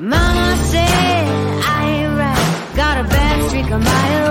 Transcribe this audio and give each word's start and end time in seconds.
Mama 0.00 0.56
said 0.70 0.84
I 0.86 1.90
ain't 1.90 2.16
right. 2.16 2.76
Got 2.76 3.04
a 3.04 3.08
bad 3.08 3.48
streak 3.48 3.68
a 3.68 3.78
mile 3.78 4.27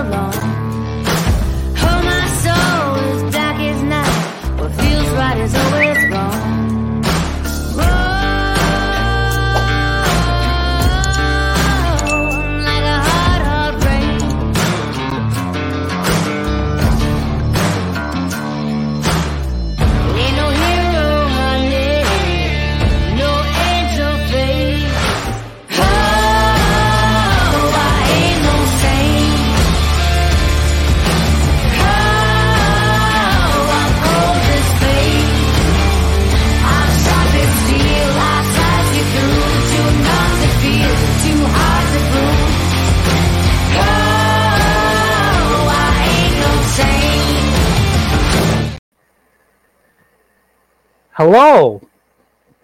Hello, 51.17 51.81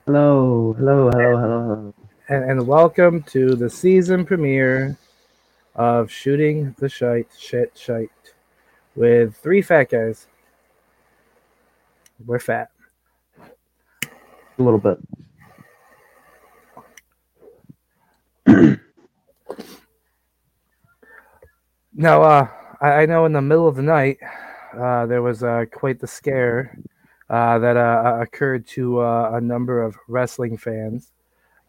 Hello, 0.06 0.74
hello, 0.78 1.10
hello, 1.10 1.38
hello. 1.40 1.94
and, 2.30 2.52
and 2.52 2.68
welcome 2.68 3.24
to 3.24 3.56
the 3.56 3.68
season 3.68 4.24
premiere 4.26 4.96
of 5.74 6.12
Shooting 6.12 6.76
the 6.78 6.88
Shite, 6.88 7.30
Shit, 7.36 7.72
Shite 7.76 8.12
with 8.96 9.36
three 9.38 9.64
fat 9.64 9.90
guys. 9.90 10.28
We're 12.24 12.38
fat. 12.38 12.70
A 13.42 14.62
little 14.62 14.78
bit. 14.78 15.00
Now, 21.92 22.22
uh, 22.22 22.48
I, 22.80 22.92
I 22.92 23.06
know 23.08 23.26
in 23.26 23.34
the 23.34 23.42
middle 23.42 23.68
of 23.68 23.78
the 23.78 23.82
night, 23.82 24.20
uh, 24.80 25.08
there 25.08 25.24
was 25.24 25.42
uh, 25.42 25.66
quite 25.72 26.00
the 26.00 26.06
scare 26.06 26.78
uh, 27.34 27.58
that 27.58 27.76
uh, 27.76 28.20
occurred 28.22 28.68
to 28.68 29.00
uh, 29.00 29.32
a 29.34 29.42
number 29.42 29.82
of 29.82 29.98
wrestling 30.08 30.56
fans. 30.56 31.12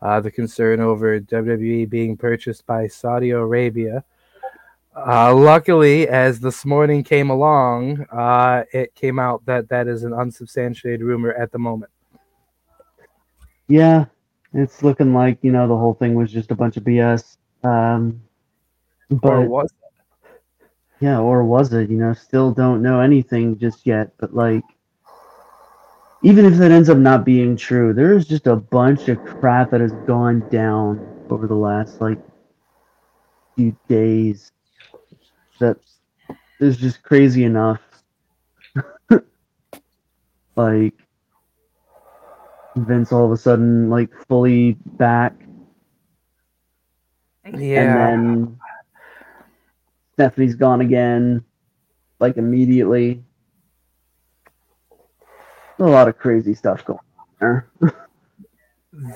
Uh, 0.02 0.20
the 0.20 0.30
concern 0.30 0.78
over 0.78 1.18
WWE 1.18 1.88
being 1.88 2.18
purchased 2.18 2.66
by 2.66 2.86
Saudi 2.86 3.30
Arabia. 3.30 4.04
Uh, 4.94 5.34
luckily, 5.34 6.06
as 6.06 6.38
this 6.38 6.66
morning 6.66 7.02
came 7.02 7.30
along, 7.30 8.02
uh, 8.12 8.64
it 8.74 8.94
came 8.94 9.18
out 9.18 9.42
that 9.46 9.66
that 9.70 9.88
is 9.88 10.04
an 10.04 10.12
unsubstantiated 10.12 11.00
rumor 11.00 11.32
at 11.32 11.50
the 11.50 11.58
moment. 11.58 11.90
Yeah, 13.66 14.04
it's 14.52 14.82
looking 14.82 15.14
like, 15.14 15.38
you 15.40 15.50
know, 15.50 15.66
the 15.66 15.78
whole 15.78 15.94
thing 15.94 16.14
was 16.14 16.30
just 16.30 16.50
a 16.50 16.54
bunch 16.54 16.76
of 16.76 16.84
BS. 16.84 17.38
Um, 17.62 18.20
Or 19.10 19.18
but 19.40 19.48
was 19.48 19.72
yeah, 21.00 21.20
or 21.20 21.42
was 21.42 21.72
it? 21.72 21.88
You 21.88 21.96
know, 21.96 22.12
still 22.12 22.52
don't 22.52 22.82
know 22.82 23.00
anything 23.00 23.58
just 23.58 23.86
yet. 23.86 24.12
But 24.18 24.34
like, 24.34 24.64
even 26.24 26.44
if 26.46 26.54
that 26.54 26.70
ends 26.72 26.88
up 26.88 26.98
not 26.98 27.24
being 27.24 27.56
true, 27.56 27.92
there's 27.92 28.26
just 28.26 28.46
a 28.46 28.56
bunch 28.56 29.08
of 29.08 29.22
crap 29.24 29.70
that 29.70 29.80
has 29.80 29.92
gone 30.06 30.48
down 30.50 31.26
over 31.30 31.46
the 31.46 31.54
last 31.54 32.00
like 32.00 32.18
few 33.56 33.76
days 33.88 34.50
that 35.60 35.76
is 36.60 36.76
just 36.78 37.02
crazy 37.02 37.44
enough. 37.44 37.80
like 40.56 40.94
Vince 42.76 43.12
all 43.12 43.26
of 43.26 43.30
a 43.30 43.36
sudden 43.36 43.90
like 43.90 44.10
fully 44.26 44.72
back 44.96 45.34
yeah. 47.52 47.82
and 47.82 47.98
then 47.98 48.58
Stephanie's 50.14 50.54
gone 50.54 50.80
again, 50.80 51.44
like 52.20 52.36
immediately. 52.36 53.22
A 55.78 55.84
lot 55.84 56.08
of 56.08 56.18
crazy 56.18 56.54
stuff 56.54 56.84
going 56.84 56.98
on 57.18 57.26
there. 57.40 57.68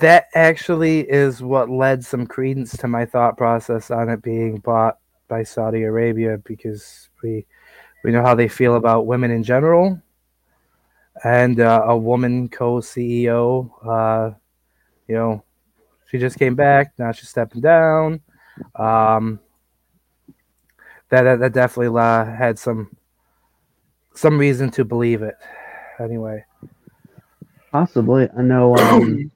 That 0.01 0.27
actually 0.35 1.09
is 1.09 1.41
what 1.41 1.69
led 1.69 2.03
some 2.03 2.27
credence 2.27 2.75
to 2.77 2.87
my 2.89 3.05
thought 3.05 3.37
process 3.37 3.89
on 3.89 4.09
it 4.09 4.21
being 4.21 4.57
bought 4.57 4.97
by 5.29 5.43
Saudi 5.43 5.83
Arabia 5.83 6.37
because 6.43 7.07
we 7.23 7.45
we 8.03 8.11
know 8.11 8.21
how 8.21 8.35
they 8.35 8.49
feel 8.49 8.75
about 8.75 9.05
women 9.05 9.31
in 9.31 9.41
general, 9.41 10.01
and 11.23 11.61
uh, 11.61 11.83
a 11.85 11.97
woman 11.97 12.49
co-CEO, 12.49 13.71
uh, 13.87 14.35
you 15.07 15.15
know, 15.15 15.43
she 16.09 16.17
just 16.17 16.37
came 16.37 16.55
back. 16.55 16.91
Now 16.97 17.13
she's 17.13 17.29
stepping 17.29 17.61
down. 17.61 18.19
Um, 18.75 19.39
that, 21.07 21.23
that 21.23 21.39
that 21.39 21.53
definitely 21.53 21.97
uh, 21.97 22.25
had 22.25 22.59
some 22.59 22.95
some 24.13 24.37
reason 24.37 24.71
to 24.71 24.83
believe 24.83 25.21
it. 25.21 25.35
Anyway. 25.99 26.43
Possibly. 27.71 28.27
I 28.37 28.41
know 28.41 28.75
um 28.75 29.31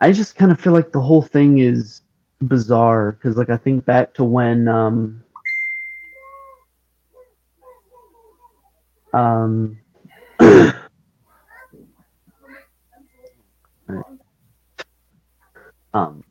I 0.00 0.12
just 0.12 0.36
kind 0.36 0.50
of 0.50 0.60
feel 0.60 0.72
like 0.72 0.92
the 0.92 1.00
whole 1.00 1.22
thing 1.22 1.58
is 1.58 2.02
bizarre 2.40 3.12
because 3.12 3.36
like 3.36 3.50
I 3.50 3.58
think 3.58 3.84
back 3.84 4.14
to 4.14 4.24
when 4.24 4.66
um 4.66 5.22
um 9.12 9.78
um 15.92 16.24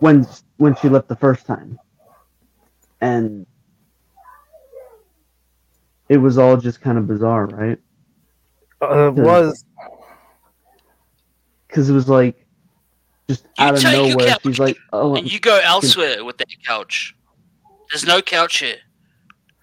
when 0.00 0.26
when 0.56 0.74
she 0.76 0.88
left 0.88 1.08
the 1.08 1.16
first 1.16 1.46
time 1.46 1.78
and 3.00 3.46
it 6.10 6.18
was 6.18 6.36
all 6.36 6.58
just 6.58 6.82
kind 6.82 6.98
of 6.98 7.06
bizarre 7.06 7.46
right 7.46 7.78
Uh, 8.82 9.08
it 9.08 9.14
was 9.14 9.64
because 11.66 11.88
it 11.88 11.94
was 11.94 12.08
like 12.08 12.46
just 13.28 13.44
You 13.44 13.64
out 13.64 13.76
of 13.76 13.82
nowhere 13.84 14.26
couch 14.26 14.40
she's 14.42 14.58
like 14.58 14.76
oh 14.92 15.14
and 15.14 15.32
you 15.32 15.40
go 15.40 15.58
elsewhere 15.62 16.22
with 16.24 16.36
that 16.38 16.48
couch. 16.66 17.14
There's 17.90 18.04
no 18.04 18.20
couch 18.20 18.58
here. 18.58 18.76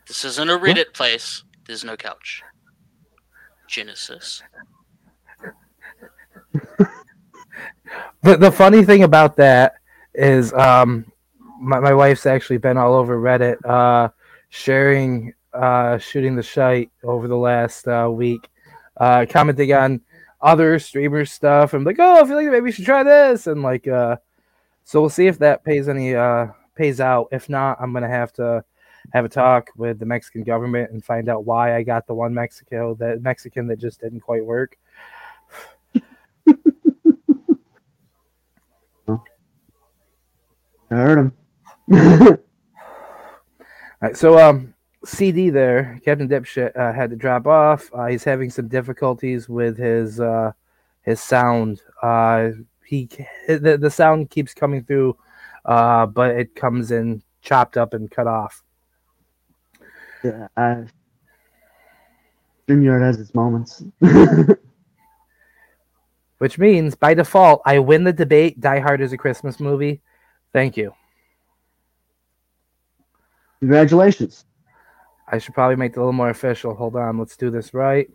This 0.07 0.25
isn't 0.25 0.49
a 0.49 0.57
Reddit 0.57 0.93
place. 0.93 1.43
There's 1.65 1.83
no 1.83 1.95
couch. 1.95 2.41
Genesis. 3.67 4.41
the, 8.23 8.37
the 8.37 8.51
funny 8.51 8.83
thing 8.83 9.03
about 9.03 9.35
that 9.35 9.75
is 10.13 10.53
um 10.53 11.05
my, 11.59 11.79
my 11.79 11.93
wife's 11.93 12.25
actually 12.25 12.57
been 12.57 12.77
all 12.77 12.93
over 12.93 13.17
reddit 13.19 13.57
uh 13.65 14.09
sharing 14.49 15.33
uh 15.57 15.97
shooting 15.97 16.35
the 16.35 16.44
shite 16.44 16.91
over 17.03 17.28
the 17.28 17.38
last 17.38 17.88
uh 17.88 18.09
week. 18.12 18.50
Uh 18.97 19.25
commenting 19.29 19.73
on 19.73 20.01
other 20.41 20.78
streamer 20.79 21.25
stuff 21.25 21.73
and 21.73 21.84
like 21.84 21.97
oh 22.00 22.22
i 22.22 22.25
feel 22.28 22.35
like 22.35 22.45
maybe 22.47 22.62
we 22.62 22.72
should 22.72 22.85
try 22.85 23.03
this. 23.03 23.47
And 23.47 23.63
like 23.63 23.88
uh 23.88 24.18
so 24.84 25.01
we'll 25.01 25.09
see 25.09 25.28
if 25.28 25.40
that 25.40 25.63
pays 25.63 25.90
any 25.90 26.16
uh 26.16 26.47
pays 26.75 27.00
out. 27.01 27.28
If 27.31 27.50
not 27.50 27.78
i'm 27.81 27.94
gonna 27.94 28.07
have 28.07 28.34
to 28.34 28.63
have 29.13 29.25
a 29.25 29.29
talk 29.29 29.69
with 29.75 30.00
the 30.00 30.06
mexican 30.06 30.44
government 30.44 30.91
and 30.91 31.03
find 31.03 31.29
out 31.29 31.45
why 31.45 31.75
i 31.75 31.81
got 31.81 32.06
the 32.07 32.13
one 32.13 32.34
mexico 32.34 32.94
that 32.95 33.22
mexican 33.22 33.66
that 33.68 33.78
just 33.78 34.01
didn't 34.01 34.19
quite 34.19 34.45
work. 34.45 34.78
I 40.89 40.95
heard 40.95 41.19
him. 41.19 41.33
All 41.94 42.38
right, 44.01 44.15
so 44.15 44.39
um, 44.39 44.74
CD 45.07 45.50
there, 45.50 46.00
Captain 46.04 46.27
Dipshit 46.27 46.75
uh, 46.75 46.92
had 46.92 47.09
to 47.12 47.15
drop 47.15 47.48
off. 47.48 47.89
Uh, 47.94 48.07
he's 48.07 48.25
having 48.25 48.50
some 48.50 48.68
difficulties 48.68 49.48
with 49.48 49.77
his 49.77 50.19
uh, 50.19 50.51
his 51.04 51.21
sound. 51.21 51.81
Uh, 52.04 52.50
he 52.83 53.09
the, 53.48 53.77
the 53.80 53.89
sound 53.89 54.30
keeps 54.30 54.54
coming 54.54 54.83
through, 54.83 55.18
uh, 55.65 56.06
but 56.06 56.36
it 56.36 56.56
comes 56.56 56.92
in 56.92 57.24
chopped 57.42 57.77
up 57.77 57.94
and 57.94 58.12
cut 58.12 58.27
off. 58.27 58.63
yeah 60.24 60.48
I, 60.57 60.83
StreamYard 62.68 63.01
has 63.01 63.19
its 63.21 63.33
moments 63.33 63.83
Which 66.39 66.60
means 66.60 66.95
by 66.95 67.13
default, 67.13 67.62
I 67.65 67.80
win 67.80 68.03
the 68.03 68.12
debate. 68.13 68.60
Die 68.60 68.80
Hard 68.80 69.00
is 69.01 69.13
a 69.13 69.18
Christmas 69.18 69.60
movie. 69.60 70.01
Thank 70.51 70.75
you. 70.75 70.94
congratulations 73.60 74.45
I 75.27 75.39
should 75.39 75.53
probably 75.53 75.75
make 75.75 75.91
it 75.91 75.97
a 75.97 76.00
little 76.00 76.13
more 76.13 76.29
official. 76.29 76.74
Hold 76.74 76.95
on, 76.95 77.18
let's 77.18 77.35
do 77.35 77.51
this 77.51 77.74
right. 77.74 78.09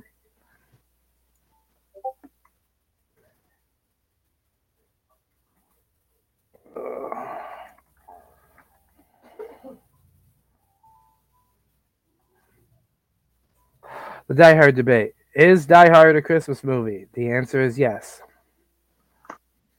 The 14.28 14.34
Die 14.34 14.54
Hard 14.54 14.76
debate. 14.76 15.14
Is 15.34 15.66
Die 15.66 15.90
Hard 15.90 16.16
a 16.16 16.22
Christmas 16.22 16.64
movie? 16.64 17.06
The 17.12 17.30
answer 17.30 17.60
is 17.60 17.78
yes. 17.78 18.22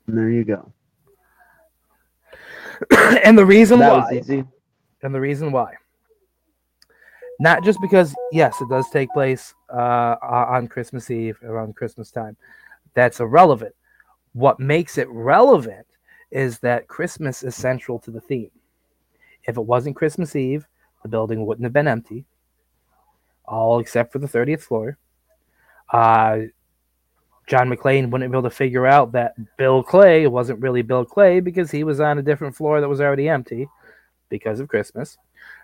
There 0.08 0.30
you 0.30 0.44
go. 0.44 0.72
and 3.24 3.36
the 3.36 3.46
reason 3.46 3.80
that 3.80 3.92
why. 3.92 4.46
And 5.02 5.16
the 5.16 5.20
reason 5.20 5.52
why. 5.52 5.74
Not 7.40 7.64
just 7.64 7.80
because, 7.82 8.14
yes, 8.32 8.62
it 8.62 8.70
does 8.70 8.90
take 8.90 9.10
place 9.12 9.54
uh, 9.74 10.16
on 10.22 10.68
Christmas 10.68 11.10
Eve 11.10 11.38
around 11.44 11.76
Christmas 11.76 12.12
time. 12.12 12.38
That's 12.94 13.20
irrelevant. 13.20 13.76
What 14.34 14.60
makes 14.60 14.98
it 14.98 15.08
relevant 15.10 15.88
is 16.32 16.60
that 16.60 16.88
Christmas 16.88 17.44
is 17.44 17.56
central 17.56 18.00
to 18.00 18.12
the 18.12 18.22
theme. 18.22 18.52
If 19.46 19.58
it 19.58 19.66
wasn't 19.66 19.96
Christmas 19.96 20.36
Eve, 20.36 20.68
the 21.02 21.10
building 21.10 21.46
wouldn't 21.46 21.66
have 21.66 21.74
been 21.74 21.88
empty, 21.88 22.26
all 23.46 23.80
except 23.80 24.12
for 24.12 24.20
the 24.20 24.28
30th 24.28 24.62
floor. 24.62 24.98
Uh, 25.92 26.38
John 27.46 27.70
McClane 27.70 28.10
wouldn't 28.10 28.32
be 28.32 28.38
able 28.38 28.50
to 28.50 28.56
figure 28.56 28.88
out 28.88 29.12
that 29.12 29.36
Bill 29.58 29.84
Clay 29.84 30.28
wasn't 30.28 30.62
really 30.62 30.82
Bill 30.82 31.04
Clay 31.04 31.40
because 31.40 31.70
he 31.70 31.84
was 31.84 32.00
on 32.00 32.18
a 32.18 32.24
different 32.24 32.56
floor 32.56 32.80
that 32.80 32.88
was 32.88 33.02
already 33.02 33.28
empty 33.28 33.68
because 34.30 34.60
of 34.60 34.70
Christmas. 34.70 35.18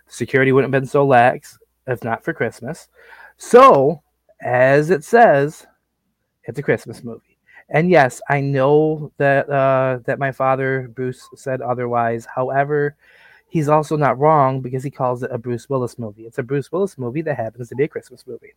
Security 0.10 0.52
wouldn't 0.52 0.74
have 0.74 0.82
been 0.82 0.90
so 0.90 1.06
lax 1.06 1.58
if 1.88 2.04
not 2.04 2.24
for 2.24 2.34
Christmas. 2.34 2.90
So, 3.38 4.02
as 4.42 4.90
it 4.90 5.04
says, 5.04 5.66
it's 6.44 6.60
a 6.60 6.64
Christmas 6.64 7.04
movie. 7.04 7.38
And 7.70 7.90
yes, 7.90 8.22
I 8.30 8.42
know 8.42 9.12
that 9.18 9.50
uh, 9.50 10.00
that 10.06 10.20
my 10.20 10.32
father 10.32 10.90
Bruce 10.94 11.30
said 11.36 11.62
otherwise. 11.62 12.26
However, 12.26 12.96
he's 13.48 13.70
also 13.70 13.96
not 13.96 14.18
wrong 14.18 14.62
because 14.62 14.84
he 14.84 14.90
calls 14.90 15.24
it 15.24 15.32
a 15.32 15.38
Bruce 15.38 15.70
Willis 15.70 16.00
movie. 16.00 16.26
It's 16.26 16.40
a 16.40 16.44
Bruce 16.44 16.72
Willis 16.72 16.98
movie 16.98 17.22
that 17.22 17.38
happens 17.38 17.70
to 17.70 17.76
be 17.76 17.84
a 17.84 17.88
Christmas 17.88 18.26
movie. 18.26 18.54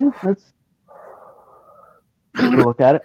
Yeah, 0.00 0.10
that's 0.22 0.52
We'll 2.34 2.64
look 2.64 2.80
at 2.80 2.96
it. 2.96 3.02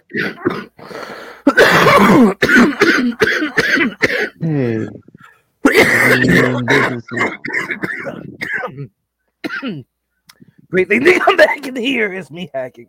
hey. 4.40 4.88
Great 10.70 10.88
thing 10.88 11.04
to 11.04 11.18
come 11.20 11.36
back 11.36 11.66
in 11.66 11.76
here 11.76 12.12
is 12.12 12.30
me 12.30 12.50
hacking. 12.52 12.88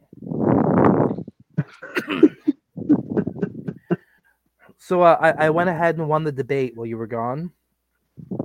so 4.78 5.02
uh, 5.02 5.18
I, 5.20 5.46
I 5.46 5.50
went 5.50 5.70
ahead 5.70 5.98
and 5.98 6.08
won 6.08 6.24
the 6.24 6.32
debate 6.32 6.76
while 6.76 6.86
you 6.86 6.98
were 6.98 7.08
gone. 7.08 7.52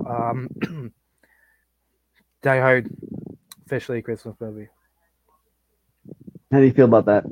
Um, 0.07 0.49
Die 2.41 2.59
Hard, 2.59 2.89
officially 3.65 3.99
a 3.99 4.01
Christmas 4.01 4.35
movie. 4.39 4.67
How 6.51 6.59
do 6.59 6.65
you 6.65 6.73
feel 6.73 6.85
about 6.85 7.05
that? 7.05 7.25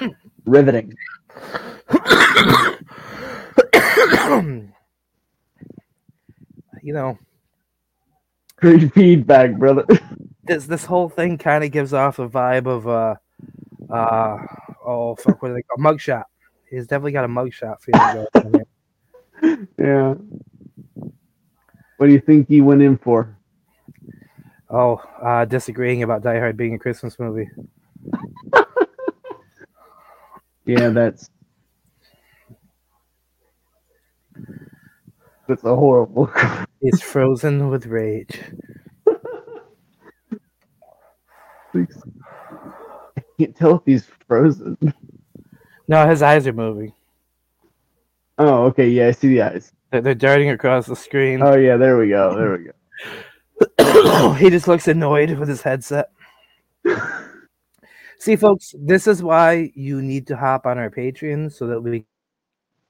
Riveting. 0.44 0.94
You 6.82 6.92
know, 6.92 7.18
Great 8.56 8.92
feedback, 8.94 9.52
brother. 9.58 9.84
this 10.44 10.66
this 10.66 10.84
whole 10.84 11.08
thing 11.08 11.36
kind 11.36 11.62
of 11.62 11.70
gives 11.70 11.92
off 11.92 12.18
a 12.18 12.28
vibe 12.28 12.66
of 12.66 12.88
uh 12.88 13.14
uh 13.92 14.38
oh 14.84 15.14
fuck 15.16 15.42
what 15.42 15.52
they 15.52 15.62
call 15.62 15.76
mugshot. 15.78 16.24
He's 16.70 16.86
definitely 16.86 17.12
got 17.12 17.24
a 17.24 17.28
mugshot 17.28 17.76
feeling 17.82 18.26
going 18.42 18.66
yeah. 19.78 20.14
What 21.98 22.06
do 22.06 22.12
you 22.12 22.20
think 22.20 22.48
he 22.48 22.60
went 22.60 22.82
in 22.82 22.96
for? 22.96 23.36
Oh, 24.68 24.96
uh, 25.22 25.44
disagreeing 25.44 26.02
about 26.02 26.22
Die 26.22 26.38
Hard 26.38 26.56
being 26.56 26.74
a 26.74 26.78
Christmas 26.78 27.18
movie. 27.18 27.48
Yeah, 30.66 30.88
that's 30.88 31.30
that's 35.48 35.64
a 35.64 35.74
horrible. 35.74 36.30
He's 36.80 37.00
frozen 37.00 37.70
with 37.70 37.86
rage. 37.86 38.40
I 41.74 43.22
can't 43.38 43.54
tell 43.54 43.76
if 43.76 43.82
he's 43.84 44.06
frozen. 44.26 44.78
No, 45.88 46.08
his 46.08 46.22
eyes 46.22 46.46
are 46.46 46.52
moving. 46.52 46.92
Oh, 48.38 48.64
okay. 48.64 48.88
Yeah, 48.88 49.08
I 49.08 49.10
see 49.10 49.28
the 49.28 49.42
eyes. 49.42 49.72
They're, 49.90 50.00
they're 50.00 50.14
darting 50.14 50.50
across 50.50 50.86
the 50.86 50.96
screen. 50.96 51.42
Oh, 51.42 51.54
yeah. 51.56 51.76
There 51.76 51.98
we 51.98 52.08
go. 52.08 52.34
There 52.34 52.56
we 52.56 52.70
go. 53.78 54.32
he 54.38 54.48
just 54.48 54.68
looks 54.68 54.88
annoyed 54.88 55.38
with 55.38 55.48
his 55.48 55.62
headset. 55.62 56.10
See, 58.18 58.36
folks, 58.36 58.74
this 58.78 59.06
is 59.06 59.22
why 59.22 59.70
you 59.74 60.02
need 60.02 60.26
to 60.28 60.36
hop 60.36 60.66
on 60.66 60.78
our 60.78 60.90
Patreon 60.90 61.52
so 61.52 61.66
that 61.66 61.80
we 61.80 62.06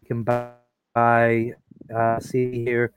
can 0.07 0.23
buy, 0.23 0.51
buy 0.95 1.53
uh, 1.95 2.21
see 2.21 2.65
here 2.65 2.93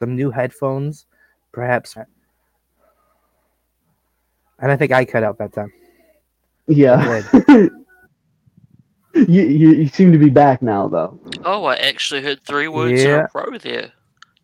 some 0.00 0.16
new 0.16 0.30
headphones, 0.30 1.06
perhaps. 1.52 1.96
And 4.58 4.72
I 4.72 4.76
think 4.76 4.92
I 4.92 5.04
cut 5.04 5.22
out 5.24 5.38
that 5.38 5.52
time. 5.52 5.72
Yeah. 6.66 7.22
you, 7.48 7.70
you 9.14 9.72
you 9.72 9.88
seem 9.88 10.10
to 10.12 10.18
be 10.18 10.30
back 10.30 10.62
now, 10.62 10.88
though. 10.88 11.20
Oh, 11.44 11.64
I 11.64 11.76
actually 11.76 12.22
heard 12.22 12.42
three 12.42 12.68
words 12.68 13.02
in 13.02 13.08
Yeah. 13.08 13.26
a 13.34 13.38
row 13.38 13.58
there. 13.58 13.92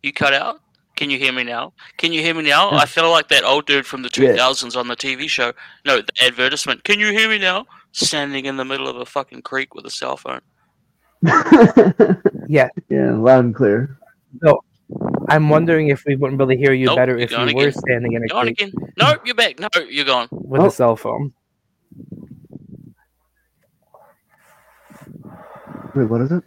You 0.02 0.12
cut 0.12 0.34
out? 0.34 0.60
Can 1.00 1.08
you 1.08 1.18
hear 1.18 1.32
me 1.32 1.44
now? 1.44 1.72
Can 1.96 2.12
you 2.12 2.20
hear 2.20 2.34
me 2.34 2.42
now? 2.42 2.72
I 2.72 2.84
feel 2.84 3.10
like 3.10 3.28
that 3.28 3.42
old 3.42 3.64
dude 3.64 3.86
from 3.86 4.02
the 4.02 4.10
Yeah. 4.14 4.32
2000s 4.36 4.76
on 4.76 4.86
the 4.86 4.94
TV 4.96 5.30
show. 5.30 5.54
No, 5.86 6.02
the 6.02 6.12
advertisement. 6.22 6.84
Can 6.84 7.00
you 7.00 7.10
hear 7.10 7.26
me 7.26 7.38
now? 7.38 7.64
Standing 7.92 8.44
in 8.44 8.58
the 8.58 8.66
middle 8.66 8.86
of 8.86 8.96
a 8.96 9.06
fucking 9.06 9.40
creek 9.40 9.74
with 9.74 9.86
a 9.86 9.90
cell 9.90 10.18
phone. 10.18 10.42
Yeah, 12.48 12.68
yeah, 12.90 13.12
loud 13.14 13.44
and 13.46 13.54
clear. 13.54 13.96
No. 14.42 14.60
I'm 15.30 15.48
wondering 15.48 15.88
if 15.88 16.04
we 16.04 16.16
wouldn't 16.16 16.38
really 16.38 16.56
hear 16.58 16.72
you 16.74 16.86
Nope, 16.86 16.96
better 16.96 17.16
if 17.16 17.30
you 17.30 17.36
gone 17.38 17.54
were 17.54 17.70
standing 17.70 18.12
in 18.12 18.24
a 18.24 18.26
You 18.28 18.34
on 18.34 18.44
creek 18.46 18.60
again? 18.60 18.72
No, 18.98 19.14
you're 19.24 19.36
back. 19.36 19.58
No, 19.58 19.68
you're 19.88 20.04
gone. 20.04 20.28
with 20.32 20.60
Oh. 20.60 20.66
a 20.66 20.70
cell 20.70 20.96
phone. 20.96 21.32
Wait, 25.94 26.04
what 26.10 26.20
is 26.20 26.30
it? 26.32 26.44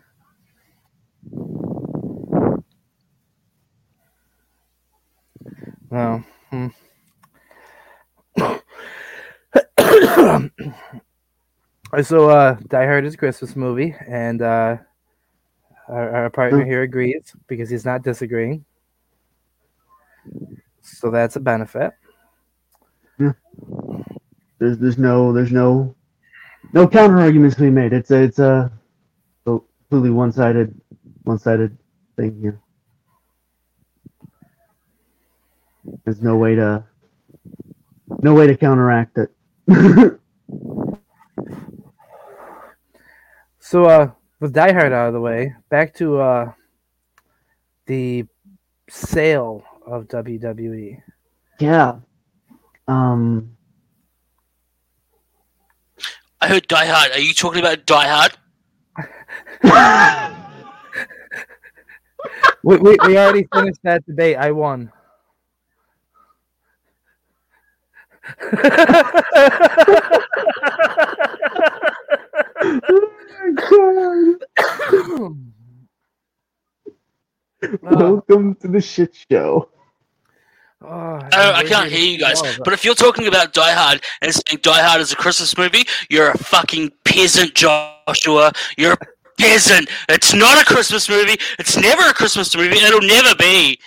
No. 5.94 6.24
Hmm. 6.50 6.68
so, 12.02 12.30
uh, 12.32 12.58
Die 12.68 12.86
Hard 12.86 13.06
is 13.06 13.14
a 13.14 13.18
Christmas 13.18 13.56
movie, 13.56 13.96
and 14.08 14.42
uh, 14.42 14.78
our, 15.88 16.10
our 16.16 16.32
partner 16.32 16.66
here 16.66 16.82
agrees 16.82 17.36
because 17.46 17.70
he's 17.70 17.86
not 17.86 18.02
disagreeing. 18.02 18.66
So 20.82 21.12
that's 21.12 21.36
a 21.36 21.40
benefit. 21.40 21.94
Yeah. 23.20 23.34
There's 24.58 24.80
there's 24.80 24.98
no 24.98 25.32
there's 25.32 25.52
no 25.52 25.94
no 26.74 26.88
counter 26.88 27.20
arguments 27.20 27.56
to 27.58 27.62
be 27.62 27.70
made. 27.70 27.94
It's 27.94 28.10
a 28.10 28.24
it's 28.24 28.40
a 28.40 28.72
completely 29.46 30.10
one 30.10 30.32
sided 30.32 30.74
one 31.22 31.38
sided 31.38 31.78
thing 32.16 32.42
here. 32.42 32.62
There's 36.03 36.22
no 36.22 36.36
way 36.38 36.55
to 36.55 36.83
no 38.22 38.33
way 38.33 38.48
to 38.48 38.57
counteract 38.57 39.17
it. 39.17 39.29
So, 43.65 43.86
uh, 43.86 44.12
with 44.39 44.53
Die 44.53 44.72
Hard 44.74 44.91
out 44.91 45.07
of 45.07 45.13
the 45.13 45.22
way, 45.22 45.55
back 45.69 45.95
to 45.95 46.19
uh, 46.19 46.51
the 47.88 48.25
sale 48.88 49.63
of. 49.88 50.07
WWE. 50.10 51.01
yeah. 51.60 51.95
Um 52.88 53.55
I 56.39 56.50
heard 56.50 56.67
Die 56.67 56.86
Hard. 56.86 57.13
Are 57.13 57.19
you 57.19 57.33
talking 57.33 57.62
about 57.62 57.86
Die 57.88 58.07
Hard? 58.07 58.38
We, 62.63 62.77
we, 62.77 62.95
we 63.05 63.17
already 63.17 63.45
finished 63.53 63.79
that 63.83 64.05
debate. 64.05 64.38
I 64.38 64.51
won. 64.51 64.89
Uh, 77.63 77.96
Welcome 77.96 78.56
to 78.56 78.68
the 78.68 78.82
shit 78.82 79.15
show. 79.32 79.70
oh, 80.82 80.88
Oh, 80.88 81.51
I 81.53 81.63
can't 81.63 81.89
hear 81.89 82.12
you 82.12 82.20
guys. 82.20 82.42
But 82.63 82.74
if 82.74 82.84
you're 82.84 82.96
talking 82.96 83.27
about 83.27 83.53
Die 83.53 83.72
Hard 83.72 84.01
and 84.22 84.34
saying 84.34 84.60
Die 84.62 84.82
Hard 84.82 85.00
is 85.01 85.13
a 85.13 85.15
Christmas 85.15 85.58
movie, 85.58 85.84
you're 86.10 86.30
a 86.32 86.38
fucking 86.38 86.92
peasant, 87.06 87.56
Joshua. 87.56 88.51
You're 88.77 88.94
a 88.94 88.98
isn't. 89.42 89.89
It's 90.10 90.34
not 90.34 90.62
a 90.62 90.65
Christmas 90.65 91.10
movie. 91.10 91.38
It's 91.60 91.77
never 91.77 92.03
a 92.03 92.13
Christmas 92.13 92.56
movie. 92.56 92.77
It'll 92.77 93.01
never 93.01 93.36
be 93.36 93.80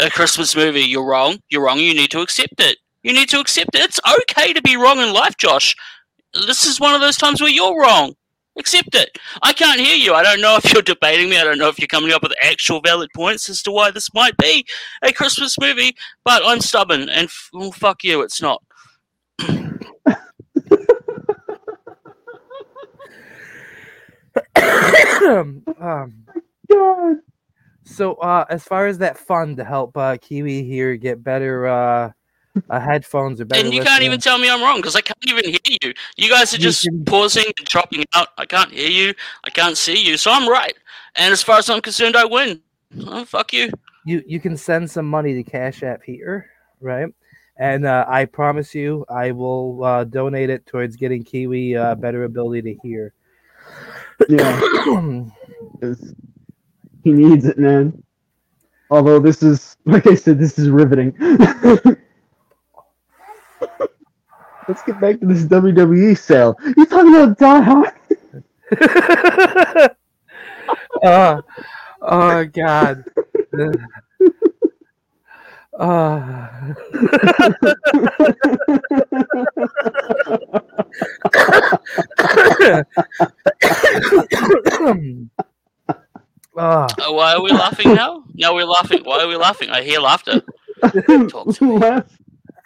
a 0.00 0.10
Christmas 0.10 0.56
movie. 0.56 0.82
You're 0.82 1.06
wrong. 1.06 1.38
You're 1.48 1.64
wrong. 1.64 1.78
You 1.78 1.94
need 1.94 2.10
to 2.12 2.20
accept 2.20 2.60
it. 2.60 2.78
You 3.02 3.12
need 3.12 3.28
to 3.30 3.40
accept 3.40 3.74
it. 3.74 3.82
It's 3.82 4.00
okay 4.20 4.52
to 4.52 4.62
be 4.62 4.76
wrong 4.76 4.98
in 4.98 5.12
life, 5.12 5.36
Josh. 5.36 5.74
This 6.34 6.66
is 6.66 6.80
one 6.80 6.94
of 6.94 7.00
those 7.00 7.16
times 7.16 7.40
where 7.40 7.50
you're 7.50 7.80
wrong. 7.80 8.14
Accept 8.58 8.94
it. 8.94 9.18
I 9.42 9.52
can't 9.52 9.80
hear 9.80 9.96
you. 9.96 10.14
I 10.14 10.22
don't 10.22 10.40
know 10.40 10.56
if 10.62 10.72
you're 10.72 10.82
debating 10.82 11.30
me. 11.30 11.38
I 11.38 11.44
don't 11.44 11.58
know 11.58 11.68
if 11.68 11.78
you're 11.78 11.86
coming 11.88 12.12
up 12.12 12.22
with 12.22 12.32
actual 12.42 12.80
valid 12.80 13.10
points 13.14 13.48
as 13.48 13.62
to 13.64 13.70
why 13.70 13.90
this 13.90 14.12
might 14.14 14.36
be 14.38 14.66
a 15.02 15.12
Christmas 15.12 15.58
movie, 15.58 15.94
but 16.24 16.42
I'm 16.44 16.60
stubborn 16.60 17.08
and 17.08 17.26
f- 17.26 17.50
well, 17.52 17.72
fuck 17.72 18.02
you, 18.02 18.22
it's 18.22 18.40
not. 18.42 18.62
um, 25.28 25.62
God. 26.70 27.16
so 27.84 28.14
uh, 28.14 28.44
as 28.48 28.64
far 28.64 28.86
as 28.86 28.98
that 28.98 29.18
fund 29.18 29.56
to 29.58 29.64
help 29.64 29.96
uh, 29.96 30.16
Kiwi 30.20 30.62
here 30.64 30.96
get 30.96 31.22
better 31.22 31.66
uh, 31.66 32.10
uh, 32.70 32.80
headphones 32.80 33.40
or 33.40 33.44
better, 33.44 33.64
And 33.64 33.74
you 33.74 33.82
can't 33.82 34.02
even 34.02 34.20
tell 34.20 34.38
me 34.38 34.50
I'm 34.50 34.62
wrong 34.62 34.76
because 34.76 34.96
I 34.96 35.00
can't 35.00 35.18
even 35.26 35.44
hear 35.44 35.76
you. 35.82 35.92
You 36.16 36.30
guys 36.30 36.54
are 36.54 36.58
just 36.58 36.88
pausing 37.06 37.44
and 37.58 37.66
dropping 37.66 38.04
out. 38.14 38.28
I 38.38 38.46
can't 38.46 38.72
hear 38.72 38.90
you. 38.90 39.14
I 39.44 39.50
can't 39.50 39.76
see 39.76 40.02
you. 40.02 40.16
So 40.16 40.30
I'm 40.30 40.48
right. 40.48 40.74
And 41.16 41.32
as 41.32 41.42
far 41.42 41.58
as 41.58 41.70
I'm 41.70 41.80
concerned, 41.80 42.16
I 42.16 42.24
win. 42.24 42.60
Oh, 43.06 43.24
fuck 43.24 43.52
you. 43.52 43.70
you 44.04 44.22
you 44.26 44.40
can 44.40 44.56
send 44.56 44.90
some 44.90 45.06
money 45.06 45.34
to 45.34 45.42
Cash 45.42 45.82
App 45.82 46.02
here, 46.02 46.50
right? 46.80 47.08
And 47.58 47.86
uh, 47.86 48.04
I 48.06 48.26
promise 48.26 48.74
you, 48.74 49.04
I 49.08 49.30
will 49.32 49.82
uh, 49.82 50.04
donate 50.04 50.50
it 50.50 50.66
towards 50.66 50.96
getting 50.96 51.24
Kiwi 51.24 51.76
uh, 51.76 51.94
better 51.94 52.24
ability 52.24 52.74
to 52.74 52.80
hear. 52.82 53.14
Yeah, 54.28 54.60
he 57.04 57.12
needs 57.12 57.46
it, 57.46 57.58
man. 57.58 58.02
Although 58.90 59.18
this 59.18 59.42
is, 59.42 59.76
like 59.84 60.06
I 60.06 60.14
said, 60.14 60.38
this 60.38 60.58
is 60.58 60.68
riveting. 60.68 61.14
Let's 64.68 64.82
get 64.82 65.00
back 65.00 65.20
to 65.20 65.26
this 65.26 65.44
WWE 65.44 66.18
sale. 66.18 66.56
You 66.76 66.86
talking 66.86 67.14
about 67.14 67.38
Die 67.38 67.60
Hard? 67.60 67.92
uh, 71.02 71.40
oh 72.02 72.44
God. 72.46 73.04
Uh, 73.56 73.72
uh, 75.78 76.48
Uh, 86.56 86.88
why 87.10 87.34
are 87.34 87.42
we 87.42 87.50
laughing 87.50 87.94
now? 87.94 88.24
Now 88.34 88.54
we're 88.54 88.64
laughing. 88.64 89.02
Why 89.04 89.22
are 89.22 89.28
we 89.28 89.36
laughing? 89.36 89.68
I 89.68 89.82
hear 89.82 90.00
laughter. 90.00 90.40
Talk 91.28 91.54
to 91.54 91.78
me. 91.78 92.02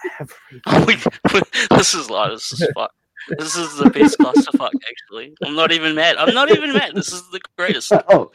This 1.71 1.95
is 1.95 2.11
like 2.11 2.31
this 2.33 2.53
is 2.53 2.67
fuck. 2.75 2.93
This 3.39 3.57
is 3.57 3.77
the 3.77 3.91
best 3.91 4.19
clusterfuck. 4.19 4.71
Actually, 4.89 5.35
I'm 5.45 5.55
not 5.55 5.73
even 5.73 5.95
mad. 5.95 6.17
I'm 6.17 6.35
not 6.35 6.51
even 6.51 6.73
mad. 6.73 6.93
This 6.95 7.13
is 7.13 7.23
the 7.31 7.41
greatest. 7.57 7.93
Oh, 8.09 8.31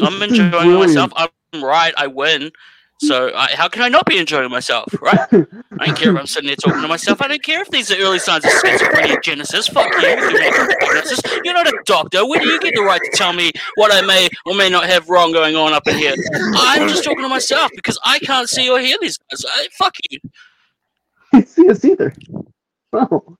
I'm 0.00 0.22
enjoying 0.22 0.50
brilliant. 0.50 0.80
myself. 0.80 1.12
I'm 1.16 1.64
right. 1.64 1.94
I 1.96 2.06
win. 2.06 2.50
So 3.00 3.30
I, 3.34 3.48
how 3.54 3.68
can 3.68 3.82
I 3.82 3.88
not 3.88 4.06
be 4.06 4.18
enjoying 4.18 4.50
myself, 4.50 4.92
right? 5.00 5.20
I 5.78 5.86
don't 5.86 5.96
care 5.96 6.12
if 6.12 6.18
I'm 6.18 6.26
sitting 6.26 6.48
there 6.48 6.56
talking 6.56 6.82
to 6.82 6.88
myself. 6.88 7.22
I 7.22 7.28
don't 7.28 7.42
care 7.42 7.62
if 7.62 7.70
these 7.70 7.92
are 7.92 7.96
early 7.96 8.18
signs 8.18 8.44
of 8.44 8.50
schizophrenia 8.50 9.22
genesis. 9.22 9.68
Fuck 9.68 9.92
you. 9.94 10.16
with 10.16 10.32
your. 10.32 11.40
You're 11.44 11.54
not 11.54 11.68
a 11.68 11.78
doctor. 11.86 12.26
Where 12.26 12.40
do 12.40 12.48
you 12.48 12.60
get 12.60 12.74
the 12.74 12.82
right 12.82 13.00
to 13.00 13.10
tell 13.16 13.32
me 13.32 13.52
what 13.76 13.92
I 13.94 14.04
may 14.04 14.28
or 14.46 14.54
may 14.54 14.68
not 14.68 14.86
have 14.86 15.08
wrong 15.08 15.32
going 15.32 15.54
on 15.54 15.72
up 15.72 15.86
in 15.86 15.96
here? 15.96 16.14
I'm 16.56 16.88
just 16.88 17.04
talking 17.04 17.22
to 17.22 17.28
myself 17.28 17.70
because 17.74 17.98
I 18.04 18.18
can't 18.18 18.48
see 18.48 18.68
or 18.68 18.80
hear 18.80 18.96
these 19.00 19.16
guys. 19.30 19.44
I, 19.46 19.68
fuck 19.78 19.94
you. 20.10 20.18
See 21.46 21.68
us 21.70 21.84
either. 21.84 22.12
Oh. 22.92 23.36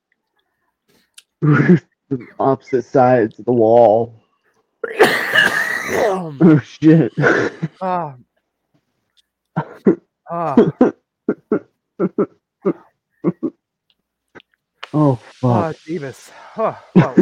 Opposite 2.40 2.85
sides 2.85 3.38
of 3.38 3.45
the 3.45 3.52
wall. 3.52 4.21
Oh 5.90 6.61
shit. 6.64 7.12
Ah. 7.80 8.16
Ah. 10.30 10.57
Oh 14.92 15.18
Ah, 15.49 15.73
fuck. 15.73 15.76
Jeebus. 15.87 16.30
Oh, 16.57 16.78
oh, 16.97 17.16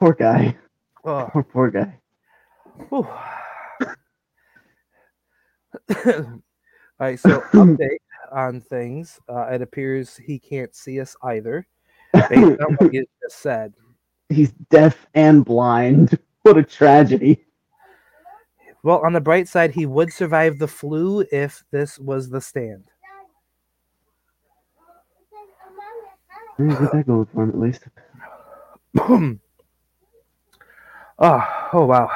poor 0.00 0.12
guy. 0.14 0.56
oh. 1.04 1.30
Poor 1.32 1.42
poor 1.42 1.70
guy. 1.70 1.98
All 7.00 7.08
right, 7.08 7.18
so 7.18 7.40
update 7.52 7.98
on 8.30 8.60
things. 8.60 9.18
Uh, 9.28 9.46
it 9.46 9.62
appears 9.62 10.16
he 10.16 10.38
can't 10.38 10.74
see 10.74 11.00
us 11.00 11.16
either, 11.22 11.66
based 12.12 12.60
on 12.60 12.74
what 12.76 12.92
you 12.92 13.04
just 13.22 13.40
said. 13.40 13.72
He's 14.28 14.52
deaf 14.70 15.06
and 15.14 15.44
blind. 15.44 16.18
What 16.44 16.58
a 16.58 16.62
tragedy. 16.62 17.42
Well, 18.82 19.00
on 19.02 19.14
the 19.14 19.20
bright 19.22 19.48
side, 19.48 19.70
he 19.70 19.86
would 19.86 20.12
survive 20.12 20.58
the 20.58 20.68
flu 20.68 21.24
if 21.32 21.64
this 21.70 21.98
was 21.98 22.28
the 22.28 22.42
stand. 22.42 22.84
Yeah, 26.58 26.78
Get 26.80 26.92
that 26.92 27.06
going 27.06 27.24
for 27.32 27.44
him 27.44 27.48
at 27.48 27.58
least. 27.58 27.84
oh, 28.98 29.38
oh 31.72 31.86
wow. 31.86 32.10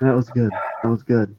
That 0.00 0.14
was 0.14 0.30
good. 0.30 0.52
That 0.84 0.88
was 0.90 1.02
good. 1.02 1.34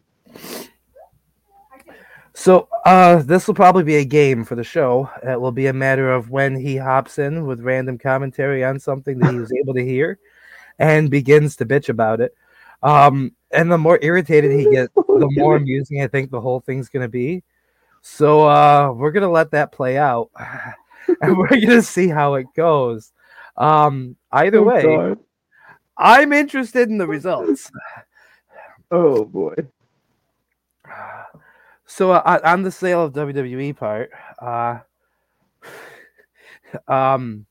So 2.37 2.67
uh, 2.85 3.23
this 3.23 3.47
will 3.47 3.53
probably 3.53 3.83
be 3.83 3.95
a 3.95 4.05
game 4.05 4.43
for 4.43 4.55
the 4.55 4.63
show. 4.63 5.09
It 5.23 5.39
will 5.39 5.53
be 5.53 5.67
a 5.67 5.73
matter 5.73 6.11
of 6.11 6.29
when 6.29 6.53
he 6.53 6.75
hops 6.75 7.17
in 7.17 7.45
with 7.45 7.61
random 7.61 7.97
commentary 7.97 8.61
on 8.61 8.77
something 8.77 9.17
that 9.19 9.31
he 9.31 9.39
was 9.39 9.53
able 9.53 9.73
to 9.73 9.83
hear, 9.83 10.19
and 10.77 11.09
begins 11.09 11.55
to 11.55 11.65
bitch 11.65 11.87
about 11.87 12.19
it. 12.19 12.35
Um, 12.83 13.31
and 13.51 13.71
the 13.71 13.77
more 13.77 13.99
irritated 14.01 14.51
he 14.51 14.69
gets, 14.69 14.93
the 14.93 15.29
more 15.31 15.55
amusing 15.55 16.01
I 16.01 16.07
think 16.07 16.29
the 16.29 16.41
whole 16.41 16.59
thing's 16.59 16.89
gonna 16.89 17.07
be. 17.07 17.41
So 18.01 18.47
uh, 18.47 18.91
we're 18.91 19.11
gonna 19.11 19.31
let 19.31 19.51
that 19.51 19.71
play 19.71 19.97
out, 19.97 20.29
and 21.21 21.37
we're 21.37 21.47
gonna 21.47 21.81
see 21.81 22.09
how 22.09 22.33
it 22.33 22.47
goes. 22.53 23.13
Um, 23.55 24.17
either 24.33 24.59
Oh, 24.59 24.63
way. 24.63 25.15
I'm 25.97 26.33
interested 26.33 26.89
in 26.89 26.97
the 26.97 27.07
results. 27.07 27.71
Oh 28.91 29.23
boy. 29.23 29.55
So 31.85 32.11
uh, 32.11 32.39
on 32.43 32.63
the 32.63 32.71
sale 32.71 33.03
of 33.03 33.13
WWE 33.13 33.75
part, 33.75 34.09
uh, 34.39 34.79
um, 36.91 37.45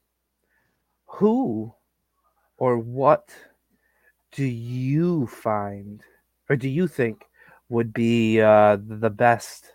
who 1.06 1.72
or 2.58 2.78
what 2.78 3.28
do 4.32 4.44
you 4.44 5.26
find, 5.28 6.02
or 6.50 6.56
do 6.56 6.68
you 6.68 6.88
think 6.88 7.24
would 7.68 7.92
be 7.92 8.40
uh, 8.40 8.78
the 8.80 9.10
best 9.10 9.72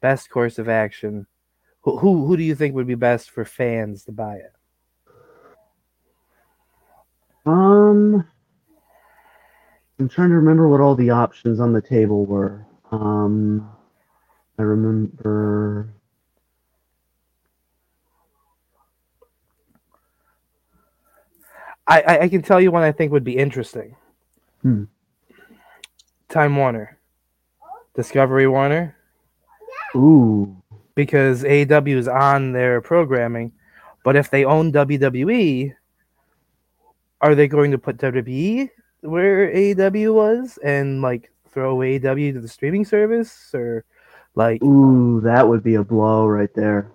best 0.00 0.30
course 0.30 0.58
of 0.58 0.68
action? 0.68 1.26
Who, 1.82 1.98
who 1.98 2.26
who 2.26 2.36
do 2.36 2.44
you 2.44 2.54
think 2.54 2.74
would 2.74 2.86
be 2.86 2.94
best 2.94 3.30
for 3.30 3.44
fans 3.44 4.04
to 4.04 4.12
buy 4.12 4.36
it? 4.36 4.52
Um, 7.44 8.24
I'm 9.98 10.08
trying 10.08 10.28
to 10.28 10.36
remember 10.36 10.68
what 10.68 10.80
all 10.80 10.94
the 10.94 11.10
options 11.10 11.58
on 11.58 11.72
the 11.72 11.82
table 11.82 12.24
were. 12.24 12.64
Um, 12.92 13.68
I 14.58 14.62
remember. 14.62 15.88
I, 21.88 22.18
I, 22.20 22.28
can 22.28 22.42
tell 22.42 22.60
you 22.60 22.70
one 22.70 22.82
I 22.82 22.92
think 22.92 23.10
would 23.12 23.24
be 23.24 23.36
interesting. 23.36 23.96
Hmm. 24.62 24.84
Time 26.28 26.54
Warner, 26.54 26.98
Discovery 27.94 28.46
Warner. 28.46 28.96
Ooh, 29.96 30.56
because 30.94 31.42
AEW 31.42 31.96
is 31.96 32.08
on 32.08 32.52
their 32.52 32.80
programming. 32.80 33.52
But 34.04 34.16
if 34.16 34.30
they 34.30 34.44
own 34.44 34.72
WWE, 34.72 35.74
are 37.20 37.34
they 37.34 37.48
going 37.48 37.70
to 37.70 37.78
put 37.78 37.98
WWE 37.98 38.70
where 39.00 39.52
AEW 39.52 40.14
was 40.14 40.58
and 40.62 41.02
like 41.02 41.31
throw 41.52 41.76
AEW 41.76 42.32
to 42.34 42.40
the 42.40 42.48
streaming 42.48 42.84
service 42.84 43.50
or 43.54 43.84
like 44.34 44.62
ooh, 44.62 45.20
that 45.22 45.46
would 45.48 45.62
be 45.62 45.74
a 45.74 45.84
blow 45.84 46.26
right 46.26 46.52
there. 46.54 46.90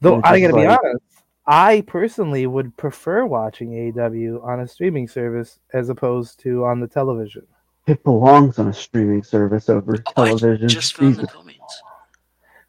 though 0.00 0.20
I 0.24 0.40
gotta 0.40 0.54
be 0.54 0.66
honest, 0.66 1.22
I 1.46 1.82
personally 1.86 2.46
would 2.46 2.76
prefer 2.76 3.24
watching 3.24 3.70
AEW 3.70 4.44
on 4.44 4.60
a 4.60 4.68
streaming 4.68 5.08
service 5.08 5.60
as 5.72 5.88
opposed 5.88 6.40
to 6.40 6.64
on 6.64 6.80
the 6.80 6.88
television. 6.88 7.46
It 7.86 8.04
belongs 8.04 8.58
on 8.58 8.68
a 8.68 8.72
streaming 8.74 9.22
service 9.22 9.70
over 9.70 10.04
Oh, 10.16 10.22
I 10.22 10.24
television. 10.26 10.68
just 10.68 10.94
found 10.94 11.14
the 11.16 11.22
Jesus. 11.22 11.32
comments. 11.32 11.82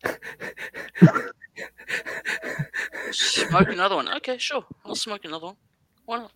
Smoke 3.11 3.67
another 3.69 3.95
one. 3.97 4.07
Okay, 4.17 4.37
sure. 4.37 4.63
I'll 4.85 4.95
smoke 4.95 5.25
another 5.25 5.47
one. 5.47 5.57
Why 6.05 6.19
not? 6.19 6.31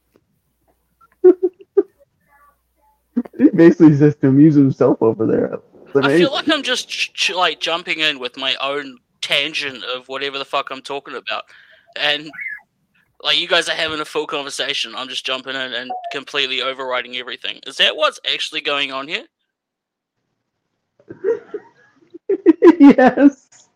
He 3.43 3.49
basically 3.49 3.97
just 3.97 4.21
to 4.21 4.27
amuse 4.29 4.55
himself 4.55 5.01
over 5.01 5.25
there. 5.25 5.59
I 6.03 6.17
feel 6.17 6.31
like 6.31 6.49
I'm 6.49 6.63
just 6.63 6.89
ch- 6.89 7.31
like 7.31 7.59
jumping 7.59 7.99
in 7.99 8.19
with 8.19 8.37
my 8.37 8.55
own 8.61 8.97
tangent 9.21 9.83
of 9.83 10.07
whatever 10.07 10.37
the 10.39 10.45
fuck 10.45 10.69
I'm 10.71 10.81
talking 10.81 11.15
about, 11.15 11.43
and 11.99 12.31
like 13.21 13.37
you 13.37 13.47
guys 13.47 13.69
are 13.69 13.75
having 13.75 13.99
a 13.99 14.05
full 14.05 14.25
conversation. 14.25 14.93
I'm 14.95 15.09
just 15.09 15.25
jumping 15.25 15.55
in 15.55 15.73
and 15.73 15.91
completely 16.11 16.61
overriding 16.61 17.17
everything. 17.17 17.59
Is 17.67 17.77
that 17.77 17.95
what's 17.95 18.19
actually 18.31 18.61
going 18.61 18.91
on 18.91 19.07
here? 19.07 19.25
yes. 22.79 23.67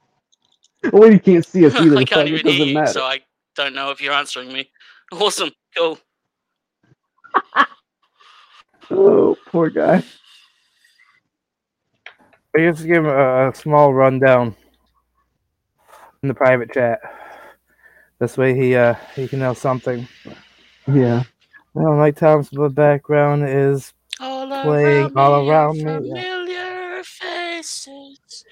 Well, 0.92 1.12
you 1.12 1.20
can't 1.20 1.46
see 1.46 1.66
us 1.66 1.76
either. 1.80 1.98
I 1.98 2.04
can't 2.06 2.28
even 2.28 2.46
doesn't 2.46 2.58
hear 2.58 2.68
you, 2.68 2.74
matter. 2.74 2.92
so 2.94 3.04
I 3.04 3.20
don't 3.56 3.76
know 3.76 3.92
if 3.92 4.02
you're 4.02 4.14
answering 4.14 4.52
me. 4.52 4.70
Awesome, 5.14 5.52
cool. 5.74 5.98
Oh, 8.89 9.36
poor 9.48 9.70
guy. 9.70 10.03
I 12.56 12.60
just 12.60 12.86
give 12.86 12.98
him 12.98 13.06
a, 13.06 13.50
a 13.50 13.56
small 13.56 13.94
rundown 13.94 14.56
in 16.24 16.29
the 16.29 16.34
private 16.34 16.72
chat. 16.74 17.00
This 18.20 18.38
way 18.38 18.56
he 18.56 18.75
uh 18.75 18.96
he 19.15 19.27
can 19.27 19.39
know 19.39 19.53
something. 19.53 20.08
Yeah. 20.88 21.24
Well, 21.74 21.96
Mike 21.98 22.15
Thompson's 22.15 22.74
background 22.74 23.48
is 23.48 23.94
All 24.20 24.48
Playing 24.63 25.12
around 25.15 25.17
all 25.17 25.50
around 25.50 25.88
are 25.88 26.00
me, 26.01 26.10
yeah. 26.10 26.22
familiar 26.24 27.03
faces. 27.03 28.46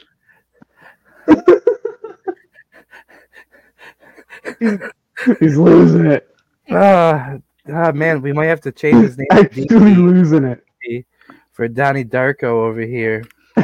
He's 5.39 5.58
losing 5.58 6.06
it. 6.06 6.30
uh 6.70 7.38
ah, 7.72 7.92
man, 7.92 8.22
we 8.22 8.32
might 8.34 8.46
have 8.46 8.62
to 8.62 8.72
change 8.72 9.02
his 9.04 9.18
name 9.18 9.28
DD 9.32 9.70
losing 9.98 10.44
it. 10.46 10.64
for 11.52 11.68
Donnie 11.68 12.06
Darko 12.06 12.44
over 12.44 12.82
here. 12.82 13.24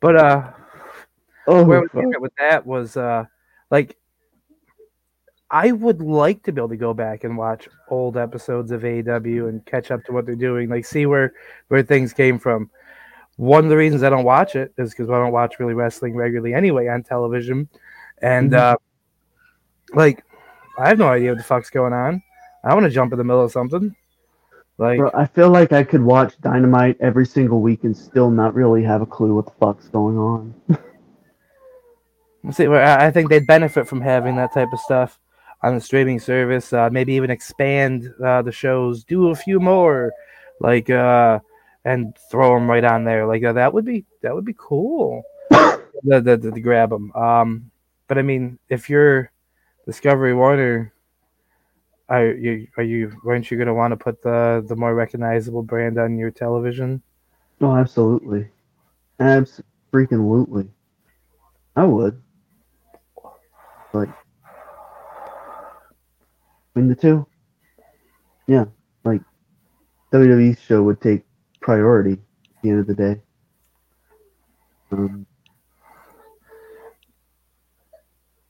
but 0.00 0.16
uh 0.16 0.50
Oh, 1.46 1.64
where 1.64 1.78
I 1.78 1.80
was 1.80 1.90
with 2.20 2.32
that 2.38 2.66
was 2.66 2.96
uh 2.96 3.24
like 3.70 3.96
I 5.50 5.72
would 5.72 6.02
like 6.02 6.42
to 6.42 6.52
be 6.52 6.60
able 6.60 6.68
to 6.68 6.76
go 6.76 6.92
back 6.92 7.24
and 7.24 7.36
watch 7.38 7.68
old 7.88 8.18
episodes 8.18 8.70
of 8.70 8.82
AEW 8.82 9.48
and 9.48 9.64
catch 9.64 9.90
up 9.90 10.04
to 10.04 10.12
what 10.12 10.26
they're 10.26 10.34
doing, 10.34 10.68
like 10.68 10.84
see 10.84 11.06
where 11.06 11.32
where 11.68 11.82
things 11.82 12.12
came 12.12 12.38
from. 12.38 12.70
One 13.36 13.64
of 13.64 13.70
the 13.70 13.76
reasons 13.78 14.02
I 14.02 14.10
don't 14.10 14.24
watch 14.24 14.56
it 14.56 14.74
is 14.76 14.90
because 14.90 15.08
I 15.08 15.14
don't 15.18 15.32
watch 15.32 15.58
really 15.58 15.72
wrestling 15.72 16.14
regularly 16.14 16.52
anyway 16.52 16.88
on 16.88 17.02
television, 17.02 17.66
and 18.20 18.52
Mhm. 18.52 18.58
uh, 18.58 18.76
like 19.94 20.22
I 20.78 20.88
have 20.88 20.98
no 20.98 21.08
idea 21.08 21.30
what 21.30 21.38
the 21.38 21.44
fuck's 21.44 21.70
going 21.70 21.92
on. 21.92 22.22
I 22.64 22.72
want 22.74 22.84
to 22.84 22.90
jump 22.90 23.12
in 23.12 23.18
the 23.18 23.24
middle 23.24 23.44
of 23.44 23.50
something. 23.50 23.94
Like 24.78 24.98
Bro, 24.98 25.10
I 25.12 25.26
feel 25.26 25.50
like 25.50 25.72
I 25.72 25.82
could 25.82 26.02
watch 26.02 26.40
Dynamite 26.40 26.96
every 27.00 27.26
single 27.26 27.60
week 27.60 27.82
and 27.82 27.96
still 27.96 28.30
not 28.30 28.54
really 28.54 28.84
have 28.84 29.02
a 29.02 29.06
clue 29.06 29.34
what 29.34 29.46
the 29.46 29.52
fuck's 29.58 29.88
going 29.88 30.16
on. 30.16 30.54
See, 32.52 32.68
I 32.68 33.10
think 33.10 33.28
they'd 33.28 33.46
benefit 33.46 33.88
from 33.88 34.00
having 34.00 34.36
that 34.36 34.54
type 34.54 34.68
of 34.72 34.78
stuff 34.78 35.18
on 35.62 35.74
the 35.74 35.80
streaming 35.80 36.20
service. 36.20 36.72
Uh, 36.72 36.88
maybe 36.90 37.14
even 37.14 37.30
expand 37.30 38.12
uh, 38.24 38.42
the 38.42 38.52
shows, 38.52 39.02
do 39.02 39.30
a 39.30 39.34
few 39.34 39.58
more, 39.58 40.12
like, 40.60 40.88
uh, 40.88 41.40
and 41.84 42.16
throw 42.30 42.54
them 42.54 42.70
right 42.70 42.84
on 42.84 43.04
there. 43.04 43.26
Like 43.26 43.42
uh, 43.42 43.54
that 43.54 43.74
would 43.74 43.84
be 43.84 44.04
that 44.22 44.32
would 44.32 44.44
be 44.44 44.54
cool. 44.56 45.24
the, 45.50 46.20
the, 46.20 46.36
the, 46.36 46.52
to 46.52 46.60
grab 46.60 46.90
them. 46.90 47.10
Um, 47.12 47.70
but 48.06 48.18
I 48.18 48.22
mean, 48.22 48.60
if 48.68 48.88
you're 48.88 49.32
Discovery 49.88 50.34
Warner, 50.34 50.92
are 52.10 52.32
you 52.32 52.68
are 52.76 52.82
you 52.82 53.10
weren't 53.24 53.50
you 53.50 53.56
gonna 53.56 53.72
want 53.72 53.92
to 53.92 53.96
put 53.96 54.20
the 54.20 54.62
the 54.68 54.76
more 54.76 54.94
recognizable 54.94 55.62
brand 55.62 55.98
on 55.98 56.18
your 56.18 56.30
television? 56.30 57.00
Oh, 57.62 57.74
absolutely. 57.74 58.50
Abs 59.18 59.62
freaking 59.90 60.28
lootly. 60.28 60.68
I 61.74 61.84
would. 61.84 62.20
Like 63.94 64.10
between 66.74 66.90
the 66.90 66.94
two. 66.94 67.26
Yeah. 68.46 68.66
Like 69.04 69.22
WWE's 70.12 70.60
show 70.60 70.82
would 70.82 71.00
take 71.00 71.22
priority 71.62 72.12
at 72.12 72.62
the 72.62 72.68
end 72.68 72.80
of 72.80 72.86
the 72.86 72.94
day. 72.94 73.22
Um, 74.92 75.24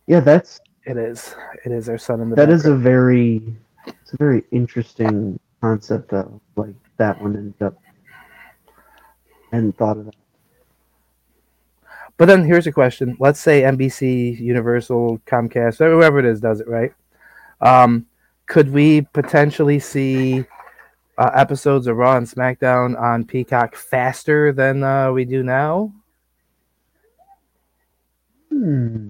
yeah, 0.08 0.18
that's 0.18 0.58
It 0.88 0.96
is. 0.96 1.34
It 1.66 1.72
is 1.72 1.90
our 1.90 1.98
son 1.98 2.22
in 2.22 2.30
the. 2.30 2.36
that 2.36 2.48
is 2.48 2.64
a 2.64 2.74
very 2.74 3.54
it's 3.86 4.14
a 4.14 4.16
very 4.16 4.42
interesting 4.50 5.38
concept 5.60 6.10
though. 6.10 6.40
Like 6.56 6.74
that 6.96 7.20
one 7.20 7.36
ended 7.36 7.60
up 7.60 7.74
hadn't 9.52 9.76
thought 9.76 9.98
of 9.98 10.06
that. 10.06 10.14
But 12.16 12.24
then 12.24 12.42
here's 12.42 12.66
a 12.66 12.72
question. 12.72 13.18
Let's 13.20 13.38
say 13.38 13.62
NBC, 13.62 14.40
Universal, 14.40 15.20
Comcast, 15.26 15.76
whoever 15.76 16.18
it 16.18 16.24
is 16.24 16.40
does 16.40 16.60
it, 16.60 16.66
right? 16.66 16.92
Um, 17.60 18.06
could 18.46 18.72
we 18.72 19.02
potentially 19.12 19.78
see 19.78 20.46
uh, 21.18 21.30
episodes 21.34 21.86
of 21.86 21.98
Raw 21.98 22.16
and 22.16 22.26
SmackDown 22.26 22.98
on 22.98 23.26
Peacock 23.26 23.76
faster 23.76 24.52
than 24.52 24.82
uh, 24.82 25.12
we 25.12 25.26
do 25.26 25.42
now? 25.42 25.92
Hmm. 28.48 29.08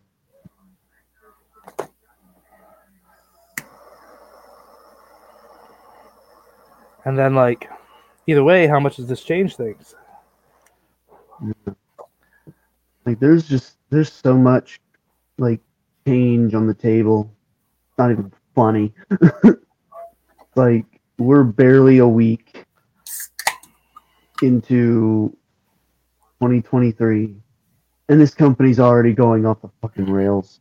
And 7.08 7.16
then, 7.16 7.34
like, 7.34 7.70
either 8.26 8.44
way, 8.44 8.66
how 8.66 8.78
much 8.78 8.96
does 8.96 9.06
this 9.06 9.24
change 9.24 9.56
things? 9.56 9.94
Like 13.06 13.18
there's 13.18 13.48
just 13.48 13.78
there's 13.88 14.12
so 14.12 14.36
much 14.36 14.78
like 15.38 15.60
change 16.06 16.52
on 16.52 16.66
the 16.66 16.74
table. 16.74 17.34
It's 17.88 17.96
not 17.96 18.10
even 18.10 18.30
funny. 18.54 18.92
like 20.54 20.84
we're 21.16 21.44
barely 21.44 21.96
a 21.96 22.06
week 22.06 22.66
into 24.42 25.34
2023 26.40 27.34
and 28.10 28.20
this 28.20 28.34
company's 28.34 28.78
already 28.78 29.14
going 29.14 29.46
off 29.46 29.62
the 29.62 29.70
fucking 29.80 30.12
rails. 30.12 30.60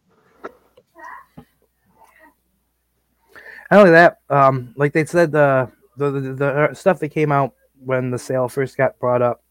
Not 3.70 3.80
only 3.82 3.92
that, 3.92 4.22
um, 4.30 4.74
like 4.78 4.94
they 4.94 5.04
said, 5.04 5.34
the 5.34 5.70
the, 5.98 6.12
the 6.12 6.34
the 6.34 6.74
stuff 6.74 7.00
that 7.00 7.10
came 7.10 7.32
out 7.32 7.54
when 7.84 8.12
the 8.12 8.20
sale 8.20 8.48
first 8.48 8.78
got 8.78 8.98
brought 9.00 9.22
up 9.22 9.44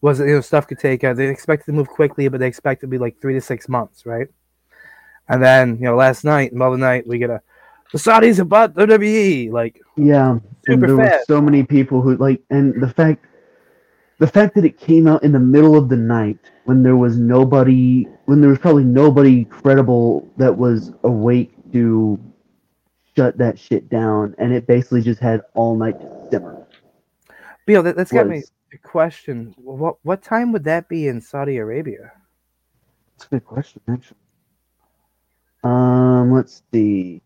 was 0.00 0.20
you 0.20 0.26
know 0.26 0.40
stuff 0.40 0.66
could 0.66 0.78
take. 0.78 1.02
Uh, 1.02 1.14
they 1.14 1.28
expected 1.28 1.66
to 1.66 1.72
move 1.72 1.88
quickly, 1.88 2.28
but 2.28 2.40
they 2.40 2.46
expect 2.46 2.82
it 2.82 2.86
to 2.86 2.90
be 2.90 2.98
like 2.98 3.20
three 3.20 3.34
to 3.34 3.40
six 3.40 3.68
months, 3.68 4.04
right? 4.04 4.28
And 5.28 5.42
then 5.42 5.76
you 5.76 5.84
know, 5.84 5.96
last 5.96 6.24
night, 6.24 6.52
middle 6.52 6.74
of 6.74 6.78
the 6.78 6.84
night, 6.86 7.06
we 7.06 7.18
get 7.18 7.30
a 7.30 7.40
the 7.94 7.98
Saudis 8.00 8.38
have 8.38 8.48
bought 8.48 8.74
WWE. 8.74 9.52
Like, 9.52 9.80
Yeah, 9.96 10.32
and 10.32 10.42
Super 10.66 10.86
there 10.88 10.96
were 10.96 11.04
fast. 11.06 11.26
so 11.28 11.40
many 11.40 11.62
people 11.62 12.00
who 12.02 12.16
like, 12.16 12.42
and 12.50 12.82
the 12.82 12.88
fact, 12.88 13.24
the 14.18 14.26
fact 14.26 14.56
that 14.56 14.64
it 14.64 14.78
came 14.78 15.06
out 15.06 15.22
in 15.22 15.30
the 15.30 15.38
middle 15.38 15.76
of 15.76 15.88
the 15.88 15.96
night 15.96 16.38
when 16.64 16.82
there 16.82 16.96
was 16.96 17.16
nobody, 17.18 18.04
when 18.24 18.40
there 18.40 18.50
was 18.50 18.58
probably 18.58 18.82
nobody 18.82 19.44
credible 19.44 20.28
that 20.38 20.56
was 20.56 20.92
awake 21.04 21.52
to 21.72 22.18
shut 23.16 23.38
that 23.38 23.58
shit 23.58 23.88
down, 23.88 24.34
and 24.38 24.52
it 24.52 24.66
basically 24.66 25.02
just 25.02 25.20
had 25.20 25.42
all 25.54 25.76
night 25.76 26.00
to 26.00 26.28
simmer. 26.30 26.66
Bill, 27.66 27.82
that, 27.82 27.96
that's 27.96 28.12
got 28.12 28.28
me 28.28 28.42
a 28.72 28.78
question. 28.78 29.54
What 29.56 29.96
what 30.02 30.22
time 30.22 30.52
would 30.52 30.64
that 30.64 30.88
be 30.88 31.08
in 31.08 31.20
Saudi 31.20 31.56
Arabia? 31.56 32.12
That's 33.16 33.26
a 33.26 33.28
good 33.30 33.44
question, 33.44 33.80
actually. 33.88 34.18
Um, 35.62 36.32
let's 36.32 36.62
see. 36.72 37.22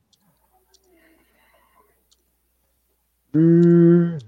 Mm. 3.35 4.23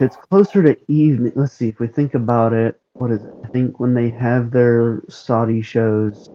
It's 0.00 0.16
closer 0.16 0.62
to 0.62 0.76
evening. 0.90 1.32
Let's 1.34 1.54
see 1.54 1.68
if 1.68 1.78
we 1.78 1.86
think 1.86 2.14
about 2.14 2.52
it. 2.52 2.80
What 2.92 3.10
is 3.10 3.22
it? 3.22 3.32
I 3.44 3.48
think 3.48 3.80
when 3.80 3.94
they 3.94 4.10
have 4.10 4.50
their 4.50 5.02
Saudi 5.08 5.62
shows. 5.62 6.28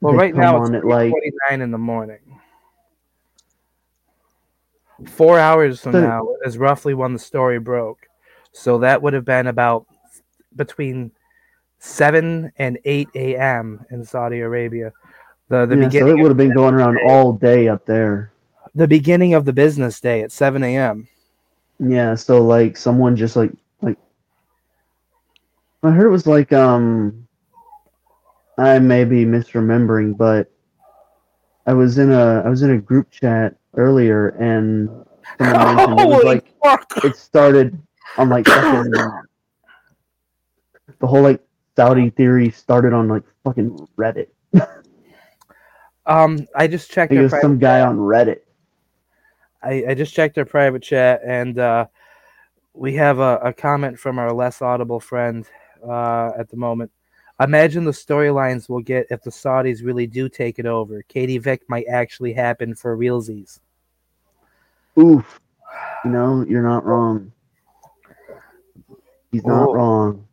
Well, 0.00 0.12
they 0.12 0.18
right 0.18 0.34
now 0.34 0.56
on 0.62 0.74
it's 0.74 0.84
like 0.84 1.10
29 1.10 1.60
in 1.60 1.70
the 1.70 1.78
morning. 1.78 2.20
Four 5.06 5.38
hours 5.38 5.80
from 5.80 5.92
So- 5.92 6.00
now 6.00 6.28
is 6.44 6.58
roughly 6.58 6.94
when 6.94 7.12
the 7.12 7.18
story 7.18 7.58
broke. 7.58 8.06
So 8.52 8.78
that 8.78 9.00
would 9.02 9.12
have 9.12 9.24
been 9.24 9.46
about 9.46 9.86
between 10.56 11.12
7 11.78 12.52
and 12.58 12.78
8 12.84 13.08
a.m. 13.14 13.84
in 13.90 14.04
Saudi 14.04 14.40
Arabia. 14.40 14.92
The, 15.48 15.66
the, 15.66 15.76
yeah, 15.76 15.88
so 15.88 16.08
it 16.08 16.14
would 16.20 16.28
have 16.28 16.36
been 16.36 16.52
going 16.54 16.74
around 16.74 16.98
all 17.08 17.32
day 17.32 17.68
up 17.68 17.86
there. 17.86 18.32
the 18.74 18.86
beginning 18.88 19.34
of 19.34 19.44
the 19.44 19.52
business 19.52 20.00
day 20.00 20.22
at 20.22 20.30
7 20.32 20.62
a.m. 20.62 21.08
Yeah, 21.78 22.14
so 22.14 22.44
like 22.44 22.76
someone 22.76 23.16
just 23.16 23.36
like 23.36 23.50
like 23.80 23.96
I 25.82 25.90
heard 25.90 26.06
it 26.06 26.10
was 26.10 26.26
like 26.26 26.52
um 26.52 27.26
I 28.58 28.78
may 28.78 29.04
be 29.04 29.24
misremembering, 29.24 30.16
but 30.16 30.50
I 31.66 31.72
was 31.72 31.98
in 31.98 32.10
a 32.12 32.42
I 32.44 32.48
was 32.48 32.62
in 32.62 32.70
a 32.70 32.78
group 32.78 33.10
chat 33.10 33.56
earlier 33.76 34.28
and 34.30 34.88
someone 35.38 35.76
mentioned 35.76 36.00
it 36.00 36.08
was 36.08 36.24
like 36.24 36.52
fuck! 36.62 37.04
it 37.04 37.16
started 37.16 37.78
on 38.18 38.28
like 38.28 38.46
fucking 38.46 38.90
the 40.98 41.06
whole 41.06 41.22
like 41.22 41.40
Saudi 41.76 42.10
theory 42.10 42.50
started 42.50 42.92
on 42.92 43.08
like 43.08 43.22
fucking 43.44 43.88
Reddit. 43.96 44.28
Um, 46.06 46.46
I 46.56 46.66
just 46.66 46.90
checked. 46.90 47.12
It 47.12 47.20
was 47.20 47.34
some 47.40 47.58
guy 47.58 47.78
chat. 47.78 47.88
on 47.88 47.98
Reddit. 47.98 48.40
I, 49.62 49.84
I 49.90 49.94
just 49.94 50.14
checked 50.14 50.38
our 50.38 50.44
private 50.44 50.82
chat, 50.82 51.20
and 51.24 51.58
uh, 51.58 51.86
we 52.74 52.94
have 52.94 53.18
a, 53.18 53.36
a 53.36 53.52
comment 53.52 53.98
from 53.98 54.18
our 54.18 54.32
less 54.32 54.60
audible 54.60 54.98
friend 54.98 55.46
uh, 55.86 56.32
at 56.36 56.48
the 56.48 56.56
moment. 56.56 56.90
Imagine 57.40 57.84
the 57.84 57.90
storylines 57.90 58.68
we'll 58.68 58.80
get 58.80 59.06
if 59.10 59.22
the 59.22 59.30
Saudis 59.30 59.84
really 59.84 60.06
do 60.06 60.28
take 60.28 60.58
it 60.58 60.66
over. 60.66 61.02
Katie 61.02 61.38
Vick 61.38 61.62
might 61.68 61.86
actually 61.88 62.32
happen 62.34 62.74
for 62.74 62.96
realsies. 62.96 63.60
Oof. 64.98 65.40
You 66.04 66.10
know, 66.10 66.44
you're 66.46 66.62
not 66.62 66.84
wrong. 66.84 67.32
He's 69.32 69.44
not 69.44 69.68
Oh. 69.68 69.74
wrong. 69.74 70.26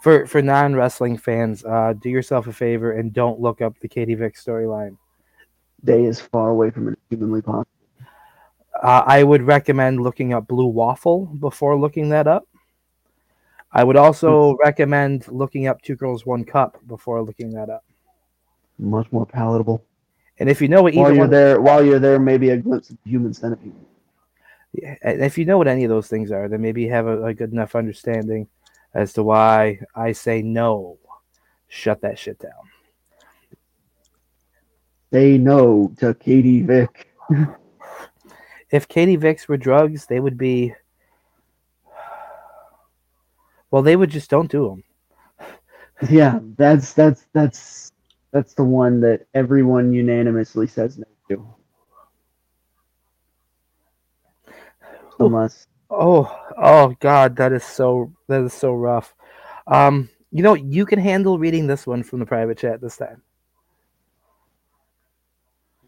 For 0.00 0.26
for 0.26 0.40
non 0.40 0.74
wrestling 0.76 1.18
fans, 1.18 1.64
uh, 1.64 1.92
do 2.00 2.08
yourself 2.08 2.46
a 2.46 2.52
favor 2.52 2.92
and 2.92 3.12
don't 3.12 3.40
look 3.40 3.60
up 3.60 3.78
the 3.80 3.88
Katie 3.88 4.14
Vick 4.14 4.36
storyline. 4.36 4.96
Day 5.84 6.04
is 6.04 6.20
far 6.20 6.50
away 6.50 6.70
from 6.70 6.88
it 6.88 6.98
humanly 7.10 7.42
possible. 7.42 7.66
Uh, 8.80 9.02
I 9.06 9.24
would 9.24 9.42
recommend 9.42 10.00
looking 10.02 10.32
up 10.32 10.46
Blue 10.46 10.66
Waffle 10.68 11.26
before 11.26 11.76
looking 11.76 12.08
that 12.10 12.28
up. 12.28 12.46
I 13.72 13.84
would 13.84 13.96
also 13.96 14.52
hmm. 14.52 14.56
recommend 14.62 15.28
looking 15.28 15.66
up 15.66 15.82
Two 15.82 15.96
Girls 15.96 16.24
One 16.24 16.44
Cup 16.44 16.78
before 16.86 17.22
looking 17.22 17.50
that 17.50 17.70
up. 17.70 17.84
Much 18.78 19.10
more 19.12 19.26
palatable. 19.26 19.84
And 20.38 20.48
if 20.48 20.62
you 20.62 20.68
know 20.68 20.82
what 20.82 20.94
While 20.94 21.14
you're 21.14 21.26
there, 21.26 21.60
while 21.60 21.84
you're 21.84 21.98
there, 21.98 22.20
maybe 22.20 22.50
a 22.50 22.56
glimpse 22.56 22.90
of 22.90 22.98
human 23.04 23.34
centipede. 23.34 23.74
Yeah, 24.72 24.94
and 25.02 25.22
if 25.22 25.36
you 25.36 25.44
know 25.44 25.58
what 25.58 25.66
any 25.66 25.84
of 25.84 25.90
those 25.90 26.06
things 26.06 26.30
are, 26.30 26.48
then 26.48 26.60
maybe 26.60 26.82
you 26.82 26.90
have 26.90 27.06
a, 27.06 27.24
a 27.26 27.34
good 27.34 27.52
enough 27.52 27.74
understanding 27.74 28.46
as 28.94 29.12
to 29.14 29.22
why 29.22 29.80
I 29.94 30.12
say 30.12 30.42
no. 30.42 30.98
Shut 31.66 32.00
that 32.02 32.18
shit 32.18 32.38
down. 32.38 32.52
Say 35.12 35.38
no 35.38 35.92
to 35.98 36.14
Katie 36.14 36.62
Vick. 36.62 37.12
If 38.70 38.86
Katie 38.88 39.16
Vicks 39.16 39.48
were 39.48 39.56
drugs, 39.56 40.06
they 40.06 40.20
would 40.20 40.36
be. 40.36 40.74
Well, 43.70 43.82
they 43.82 43.96
would 43.96 44.10
just 44.10 44.30
don't 44.30 44.50
do 44.50 44.68
them. 44.68 44.84
Yeah, 46.10 46.40
that's 46.56 46.92
that's 46.94 47.26
that's 47.34 47.92
that's 48.32 48.54
the 48.54 48.64
one 48.64 49.00
that 49.02 49.26
everyone 49.34 49.92
unanimously 49.92 50.66
says 50.68 50.98
no 50.98 51.06
to. 51.30 51.54
Unless 55.20 55.66
Oh, 55.90 56.30
oh 56.58 56.94
God, 57.00 57.36
that 57.36 57.52
is 57.52 57.64
so 57.64 58.12
that 58.28 58.42
is 58.42 58.52
so 58.54 58.72
rough. 58.74 59.14
Um, 59.66 60.10
you 60.32 60.42
know, 60.42 60.54
you 60.54 60.86
can 60.86 60.98
handle 60.98 61.38
reading 61.38 61.66
this 61.66 61.86
one 61.86 62.02
from 62.02 62.20
the 62.20 62.26
private 62.26 62.58
chat 62.58 62.80
this 62.80 62.98
time. 62.98 63.22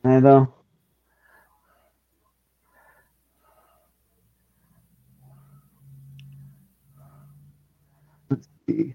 I 0.05 0.21
though. 0.21 0.55
Let's 8.31 8.49
see. 8.69 8.95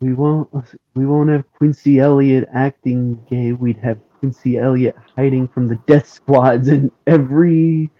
We 0.00 0.14
won't 0.14 0.50
we 0.94 1.06
won't 1.06 1.30
have 1.30 1.50
Quincy 1.52 2.00
Elliott 2.00 2.48
acting 2.54 3.24
gay. 3.30 3.52
We'd 3.52 3.78
have 3.78 3.98
Quincy 4.20 4.58
Elliott 4.58 4.96
hiding 5.16 5.48
from 5.48 5.68
the 5.68 5.76
death 5.86 6.08
squads 6.08 6.68
and 6.68 6.90
every 7.06 7.90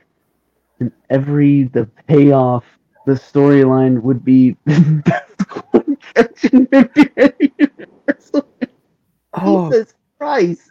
and 0.81 0.92
every 1.11 1.64
the 1.64 1.87
payoff 2.09 2.64
the 3.07 3.14
storyline 3.14 4.03
would 4.03 4.24
be 4.24 4.57
Death 4.66 5.35
Squad 5.40 5.96
catching 6.14 6.68
Oh, 9.35 9.70
Jesus 9.70 9.94
Christ. 10.18 10.70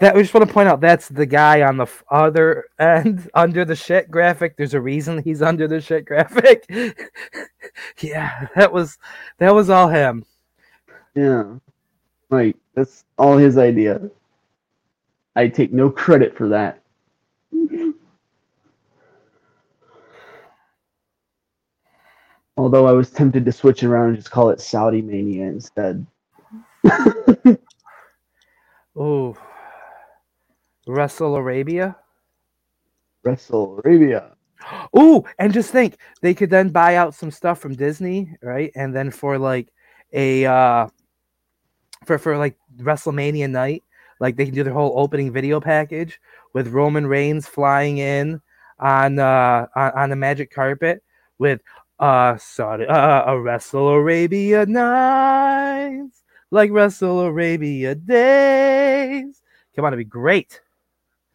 that 0.00 0.14
we 0.14 0.22
just 0.22 0.34
want 0.34 0.46
to 0.46 0.52
point 0.52 0.68
out 0.68 0.80
that's 0.80 1.08
the 1.08 1.26
guy 1.26 1.62
on 1.62 1.76
the 1.76 1.86
other 2.10 2.64
end 2.78 3.30
under 3.34 3.64
the 3.64 3.76
shit 3.76 4.10
graphic. 4.10 4.56
There's 4.56 4.74
a 4.74 4.80
reason 4.80 5.22
he's 5.22 5.40
under 5.40 5.68
the 5.68 5.80
shit 5.80 6.04
graphic. 6.04 6.66
yeah, 8.00 8.48
that 8.56 8.72
was 8.72 8.98
that 9.38 9.54
was 9.54 9.70
all 9.70 9.88
him. 9.88 10.24
Yeah. 11.14 11.54
Like, 12.30 12.56
that's 12.74 13.04
all 13.18 13.36
his 13.36 13.58
idea. 13.58 14.10
I 15.36 15.48
take 15.48 15.72
no 15.72 15.90
credit 15.90 16.36
for 16.36 16.48
that. 16.48 16.82
Although 22.56 22.86
I 22.86 22.92
was 22.92 23.10
tempted 23.10 23.44
to 23.44 23.52
switch 23.52 23.82
around 23.82 24.08
and 24.08 24.16
just 24.16 24.30
call 24.30 24.50
it 24.50 24.60
Saudi 24.60 25.02
Mania 25.02 25.44
instead. 25.44 26.06
Oh, 28.94 29.36
Wrestle 30.86 31.36
Arabia. 31.36 31.96
Wrestle 33.24 33.80
Arabia. 33.84 34.36
Oh, 34.94 35.26
and 35.40 35.52
just 35.52 35.72
think 35.72 35.96
they 36.20 36.34
could 36.34 36.48
then 36.48 36.68
buy 36.68 36.94
out 36.94 37.16
some 37.16 37.32
stuff 37.32 37.58
from 37.58 37.74
Disney, 37.74 38.36
right? 38.42 38.70
And 38.76 38.94
then 38.94 39.10
for 39.10 39.36
like 39.36 39.72
a 40.12 40.46
uh 40.46 40.86
for 42.04 42.16
for 42.16 42.38
like 42.38 42.56
WrestleMania 42.76 43.50
night, 43.50 43.82
like 44.20 44.36
they 44.36 44.44
can 44.44 44.54
do 44.54 44.62
their 44.62 44.72
whole 44.72 44.92
opening 44.96 45.32
video 45.32 45.60
package 45.60 46.20
with 46.54 46.68
Roman 46.68 47.08
Reigns 47.08 47.48
flying 47.48 47.98
in 47.98 48.40
on 48.78 49.18
uh 49.18 49.66
on, 49.74 49.90
on 49.92 50.10
the 50.10 50.16
magic 50.16 50.52
carpet 50.54 51.02
with 51.38 51.60
uh 51.98 52.36
sorry 52.36 52.86
uh 52.86 53.32
a 53.32 53.40
Wrestle 53.40 53.88
Arabia 53.88 54.64
nights 54.66 56.21
like 56.52 56.70
Wrestle 56.70 57.20
Arabia 57.20 57.94
days. 57.94 59.42
Come 59.74 59.86
on, 59.86 59.92
it'd 59.94 60.06
be 60.06 60.08
great. 60.08 60.60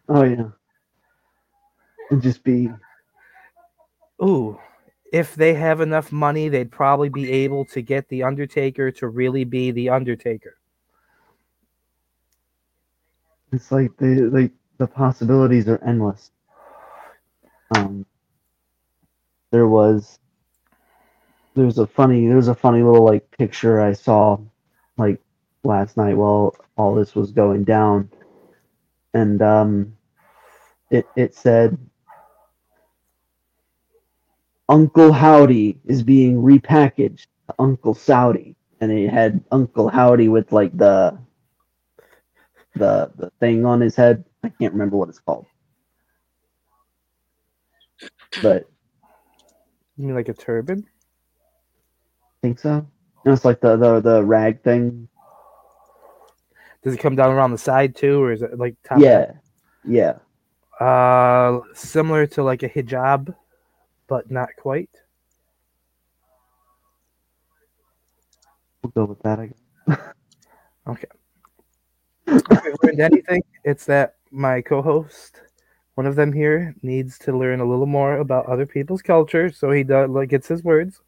Oh, 0.08 0.24
yeah. 0.24 0.50
It'd 2.12 2.24
just 2.24 2.44
be. 2.44 2.70
Ooh, 4.24 4.60
if 5.12 5.36
they 5.36 5.56
have 5.56 5.82
enough 5.82 6.12
money, 6.12 6.50
they'd 6.50 6.72
probably 6.72 7.10
be 7.10 7.32
able 7.32 7.66
to 7.66 7.82
get 7.82 8.08
the 8.10 8.24
Undertaker 8.24 8.92
to 8.92 9.08
really 9.08 9.44
be 9.44 9.72
the 9.72 9.90
Undertaker. 9.90 10.56
It's 13.52 13.72
like 13.72 13.96
the 13.98 14.30
like 14.32 14.52
the 14.78 14.88
possibilities 14.88 15.68
are 15.68 15.84
endless. 15.84 16.32
Um, 17.76 18.06
there 19.52 19.68
was 19.68 20.20
there 21.56 21.66
was 21.66 21.80
a 21.80 21.88
funny 21.88 22.28
there 22.28 22.36
was 22.36 22.50
a 22.50 22.56
funny 22.56 22.84
little 22.84 23.06
like 23.06 23.30
picture 23.32 23.80
I 23.82 23.94
saw 23.94 24.38
like 24.98 25.22
last 25.64 25.98
night 25.98 26.16
while 26.18 26.56
all 26.78 26.96
this 26.96 27.16
was 27.16 27.32
going 27.32 27.64
down, 27.64 28.10
and 29.14 29.42
um, 29.42 29.98
it 30.92 31.08
it 31.16 31.36
said 31.36 31.78
Uncle 34.70 35.12
Howdy 35.12 35.80
is 35.86 36.04
being 36.04 36.42
repackaged 36.42 37.28
to 37.48 37.56
Uncle 37.60 37.94
Saudi, 37.94 38.56
and 38.82 38.92
it 38.92 39.10
had 39.10 39.44
Uncle 39.52 39.90
Howdy 39.90 40.30
with 40.30 40.52
like 40.52 40.76
the 40.78 41.18
the 42.76 43.12
the 43.18 43.32
thing 43.40 43.66
on 43.66 43.82
his 43.82 43.96
head. 43.96 44.24
I 44.44 44.50
can't 44.50 44.74
remember 44.74 44.98
what 44.98 45.10
it's 45.10 45.20
called, 45.20 45.46
but 48.42 48.66
You 49.98 50.06
mean 50.08 50.16
like 50.16 50.30
a 50.30 50.34
turban? 50.34 50.86
I 52.26 52.38
think 52.42 52.60
so. 52.60 52.88
It's 53.26 53.46
like 53.46 53.60
the 53.60 53.76
the 53.76 54.00
the 54.00 54.24
rag 54.24 54.62
thing. 54.64 55.08
Does 56.84 56.94
it 56.94 57.00
come 57.00 57.16
down 57.16 57.32
around 57.32 57.52
the 57.52 57.58
side 57.58 57.96
too, 57.96 58.22
or 58.22 58.32
is 58.32 58.42
it 58.42 58.58
like 58.58 58.76
top? 58.84 59.00
Yeah, 59.00 59.34
yeah. 59.84 60.20
Uh, 60.80 61.62
similar 61.74 62.28
to 62.28 62.44
like 62.44 62.64
a 62.64 62.70
hijab, 62.70 63.36
but 64.08 64.30
not 64.32 64.50
quite. 64.58 64.90
We'll 68.82 68.92
go 68.92 69.06
with 69.06 69.22
that. 69.24 69.40
Guess. 69.88 69.98
Okay. 70.88 71.08
If 72.28 72.44
I 72.50 72.72
learned 72.82 73.02
anything, 73.02 73.44
it's 73.66 73.86
that 73.88 74.16
my 74.32 74.62
co-host, 74.62 75.42
one 75.96 76.06
of 76.06 76.16
them 76.16 76.32
here, 76.32 76.74
needs 76.82 77.18
to 77.20 77.38
learn 77.38 77.60
a 77.60 77.66
little 77.66 77.86
more 77.86 78.20
about 78.20 78.46
other 78.46 78.66
people's 78.66 79.02
culture, 79.02 79.52
so 79.52 79.70
he 79.72 79.84
does 79.84 80.10
like 80.10 80.30
gets 80.30 80.48
his 80.48 80.64
words. 80.64 81.02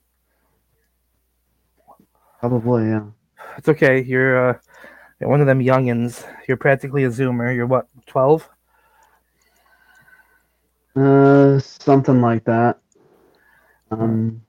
Probably, 2.40 2.88
yeah. 2.88 3.06
It's 3.58 3.70
okay. 3.70 4.02
You're 4.02 4.50
uh, 4.50 4.54
one 5.20 5.42
of 5.42 5.48
them 5.48 5.60
youngins. 5.60 6.26
You're 6.48 6.58
practically 6.58 7.04
a 7.04 7.10
zoomer. 7.10 7.54
You're 7.54 7.68
what, 7.68 7.88
twelve? 8.06 8.50
Uh, 10.96 11.60
something 11.60 12.22
like 12.22 12.44
that. 12.46 12.80
Um, 13.92 14.42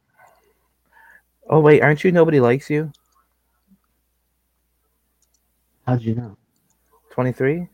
Oh 1.52 1.58
wait, 1.58 1.82
aren't 1.82 2.04
you? 2.04 2.12
Nobody 2.12 2.38
likes 2.38 2.70
you. 2.70 2.92
how'd 5.84 6.00
you 6.02 6.14
know? 6.14 6.36
Twenty 7.10 7.32
three. 7.32 7.66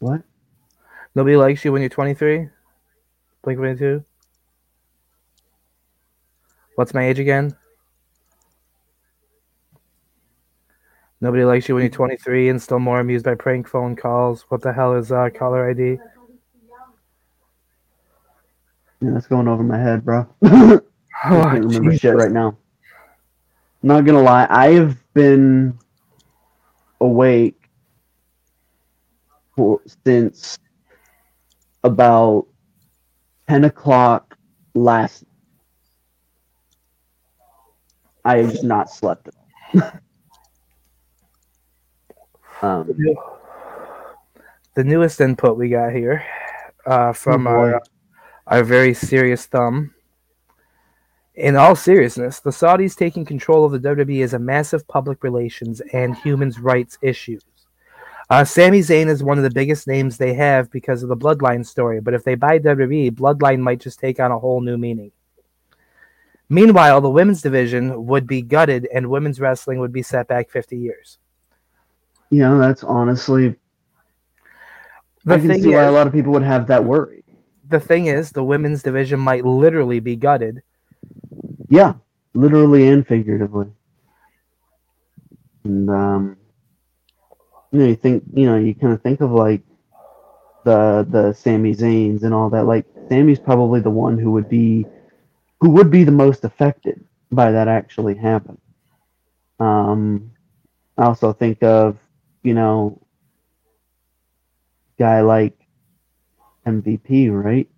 What? 0.00 0.22
Nobody 1.14 1.36
likes 1.36 1.64
you 1.64 1.72
when 1.72 1.80
you're 1.80 1.88
23. 1.88 2.50
Blink 3.42 3.58
22. 3.58 4.04
What's 6.74 6.92
my 6.92 7.06
age 7.06 7.18
again? 7.18 7.56
Nobody 11.20 11.44
likes 11.44 11.68
you 11.68 11.74
when 11.74 11.82
you're 11.84 11.90
23 11.90 12.50
and 12.50 12.60
still 12.60 12.78
more 12.78 13.00
amused 13.00 13.24
by 13.24 13.34
prank 13.34 13.66
phone 13.66 13.96
calls. 13.96 14.44
What 14.48 14.60
the 14.62 14.72
hell 14.72 14.94
is 14.94 15.10
uh, 15.10 15.30
caller 15.30 15.70
ID? 15.70 15.98
Yeah, 19.00 19.10
that's 19.12 19.26
going 19.26 19.48
over 19.48 19.62
my 19.62 19.78
head, 19.78 20.04
bro. 20.04 20.26
I 20.42 20.78
Oh, 21.24 21.42
can't 21.42 21.64
remember 21.64 21.90
Jesus. 21.90 22.00
shit 22.00 22.14
right 22.14 22.30
now. 22.30 22.56
I'm 23.82 23.88
not 23.88 24.04
gonna 24.04 24.22
lie, 24.22 24.46
I 24.50 24.72
have 24.72 24.98
been 25.14 25.78
awake 27.00 27.70
for 29.54 29.80
since 30.04 30.58
about 31.84 32.46
ten 33.48 33.64
o'clock 33.64 34.36
last. 34.74 35.24
I 38.24 38.38
have 38.38 38.62
not 38.62 38.90
slept. 38.90 39.28
um, 42.62 42.94
The 44.74 44.84
newest 44.84 45.20
input 45.20 45.56
we 45.56 45.68
got 45.68 45.92
here 45.92 46.24
uh, 46.86 47.12
from 47.12 47.46
Oh, 47.46 47.50
our, 47.50 47.82
our 48.46 48.64
very 48.64 48.94
serious 48.94 49.46
thumb. 49.46 49.94
In 51.34 51.54
all 51.54 51.76
seriousness, 51.76 52.40
the 52.40 52.50
Saudis 52.50 52.96
taking 52.96 53.24
control 53.24 53.64
of 53.64 53.72
the 53.72 53.78
WWE 53.78 54.24
is 54.24 54.32
a 54.32 54.38
massive 54.38 54.88
public 54.88 55.22
relations 55.22 55.82
and 55.92 56.16
human 56.16 56.50
rights 56.60 56.96
issues. 57.02 57.42
Uh, 58.30 58.44
Sami 58.44 58.80
Zayn 58.80 59.06
is 59.06 59.22
one 59.22 59.38
of 59.38 59.44
the 59.44 59.50
biggest 59.50 59.86
names 59.86 60.16
they 60.16 60.34
have 60.34 60.70
because 60.70 61.02
of 61.02 61.08
the 61.08 61.16
Bloodline 61.16 61.64
story, 61.64 62.00
but 62.00 62.14
if 62.14 62.24
they 62.24 62.34
buy 62.34 62.58
WWE, 62.58 63.12
Bloodline 63.12 63.60
might 63.60 63.80
just 63.80 64.00
take 64.00 64.18
on 64.18 64.32
a 64.32 64.38
whole 64.38 64.60
new 64.60 64.76
meaning. 64.76 65.12
Meanwhile, 66.48 67.00
the 67.00 67.10
women's 67.10 67.42
division 67.42 68.06
would 68.06 68.26
be 68.26 68.40
gutted 68.42 68.88
and 68.92 69.10
women's 69.10 69.40
wrestling 69.40 69.78
would 69.80 69.92
be 69.92 70.02
set 70.02 70.26
back 70.28 70.48
50 70.48 70.76
years. 70.76 71.18
You 72.30 72.40
know, 72.40 72.58
that's 72.58 72.84
honestly. 72.84 73.56
The 75.24 75.34
I 75.34 75.38
can 75.38 75.48
thing 75.48 75.62
see 75.62 75.70
why 75.70 75.84
a 75.84 75.92
lot 75.92 76.06
of 76.06 76.12
people 76.12 76.32
would 76.32 76.42
have 76.42 76.66
that 76.68 76.84
worry. 76.84 77.24
the 77.68 77.80
thing 77.80 78.06
is, 78.06 78.32
the 78.32 78.44
women's 78.44 78.82
division 78.82 79.20
might 79.20 79.44
literally 79.44 80.00
be 80.00 80.16
gutted. 80.16 80.62
Yeah, 81.68 81.94
literally 82.34 82.88
and 82.88 83.06
figuratively. 83.06 83.66
And 85.64 85.90
um, 85.90 86.36
you 87.72 87.80
know, 87.80 87.86
you 87.86 87.96
think, 87.96 88.24
you 88.34 88.46
know, 88.46 88.56
you 88.56 88.74
kind 88.74 88.92
of 88.92 89.02
think 89.02 89.20
of 89.20 89.32
like 89.32 89.62
the 90.64 91.06
the 91.08 91.32
Sami 91.32 91.74
Zayn's 91.74 92.22
and 92.22 92.34
all 92.34 92.50
that. 92.50 92.64
Like 92.66 92.86
Sammy's 93.08 93.38
probably 93.40 93.80
the 93.80 93.90
one 93.90 94.18
who 94.18 94.32
would 94.32 94.48
be 94.48 94.86
who 95.60 95.70
would 95.70 95.90
be 95.90 96.04
the 96.04 96.12
most 96.12 96.44
affected 96.44 97.04
by 97.32 97.50
that 97.52 97.68
actually 97.68 98.14
happening. 98.14 98.60
Um, 99.58 100.30
I 100.98 101.04
also 101.06 101.32
think 101.32 101.62
of 101.62 101.98
you 102.46 102.54
know, 102.54 103.02
guy 104.98 105.20
like 105.20 105.58
MVP, 106.66 107.30
right? 107.30 107.68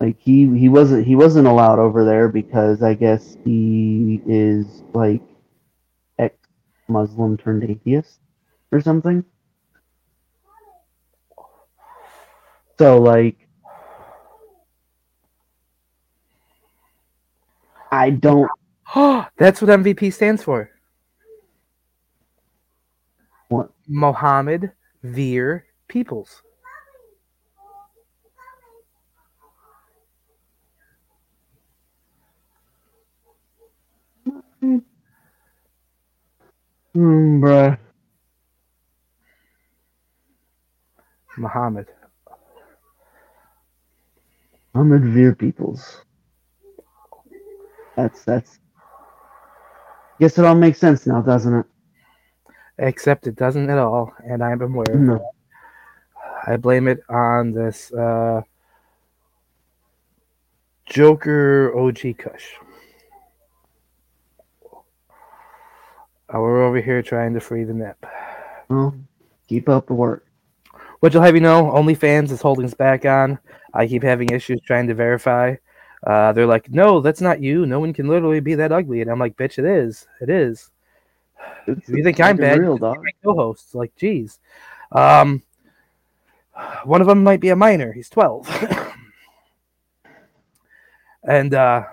like 0.00 0.16
he 0.20 0.46
he 0.56 0.68
wasn't 0.68 1.06
he 1.06 1.16
wasn't 1.16 1.46
allowed 1.46 1.78
over 1.78 2.04
there 2.04 2.28
because 2.28 2.82
I 2.82 2.94
guess 2.94 3.36
he 3.44 4.22
is 4.26 4.82
like 4.94 5.22
ex 6.18 6.36
Muslim 6.86 7.36
turned 7.36 7.64
atheist 7.64 8.20
or 8.70 8.80
something. 8.80 9.24
So 12.78 13.00
like 13.00 13.36
I 17.90 18.10
don't 18.10 18.48
That's 19.36 19.60
what 19.60 19.70
MVP 19.70 20.12
stands 20.12 20.42
for. 20.42 20.70
What? 23.48 23.70
Mohammed 23.88 24.72
Veer 25.02 25.66
Peoples. 25.88 26.42
mm, 34.62 34.82
bruh. 36.96 37.78
Muhammad. 41.38 41.86
Ahmed 44.74 45.04
Veer 45.04 45.34
Peoples. 45.34 46.02
That's 47.96 48.24
that's 48.24 48.58
guess 50.20 50.38
it 50.38 50.44
all 50.44 50.54
makes 50.54 50.78
sense 50.78 51.06
now, 51.06 51.22
doesn't 51.22 51.54
it? 51.54 51.66
Except 52.78 53.26
it 53.26 53.34
doesn't 53.36 53.68
at 53.70 53.78
all, 53.78 54.12
and 54.24 54.42
I'm 54.42 54.60
aware. 54.62 54.84
of 54.92 55.00
No. 55.00 55.14
that. 55.14 56.52
I 56.52 56.56
blame 56.56 56.86
it 56.88 57.00
on 57.08 57.52
this 57.52 57.92
uh, 57.92 58.42
Joker 60.86 61.76
OG 61.76 62.16
Kush. 62.18 62.46
Uh, 66.32 66.40
we're 66.40 66.62
over 66.64 66.80
here 66.80 67.02
trying 67.02 67.34
to 67.34 67.40
free 67.40 67.64
the 67.64 67.74
nip. 67.74 68.04
Well, 68.68 68.94
keep 69.48 69.68
up 69.68 69.86
the 69.86 69.94
work. 69.94 70.26
Which 71.00 71.14
will 71.14 71.22
have 71.22 71.34
you 71.34 71.40
know, 71.40 71.64
OnlyFans 71.64 72.30
is 72.30 72.42
holding 72.42 72.64
us 72.64 72.74
back 72.74 73.04
on. 73.04 73.38
I 73.72 73.86
keep 73.86 74.02
having 74.02 74.28
issues 74.30 74.60
trying 74.66 74.86
to 74.88 74.94
verify. 74.94 75.54
Uh, 76.06 76.32
they're 76.32 76.46
like, 76.46 76.70
no, 76.70 77.00
that's 77.00 77.20
not 77.20 77.40
you. 77.40 77.66
No 77.66 77.80
one 77.80 77.92
can 77.92 78.08
literally 78.08 78.40
be 78.40 78.54
that 78.56 78.72
ugly. 78.72 79.00
And 79.00 79.10
I'm 79.10 79.18
like, 79.18 79.36
bitch, 79.36 79.58
it 79.58 79.64
is. 79.64 80.06
It 80.20 80.28
is. 80.30 80.70
It's, 81.66 81.88
you 81.88 82.02
think 82.02 82.20
I'm 82.20 82.36
bad, 82.36 82.58
real 82.58 82.78
dog. 82.78 82.96
my 83.02 83.10
co-hosts. 83.22 83.74
Like, 83.74 83.94
geez. 83.96 84.38
Um, 84.92 85.42
one 86.84 87.00
of 87.00 87.06
them 87.06 87.22
might 87.22 87.40
be 87.40 87.50
a 87.50 87.56
minor. 87.56 87.92
He's 87.92 88.08
12. 88.08 88.94
and 91.24 91.54
uh, 91.54 91.84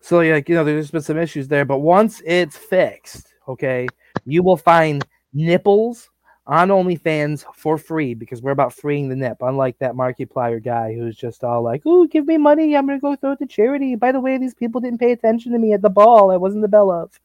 so, 0.00 0.20
yeah, 0.20 0.40
you 0.46 0.54
know, 0.54 0.64
there's 0.64 0.90
been 0.90 1.02
some 1.02 1.18
issues 1.18 1.48
there. 1.48 1.64
But 1.64 1.78
once 1.78 2.22
it's 2.24 2.56
fixed, 2.56 3.34
okay, 3.48 3.88
you 4.24 4.42
will 4.42 4.56
find 4.56 5.04
nipples 5.32 6.10
on 6.46 6.68
OnlyFans 6.68 7.44
for 7.54 7.78
free 7.78 8.14
because 8.14 8.42
we're 8.42 8.50
about 8.50 8.72
freeing 8.72 9.08
the 9.08 9.16
nip. 9.16 9.38
Unlike 9.40 9.78
that 9.78 9.94
Markiplier 9.94 10.62
guy 10.62 10.94
who's 10.94 11.16
just 11.16 11.44
all 11.44 11.62
like, 11.62 11.86
"Ooh, 11.86 12.08
give 12.08 12.26
me 12.26 12.36
money, 12.36 12.76
I'm 12.76 12.86
gonna 12.86 12.98
go 12.98 13.14
throw 13.14 13.32
it 13.32 13.38
to 13.38 13.46
charity." 13.46 13.94
By 13.94 14.12
the 14.12 14.20
way, 14.20 14.38
these 14.38 14.54
people 14.54 14.80
didn't 14.80 14.98
pay 14.98 15.12
attention 15.12 15.52
to 15.52 15.58
me 15.58 15.72
at 15.72 15.82
the 15.82 15.90
ball. 15.90 16.30
I 16.30 16.36
wasn't 16.36 16.62
the 16.62 16.68
bell 16.68 16.90
of, 16.90 17.18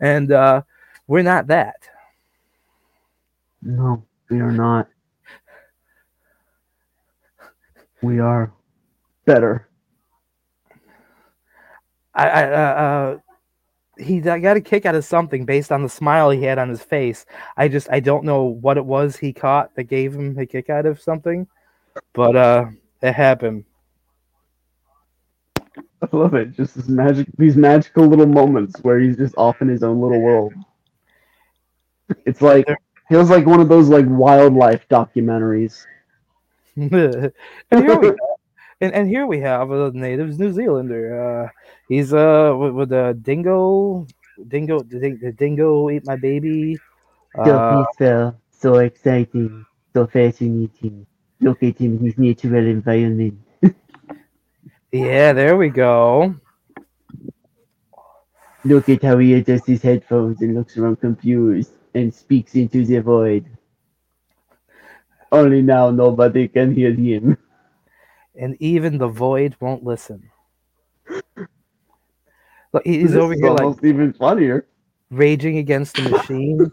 and 0.00 0.32
uh, 0.32 0.62
we're 1.06 1.22
not 1.22 1.46
that. 1.48 1.76
No, 3.62 4.04
we 4.30 4.40
are 4.40 4.52
not. 4.52 4.88
We 8.02 8.18
are 8.18 8.52
better. 9.26 9.68
I, 12.14 12.28
I 12.28 12.44
uh, 12.44 12.56
uh, 12.56 13.18
he 14.02 14.28
I 14.28 14.38
got 14.38 14.56
a 14.56 14.60
kick 14.60 14.86
out 14.86 14.94
of 14.94 15.04
something 15.04 15.44
based 15.44 15.70
on 15.70 15.82
the 15.82 15.88
smile 15.88 16.30
he 16.30 16.42
had 16.42 16.58
on 16.58 16.68
his 16.68 16.82
face. 16.82 17.26
I 17.56 17.68
just 17.68 17.88
I 17.90 18.00
don't 18.00 18.24
know 18.24 18.44
what 18.44 18.78
it 18.78 18.84
was 18.84 19.16
he 19.16 19.32
caught 19.32 19.74
that 19.74 19.84
gave 19.84 20.14
him 20.14 20.38
a 20.38 20.46
kick 20.46 20.70
out 20.70 20.86
of 20.86 21.00
something, 21.00 21.46
but 22.14 22.34
uh, 22.34 22.66
it 23.02 23.12
happened. 23.12 23.64
I 26.12 26.16
love 26.16 26.34
it. 26.34 26.52
Just 26.52 26.74
this 26.74 26.88
magic, 26.88 27.28
these 27.38 27.56
magical 27.56 28.06
little 28.06 28.26
moments 28.26 28.80
where 28.82 28.98
he's 28.98 29.16
just 29.16 29.34
off 29.36 29.60
in 29.62 29.68
his 29.68 29.82
own 29.82 30.00
little 30.00 30.20
world. 30.20 30.52
It's 32.26 32.42
like 32.42 32.66
feels 33.08 33.30
like 33.30 33.46
one 33.46 33.60
of 33.60 33.68
those 33.68 33.88
like 33.88 34.06
wildlife 34.08 34.88
documentaries. 34.88 35.86
and 36.76 36.90
here 36.90 37.98
we 37.98 38.10
go. 38.10 38.36
And, 38.80 38.92
and 38.94 39.08
here 39.08 39.26
we 39.26 39.40
have 39.40 39.70
a 39.70 39.90
native 39.92 40.38
New 40.38 40.52
Zealander. 40.52 41.04
Uh, 41.20 41.48
he's 41.88 42.12
uh 42.12 42.54
with, 42.58 42.72
with 42.72 42.92
a 42.92 43.14
dingo, 43.20 44.06
dingo, 44.48 44.80
the, 44.82 44.98
ding- 44.98 45.34
dingo 45.36 45.88
ate 45.90 46.04
my 46.06 46.16
baby. 46.16 46.80
Uh, 47.38 47.58
peaceful, 47.60 48.36
so 48.50 48.76
exciting, 48.78 49.64
so 49.92 50.06
fascinating. 50.06 51.06
Look 51.40 51.62
at 51.62 51.78
him, 51.78 51.98
his 51.98 52.18
natural 52.18 52.66
environment. 52.66 53.40
Yeah, 54.92 55.32
there 55.32 55.56
we 55.56 55.68
go. 55.68 56.34
Look 58.64 58.88
at 58.88 59.02
how 59.02 59.16
he 59.18 59.34
adjusts 59.34 59.66
his 59.66 59.82
headphones 59.82 60.40
and 60.42 60.54
looks 60.54 60.76
around 60.76 61.00
confused 61.00 61.72
and 61.94 62.12
speaks 62.12 62.54
into 62.54 62.84
the 62.84 63.00
void. 63.00 63.46
Only 65.32 65.62
now 65.62 65.90
nobody 65.90 66.48
can 66.48 66.74
hear 66.74 66.92
him. 66.92 67.38
and 68.36 68.56
even 68.60 68.98
the 68.98 69.08
void 69.08 69.56
won't 69.60 69.84
listen. 69.84 70.30
Look, 72.72 72.84
he's 72.84 73.12
This 73.12 73.16
over 73.16 73.32
is 73.34 73.40
here 73.40 73.50
like 73.50 73.84
even 73.84 74.12
funnier. 74.12 74.66
raging 75.10 75.58
against 75.58 75.96
the 75.96 76.02
machine. 76.10 76.70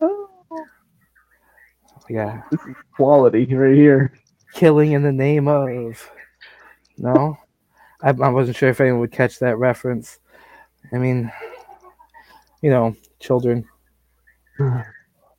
Oh, 0.00 0.28
yeah, 2.08 2.42
This 2.50 2.60
is 2.66 2.76
Quality 2.94 3.46
right 3.54 3.74
here. 3.74 4.12
Killing 4.56 4.92
in 4.92 5.02
the 5.02 5.12
name 5.12 5.46
of. 5.46 6.10
No, 6.98 7.36
I, 8.02 8.08
I 8.08 8.28
wasn't 8.28 8.56
sure 8.56 8.70
if 8.70 8.80
anyone 8.80 9.00
would 9.00 9.12
catch 9.12 9.38
that 9.38 9.58
reference. 9.58 10.18
I 10.92 10.96
mean, 10.96 11.30
you 12.62 12.70
know, 12.70 12.96
children. 13.20 13.64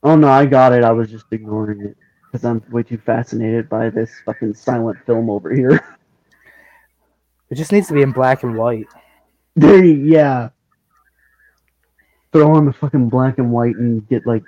Oh 0.04 0.16
no, 0.16 0.30
I 0.30 0.46
got 0.46 0.74
it. 0.74 0.84
I 0.84 0.92
was 0.92 1.10
just 1.10 1.26
ignoring 1.32 1.82
it 1.82 1.98
because 2.32 2.46
I'm 2.46 2.64
way 2.70 2.84
too 2.84 3.00
fascinated 3.00 3.68
by 3.68 3.90
this 3.90 4.12
fucking 4.26 4.54
silent 4.54 5.00
film 5.06 5.30
over 5.30 5.52
here. 5.54 5.84
It 7.50 7.56
just 7.56 7.72
needs 7.72 7.88
to 7.88 7.94
be 7.94 8.02
in 8.02 8.12
black 8.12 8.44
and 8.44 8.58
white. 8.58 8.88
There, 9.56 9.84
yeah. 9.84 10.50
Throw 12.32 12.52
on 12.52 12.66
the 12.66 12.74
fucking 12.74 13.10
black 13.10 13.38
and 13.38 13.52
white 13.52 13.76
and 13.78 14.08
get 14.08 14.28
like, 14.28 14.44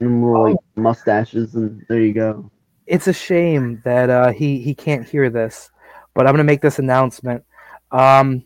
more 0.00 0.50
like 0.50 0.56
oh. 0.58 0.80
mustaches, 0.80 1.54
and 1.54 1.84
there 1.88 2.00
you 2.00 2.12
go. 2.12 2.50
It's 2.88 3.06
a 3.06 3.12
shame 3.12 3.80
that 3.84 4.08
uh, 4.08 4.32
he 4.32 4.60
he 4.60 4.74
can't 4.74 5.06
hear 5.06 5.28
this, 5.30 5.70
but 6.14 6.26
I'm 6.26 6.32
gonna 6.32 6.44
make 6.44 6.62
this 6.62 6.78
announcement. 6.78 7.44
Um, 7.90 8.44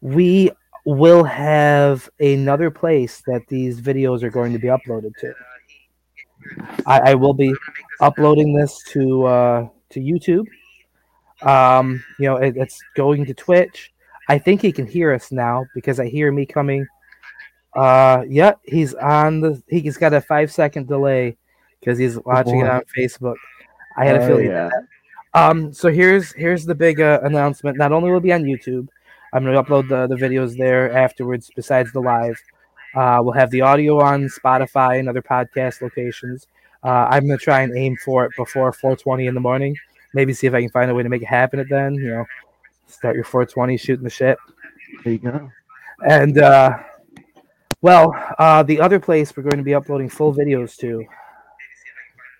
we 0.00 0.50
will 0.84 1.24
have 1.24 2.08
another 2.20 2.70
place 2.70 3.22
that 3.26 3.46
these 3.48 3.80
videos 3.80 4.22
are 4.22 4.30
going 4.30 4.52
to 4.52 4.58
be 4.58 4.68
uploaded 4.68 5.12
to. 5.20 5.32
I, 6.86 7.10
I 7.10 7.14
will 7.14 7.34
be 7.34 7.54
uploading 8.00 8.54
this 8.54 8.82
to 8.90 9.24
uh, 9.26 9.68
to 9.90 10.00
YouTube. 10.00 10.46
Um, 11.42 12.02
you 12.18 12.26
know, 12.26 12.36
it, 12.36 12.56
it's 12.56 12.80
going 12.94 13.24
to 13.26 13.34
Twitch. 13.34 13.92
I 14.28 14.38
think 14.38 14.62
he 14.62 14.72
can 14.72 14.86
hear 14.86 15.12
us 15.12 15.32
now 15.32 15.66
because 15.74 15.98
I 15.98 16.06
hear 16.06 16.30
me 16.32 16.46
coming. 16.46 16.86
Uh, 17.74 18.24
yeah, 18.28 18.52
he's 18.64 18.94
on 18.94 19.40
the. 19.40 19.62
He's 19.68 19.96
got 19.96 20.12
a 20.12 20.20
five 20.20 20.52
second 20.52 20.88
delay 20.88 21.36
because 21.78 21.98
he's 21.98 22.18
watching 22.18 22.60
it 22.60 22.68
on 22.68 22.82
Facebook. 22.96 23.36
I 24.00 24.04
had 24.06 24.16
a 24.16 24.24
Oh, 24.24 24.26
feeling. 24.26 24.46
yeah. 24.46 24.70
Um, 25.34 25.72
so 25.72 25.90
here's 25.90 26.32
here's 26.32 26.64
the 26.64 26.74
big 26.74 27.00
uh, 27.00 27.20
announcement. 27.22 27.76
Not 27.78 27.92
only 27.92 28.10
will 28.10 28.18
it 28.18 28.22
be 28.22 28.32
on 28.32 28.42
YouTube, 28.42 28.88
I'm 29.32 29.44
going 29.44 29.54
to 29.54 29.62
upload 29.62 29.88
the, 29.88 30.06
the 30.06 30.16
videos 30.20 30.56
there 30.56 30.92
afterwards. 30.96 31.50
Besides 31.54 31.92
the 31.92 32.00
live, 32.00 32.40
uh, 32.96 33.18
we'll 33.22 33.34
have 33.34 33.50
the 33.50 33.60
audio 33.60 34.00
on 34.00 34.24
Spotify 34.24 34.98
and 34.98 35.08
other 35.08 35.22
podcast 35.22 35.82
locations. 35.82 36.48
Uh, 36.82 37.06
I'm 37.10 37.26
going 37.26 37.38
to 37.38 37.44
try 37.44 37.60
and 37.60 37.76
aim 37.76 37.96
for 38.04 38.24
it 38.24 38.32
before 38.36 38.72
4:20 38.72 39.28
in 39.28 39.34
the 39.34 39.40
morning. 39.40 39.76
Maybe 40.14 40.32
see 40.32 40.48
if 40.48 40.54
I 40.54 40.60
can 40.62 40.70
find 40.70 40.90
a 40.90 40.94
way 40.94 41.04
to 41.04 41.08
make 41.08 41.22
it 41.22 41.28
happen. 41.28 41.60
At 41.60 41.68
then, 41.68 41.94
you 41.94 42.08
know, 42.08 42.24
start 42.88 43.14
your 43.14 43.24
4:20 43.24 43.78
shooting 43.78 44.02
the 44.02 44.10
shit. 44.10 44.36
There 45.04 45.12
you 45.12 45.18
go. 45.20 45.50
And 46.08 46.38
uh, 46.38 46.76
well, 47.82 48.12
uh, 48.38 48.64
the 48.64 48.80
other 48.80 48.98
place 48.98 49.36
we're 49.36 49.44
going 49.44 49.58
to 49.58 49.62
be 49.62 49.74
uploading 49.74 50.08
full 50.08 50.34
videos 50.34 50.76
to. 50.78 51.04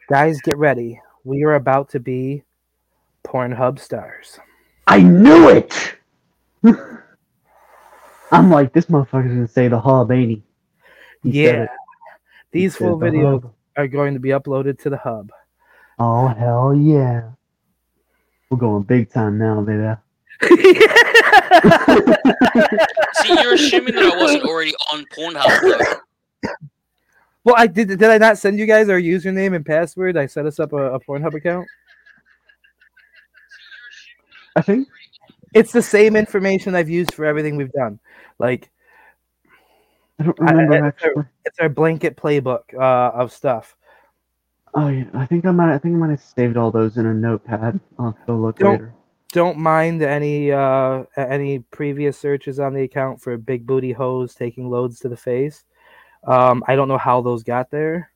Guys, 0.08 0.40
get 0.40 0.56
ready. 0.56 1.00
We 1.24 1.44
are 1.44 1.54
about 1.54 1.90
to 1.90 2.00
be 2.00 2.44
Pornhub 3.24 3.78
stars. 3.78 4.38
I 4.86 5.02
knew 5.02 5.48
it. 5.50 5.94
I'm 8.32 8.50
like, 8.50 8.72
this 8.72 8.86
motherfucker's 8.86 9.28
gonna 9.34 9.48
say 9.48 9.68
the 9.68 9.80
hub, 9.80 10.10
ain't 10.12 10.30
he? 10.30 10.42
He 11.22 11.32
said 11.32 11.54
Yeah. 11.54 11.62
it. 11.64 11.70
He 12.52 12.60
These 12.60 12.72
said 12.74 12.78
full 12.88 12.98
the 12.98 13.06
videos 13.06 13.42
hub. 13.42 13.52
are 13.76 13.88
going 13.88 14.14
to 14.14 14.20
be 14.20 14.30
uploaded 14.30 14.78
to 14.80 14.90
the 14.90 14.96
hub. 14.96 15.30
Oh 15.98 16.28
hell 16.28 16.74
yeah. 16.74 17.30
We're 18.48 18.58
going 18.58 18.82
big 18.84 19.10
time 19.12 19.38
now, 19.38 19.60
baby. 19.60 19.94
See, 23.22 23.40
you're 23.42 23.54
assuming 23.54 23.94
that 23.94 24.12
I 24.12 24.16
wasn't 24.16 24.44
already 24.44 24.72
on 24.92 25.04
Pornhub, 25.06 25.60
though. 25.60 26.50
well, 27.44 27.54
I 27.58 27.66
did. 27.66 27.88
Did 27.88 28.02
I 28.04 28.18
not 28.18 28.38
send 28.38 28.58
you 28.58 28.66
guys 28.66 28.88
our 28.88 29.00
username 29.00 29.54
and 29.54 29.64
password? 29.64 30.16
I 30.16 30.26
set 30.26 30.46
us 30.46 30.60
up 30.60 30.72
a, 30.72 30.94
a 30.94 31.00
Pornhub 31.00 31.34
account. 31.34 31.66
I 34.56 34.62
think. 34.62 34.88
It's 35.52 35.72
the 35.72 35.82
same 35.82 36.14
information 36.16 36.74
I've 36.74 36.88
used 36.90 37.12
for 37.14 37.24
everything 37.24 37.56
we've 37.56 37.72
done. 37.72 37.98
Like 38.38 38.70
I 40.18 40.24
don't 40.24 40.38
remember 40.38 40.84
I- 40.84 40.88
actually. 40.88 41.24
it's 41.44 41.58
our 41.58 41.68
blanket 41.68 42.16
playbook 42.16 42.62
uh, 42.74 43.10
of 43.18 43.32
stuff. 43.32 43.74
Oh 44.74 44.88
yeah, 44.88 45.06
I 45.14 45.26
think 45.26 45.44
I 45.46 45.50
might. 45.50 45.74
I 45.74 45.78
think 45.78 45.96
I 45.96 45.98
might 45.98 46.10
have 46.10 46.20
saved 46.22 46.56
all 46.56 46.70
those 46.70 46.96
in 46.96 47.06
a 47.06 47.14
notepad. 47.14 47.80
I'll 47.98 48.12
have 48.12 48.26
to 48.26 48.34
look 48.34 48.58
Don't- 48.58 48.72
later. 48.72 48.94
Don't 49.32 49.58
mind 49.58 50.02
any 50.02 50.50
uh, 50.50 51.04
any 51.16 51.60
previous 51.70 52.18
searches 52.18 52.58
on 52.58 52.74
the 52.74 52.82
account 52.82 53.20
for 53.22 53.36
big 53.36 53.64
booty 53.64 53.92
hose 53.92 54.34
taking 54.34 54.68
loads 54.68 54.98
to 55.00 55.08
the 55.08 55.16
face. 55.16 55.62
Um, 56.24 56.62
I 56.66 56.76
don't 56.76 56.88
know 56.88 56.98
how 56.98 57.20
those 57.22 57.42
got 57.42 57.70
there. 57.70 58.10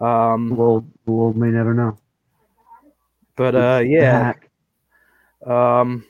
Um, 0.00 0.56
We'll, 0.56 0.86
we'll 1.06 1.32
may 1.32 1.48
never 1.48 1.74
know. 1.74 1.96
but 3.36 3.54
uh, 3.54 3.82
yeah. 3.84 4.32
Um, 5.44 6.04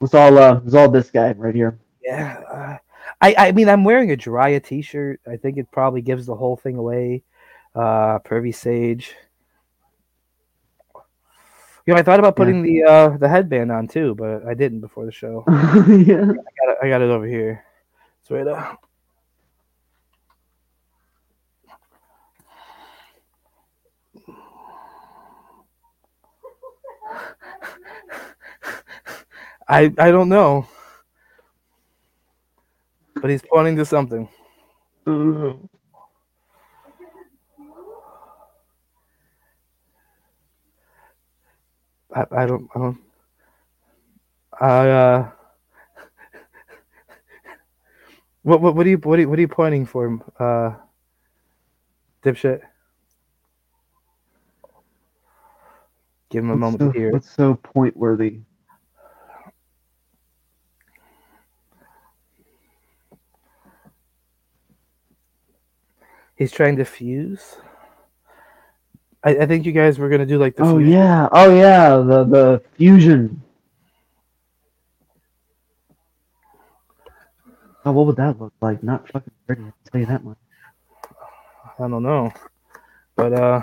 It's 0.00 0.14
all. 0.14 0.36
Uh, 0.38 0.60
it's 0.64 0.74
all 0.74 0.90
this 0.90 1.10
guy 1.10 1.32
right 1.32 1.54
here. 1.54 1.78
Yeah, 2.04 2.38
uh, 2.52 2.78
I 3.20 3.34
I 3.48 3.52
mean 3.52 3.68
I'm 3.68 3.82
wearing 3.84 4.12
a 4.12 4.16
Jiraiya 4.16 4.62
T-shirt. 4.62 5.20
I 5.26 5.36
think 5.36 5.56
it 5.58 5.70
probably 5.72 6.02
gives 6.02 6.26
the 6.26 6.34
whole 6.36 6.56
thing 6.56 6.76
away. 6.76 7.22
Uh, 7.74 8.18
Pervy 8.20 8.54
Sage. 8.54 9.14
You 11.86 11.94
know, 11.94 12.00
I 12.00 12.02
thought 12.02 12.18
about 12.18 12.34
Yeah. 12.34 12.44
putting 12.44 12.62
the 12.62 12.84
uh 12.84 13.08
the 13.16 13.28
headband 13.28 13.70
on 13.72 13.88
too, 13.88 14.14
but 14.14 14.44
I 14.46 14.54
didn't 14.54 14.80
before 14.80 15.06
the 15.06 15.12
show. 15.12 15.44
I 15.48 15.86
yeah. 16.06 16.16
got 16.26 16.68
it, 16.68 16.78
I 16.82 16.88
got 16.88 17.00
it 17.02 17.10
over 17.10 17.26
here. 17.26 17.64
It's 18.20 18.30
right 18.30 18.46
up. 18.46 18.85
I 29.68 29.92
I 29.98 30.10
don't 30.10 30.28
know, 30.28 30.66
but 33.20 33.30
he's 33.30 33.42
pointing 33.42 33.76
to 33.76 33.84
something. 33.86 34.28
I, 42.14 42.26
I 42.32 42.46
don't 42.46 42.68
I 42.74 42.78
don't 42.78 42.98
I 44.60 44.88
uh 44.90 45.30
what 48.42 48.60
what 48.60 48.76
what 48.76 48.86
are 48.86 48.90
you 48.90 48.98
what 48.98 49.18
are 49.18 49.22
you, 49.22 49.28
what 49.28 49.38
are 49.38 49.42
you 49.42 49.48
pointing 49.48 49.86
for 49.86 50.20
uh 50.38 50.74
dipshit 52.24 52.60
give 56.30 56.44
him 56.44 56.50
a 56.50 56.56
What's 56.56 56.60
moment 56.60 56.82
so, 56.82 56.90
hear 56.92 57.12
what's 57.12 57.30
so 57.30 57.54
point 57.56 57.96
worthy? 57.96 58.40
He's 66.36 66.52
trying 66.52 66.76
to 66.76 66.84
fuse 66.84 67.56
I, 69.24 69.30
I 69.38 69.46
think 69.46 69.66
you 69.66 69.72
guys 69.72 69.98
were 69.98 70.08
gonna 70.08 70.26
do 70.26 70.38
like 70.38 70.54
the 70.54 70.62
Oh 70.62 70.76
fusion. 70.78 70.92
yeah. 70.92 71.28
Oh 71.32 71.52
yeah. 71.52 71.96
The 71.96 72.22
the 72.24 72.62
fusion. 72.76 73.42
Oh, 77.84 77.90
what 77.92 78.06
would 78.06 78.16
that 78.16 78.40
look 78.40 78.52
like? 78.60 78.82
Not 78.84 79.08
fucking 79.10 79.32
pretty. 79.46 79.62
I'll 79.62 79.74
tell 79.90 80.00
you 80.00 80.06
that 80.06 80.22
much. 80.22 80.38
I 81.78 81.88
don't 81.88 82.02
know 82.04 82.32
but 83.16 83.32
uh 83.32 83.62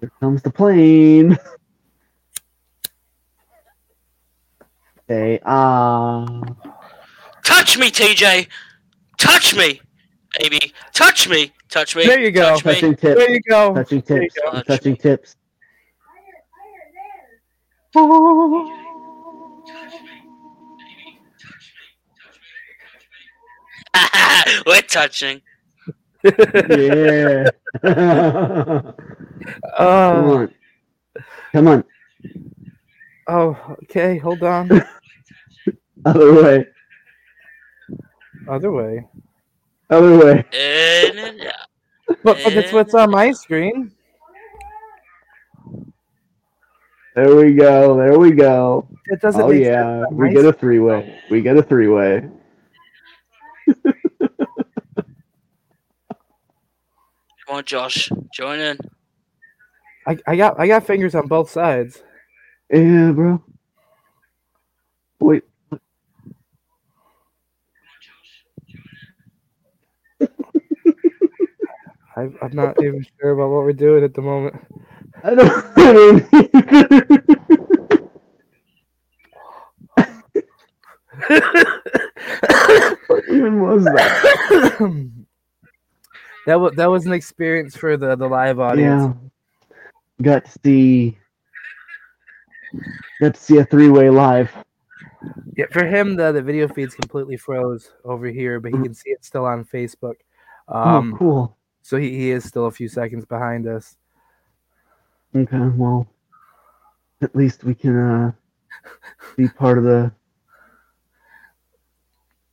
Here 0.00 0.10
comes 0.20 0.42
the 0.42 0.50
plane. 0.50 1.36
Okay. 5.10 5.40
Ah. 5.44 6.40
Touch 7.60 7.76
me, 7.76 7.90
TJ. 7.90 8.48
Touch 9.18 9.54
me, 9.54 9.82
baby. 10.38 10.72
Touch 10.94 11.28
me. 11.28 11.52
Touch 11.68 11.94
me. 11.94 12.06
There 12.06 12.18
you 12.18 12.30
go. 12.30 12.58
Touch 12.58 12.64
me. 12.64 12.72
touching 12.72 12.96
tips. 12.96 13.20
there 13.20 13.30
you 13.30 13.40
go 13.50 13.74
Touching 13.74 14.00
tips. 14.00 14.34
go. 14.34 14.62
Touching 14.62 14.96
tips. 14.96 15.36
We're 24.66 24.80
touching. 24.88 25.42
Yeah. 26.24 27.50
Come 27.82 28.94
uh, 29.78 29.78
on. 29.78 30.54
Come 31.52 31.68
on. 31.68 31.84
oh 33.28 33.76
okay 33.82 34.16
hold 34.16 34.42
on 34.42 34.82
Other 36.06 36.42
way. 36.42 36.66
Other 38.50 38.72
way 38.72 39.06
Other 39.88 40.18
way. 40.18 40.44
In 40.52 41.18
and 41.18 41.40
out. 41.42 41.54
But, 42.22 42.42
but 42.44 42.54
that's 42.54 42.72
what's 42.72 42.94
on 42.94 43.10
my 43.10 43.32
screen. 43.32 43.92
There 47.14 47.34
we 47.34 47.54
go. 47.54 47.96
There 47.96 48.18
we 48.18 48.32
go. 48.32 48.86
It 49.06 49.20
doesn't 49.20 49.42
Oh 49.42 49.50
yeah, 49.50 50.04
sense 50.04 50.12
on 50.12 50.16
we 50.16 50.32
get 50.32 50.44
a 50.44 50.52
three 50.52 50.78
way. 50.78 51.20
We 51.28 51.40
get 51.40 51.56
a 51.56 51.62
three 51.62 51.88
way. 51.88 52.28
Come 53.84 53.96
on, 57.48 57.64
Josh. 57.64 58.10
Join 58.32 58.60
in. 58.60 58.78
I, 60.06 60.18
I 60.26 60.36
got 60.36 60.58
I 60.60 60.66
got 60.66 60.86
fingers 60.86 61.14
on 61.14 61.26
both 61.26 61.50
sides. 61.50 62.02
Yeah, 62.70 63.10
bro. 63.10 63.42
Wait. 65.18 65.42
I, 72.20 72.44
I'm 72.44 72.54
not 72.54 72.82
even 72.82 73.04
sure 73.18 73.30
about 73.30 73.50
what 73.50 73.64
we're 73.64 73.72
doing 73.72 74.04
at 74.04 74.14
the 74.14 74.22
moment. 74.22 74.56
I 75.24 75.34
don't. 75.34 75.50
What 83.10 83.24
even 83.28 83.60
was 83.60 83.84
that? 83.84 84.70
that 86.46 86.60
was 86.60 86.72
that 86.76 86.86
was 86.86 87.06
an 87.06 87.12
experience 87.12 87.76
for 87.76 87.96
the 87.96 88.16
the 88.16 88.28
live 88.28 88.60
audience. 88.60 89.14
Yeah. 89.14 89.74
Got 90.22 90.44
to 90.44 90.58
see. 90.62 91.18
Got 93.20 93.34
to 93.34 93.40
see 93.40 93.58
a 93.58 93.64
three 93.64 93.88
way 93.88 94.10
live. 94.10 94.50
Yeah, 95.56 95.66
for 95.72 95.84
him 95.84 96.16
the 96.16 96.32
the 96.32 96.42
video 96.42 96.68
feed's 96.68 96.94
completely 96.94 97.36
froze 97.36 97.90
over 98.04 98.28
here, 98.28 98.60
but 98.60 98.72
he 98.72 98.78
can 98.78 98.94
see 98.94 99.10
it 99.10 99.24
still 99.24 99.44
on 99.44 99.64
Facebook. 99.64 100.16
Um, 100.68 101.14
oh, 101.14 101.18
cool. 101.18 101.56
So 101.82 101.96
he, 101.96 102.10
he 102.10 102.30
is 102.30 102.44
still 102.44 102.66
a 102.66 102.70
few 102.70 102.88
seconds 102.88 103.24
behind 103.24 103.66
us. 103.66 103.96
Okay, 105.34 105.58
well, 105.58 106.08
at 107.22 107.34
least 107.34 107.64
we 107.64 107.74
can 107.74 107.96
uh, 107.96 108.32
be 109.36 109.48
part 109.48 109.78
of 109.78 109.84
the 109.84 110.12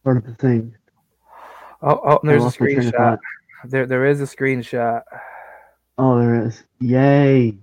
part 0.03 0.17
of 0.17 0.25
the 0.25 0.35
thing. 0.35 0.75
Oh, 1.81 1.99
oh, 2.03 2.19
there's 2.23 2.41
a 2.41 2.45
lost 2.45 2.59
my 2.59 2.67
train 2.67 2.79
of 2.79 2.93
screenshot. 2.93 3.17
There 3.65 3.85
there 3.85 4.05
is 4.05 4.21
a 4.21 4.25
screenshot. 4.25 5.01
Oh, 5.97 6.19
there 6.19 6.45
is. 6.45 6.63
Yay! 6.79 7.57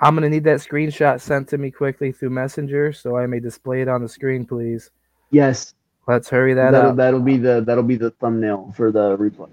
I'm 0.00 0.14
gonna 0.14 0.30
need 0.30 0.44
that 0.44 0.60
screenshot 0.60 1.20
sent 1.20 1.48
to 1.48 1.58
me 1.58 1.70
quickly 1.70 2.12
through 2.12 2.30
Messenger 2.30 2.92
so 2.92 3.16
I 3.16 3.26
may 3.26 3.40
display 3.40 3.82
it 3.82 3.88
on 3.88 4.02
the 4.02 4.08
screen, 4.08 4.46
please. 4.46 4.90
Yes, 5.30 5.74
Let's 6.08 6.30
hurry 6.30 6.54
that 6.54 6.70
that'll, 6.70 6.90
up. 6.92 6.96
that'll 6.96 7.20
be 7.20 7.36
the 7.36 7.62
that'll 7.66 7.84
be 7.84 7.96
the 7.96 8.10
thumbnail 8.12 8.72
for 8.74 8.90
the 8.90 9.14
replay. 9.18 9.50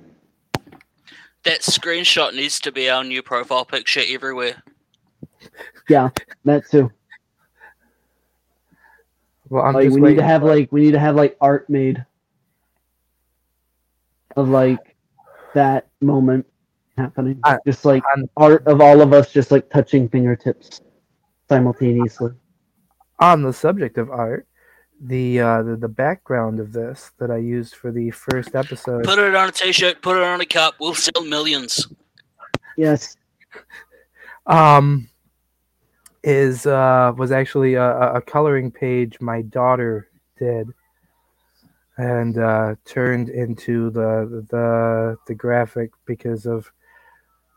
That 1.46 1.62
screenshot 1.62 2.34
needs 2.34 2.60
to 2.62 2.72
be 2.72 2.90
our 2.90 3.04
new 3.04 3.22
profile 3.22 3.66
picture 3.66 4.02
everywhere. 4.08 4.64
Yeah, 5.88 6.10
that 6.44 6.68
too. 6.70 6.92
Well, 9.50 9.64
I'm 9.64 9.76
like 9.76 9.86
just 9.86 10.00
we 10.00 10.10
need 10.10 10.16
to 10.16 10.24
have 10.24 10.44
like 10.44 10.72
we 10.72 10.82
need 10.82 10.92
to 10.94 11.00
have 11.00 11.16
like 11.16 11.38
art 11.40 11.70
made 11.70 12.04
of 14.36 14.50
like 14.50 14.96
that 15.54 15.88
moment 16.02 16.48
happening. 16.98 17.40
I- 17.44 17.60
just 17.66 17.86
like 17.86 18.04
on, 18.18 18.28
art 18.38 18.66
of 18.66 18.82
all 18.82 19.02
of 19.02 19.14
us 19.14 19.32
just 19.32 19.52
like 19.52 19.70
touching 19.70 20.10
fingertips 20.10 20.82
simultaneously. 21.48 22.32
on 23.20 23.44
the 23.44 23.54
subject 23.54 24.00
of 24.00 24.10
art, 24.10 24.48
the, 25.02 25.40
uh, 25.40 25.62
the 25.64 25.76
the 25.76 25.88
background 25.88 26.60
of 26.60 26.72
this 26.72 27.12
that 27.20 27.30
I 27.30 27.38
used 27.38 27.76
for 27.76 27.92
the 27.92 28.12
first 28.12 28.56
episode. 28.56 29.04
Put 29.04 29.20
it 29.20 29.36
on 29.36 29.50
a 29.50 29.52
t-shirt. 29.52 30.02
Put 30.02 30.18
it 30.18 30.24
on 30.24 30.42
a 30.42 30.46
cup. 30.46 30.76
We'll 30.80 30.96
sell 30.96 31.24
millions. 31.24 31.88
Yes. 32.78 33.16
um 34.48 35.10
is 36.24 36.66
uh 36.66 37.14
was 37.18 37.32
actually 37.32 37.76
a, 37.76 37.84
a 37.84 38.14
a 38.16 38.22
coloring 38.22 38.72
page 38.72 39.20
my 39.22 39.42
daughter 39.44 40.10
did 40.38 40.68
and 41.98 42.38
uh 42.38 42.76
turned 42.86 43.30
into 43.30 43.90
the 43.92 44.46
the 44.50 45.18
the 45.28 45.36
graphic 45.36 45.92
because 46.06 46.46
of 46.46 46.72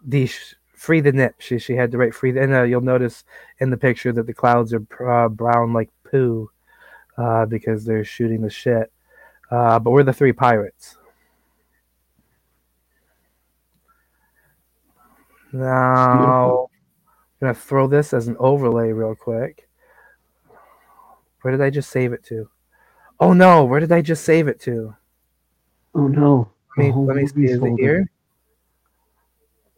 the 0.05 0.27
sh- 0.27 0.55
free 0.75 1.01
the 1.01 1.13
nip 1.13 1.35
she 1.41 1.59
she 1.59 1.75
had 1.75 1.91
to 1.91 1.99
write 1.99 2.15
free 2.15 2.31
the, 2.31 2.43
and 2.43 2.55
uh, 2.55 2.63
you'll 2.63 2.81
notice 2.81 3.25
in 3.59 3.71
the 3.71 3.77
picture 3.77 4.13
that 4.13 4.27
the 4.27 4.35
clouds 4.35 4.73
are 4.73 4.87
uh, 5.11 5.29
brown 5.29 5.73
like 5.73 5.91
poo 6.05 6.51
uh 7.19 7.45
because 7.47 7.85
they're 7.85 8.05
shooting 8.05 8.41
the 8.41 8.51
shit 8.51 8.91
uh 9.51 9.79
but 9.79 9.91
we're 9.91 10.03
the 10.03 10.13
three 10.13 10.33
pirates 10.33 10.97
now 15.53 16.69
I'm 17.41 17.47
gonna 17.47 17.55
throw 17.55 17.87
this 17.87 18.13
as 18.13 18.27
an 18.27 18.37
overlay 18.41 18.91
real 18.91 19.15
quick. 19.15 19.69
Where 21.43 21.53
did 21.53 21.61
I 21.61 21.71
just 21.71 21.91
save 21.91 22.13
it 22.13 22.25
to? 22.25 22.51
Oh 23.21 23.33
no, 23.33 23.65
where 23.65 23.79
did 23.79 23.93
I 23.93 24.03
just 24.03 24.25
save 24.25 24.49
it 24.49 24.61
to? 24.63 24.95
Oh 25.95 26.09
no. 26.09 26.51
Let 26.77 26.87
me, 26.87 26.93
let 26.93 27.17
me 27.17 27.27
see, 27.27 27.45
is 27.45 27.57
it 27.57 27.61
folder. 27.61 27.83
here? 27.83 28.11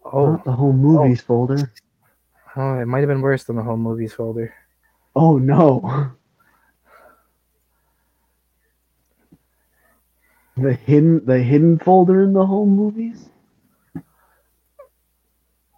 Oh, 0.04 0.32
Not 0.32 0.44
the 0.44 0.52
whole 0.52 0.72
movies 0.72 1.20
folder. 1.20 1.70
oh, 2.56 2.80
it 2.80 2.86
might 2.86 3.00
have 3.00 3.08
been 3.08 3.20
worse 3.20 3.44
than 3.44 3.56
the 3.56 3.62
whole 3.62 3.76
movies 3.76 4.14
folder. 4.14 4.54
Oh 5.14 5.36
no. 5.38 6.12
The 10.60 10.74
hidden 10.74 11.24
the 11.24 11.38
hidden 11.38 11.78
folder 11.78 12.22
in 12.22 12.34
the 12.34 12.44
home 12.44 12.76
movies? 12.76 13.30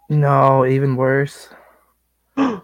No, 0.09 0.65
even 0.65 0.97
worse. 0.97 1.49
You're 2.37 2.61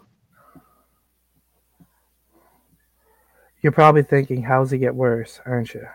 probably 3.72 4.03
thinking, 4.03 4.43
how's 4.43 4.74
it 4.74 4.80
get 4.80 4.95
worse, 4.95 5.39
aren't 5.45 5.74
you? 5.74 5.88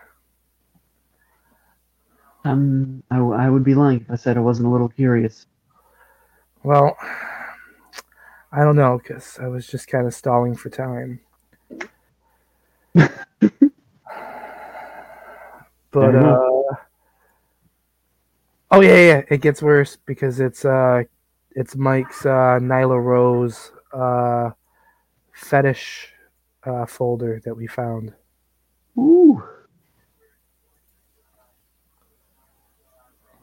Um 2.43 3.03
I, 3.11 3.17
w- 3.17 3.35
I 3.35 3.49
would 3.49 3.63
be 3.63 3.75
lying 3.75 4.01
if 4.01 4.09
I 4.09 4.15
said 4.15 4.37
I 4.37 4.41
wasn't 4.41 4.67
a 4.67 4.71
little 4.71 4.89
curious. 4.89 5.45
Well, 6.63 6.97
I 8.51 8.63
don't 8.63 8.75
know, 8.75 8.97
because 8.97 9.37
I 9.39 9.47
was 9.47 9.67
just 9.67 9.87
kind 9.87 10.07
of 10.07 10.13
stalling 10.15 10.55
for 10.55 10.69
time. 10.71 11.19
but 15.95 16.15
enough. 16.15 16.39
uh 16.39 16.75
oh 18.71 18.81
yeah, 18.81 18.95
yeah, 18.95 19.21
it 19.29 19.41
gets 19.41 19.61
worse 19.61 19.97
because 20.05 20.39
it's 20.39 20.65
uh 20.65 21.03
it's 21.51 21.75
Mike's 21.75 22.25
uh 22.25 22.59
Nyla 22.61 23.01
Rose 23.01 23.71
uh 23.93 24.51
fetish 25.33 26.09
uh 26.63 26.85
folder 26.85 27.41
that 27.45 27.55
we 27.55 27.67
found. 27.67 28.13
Ooh. 28.97 29.41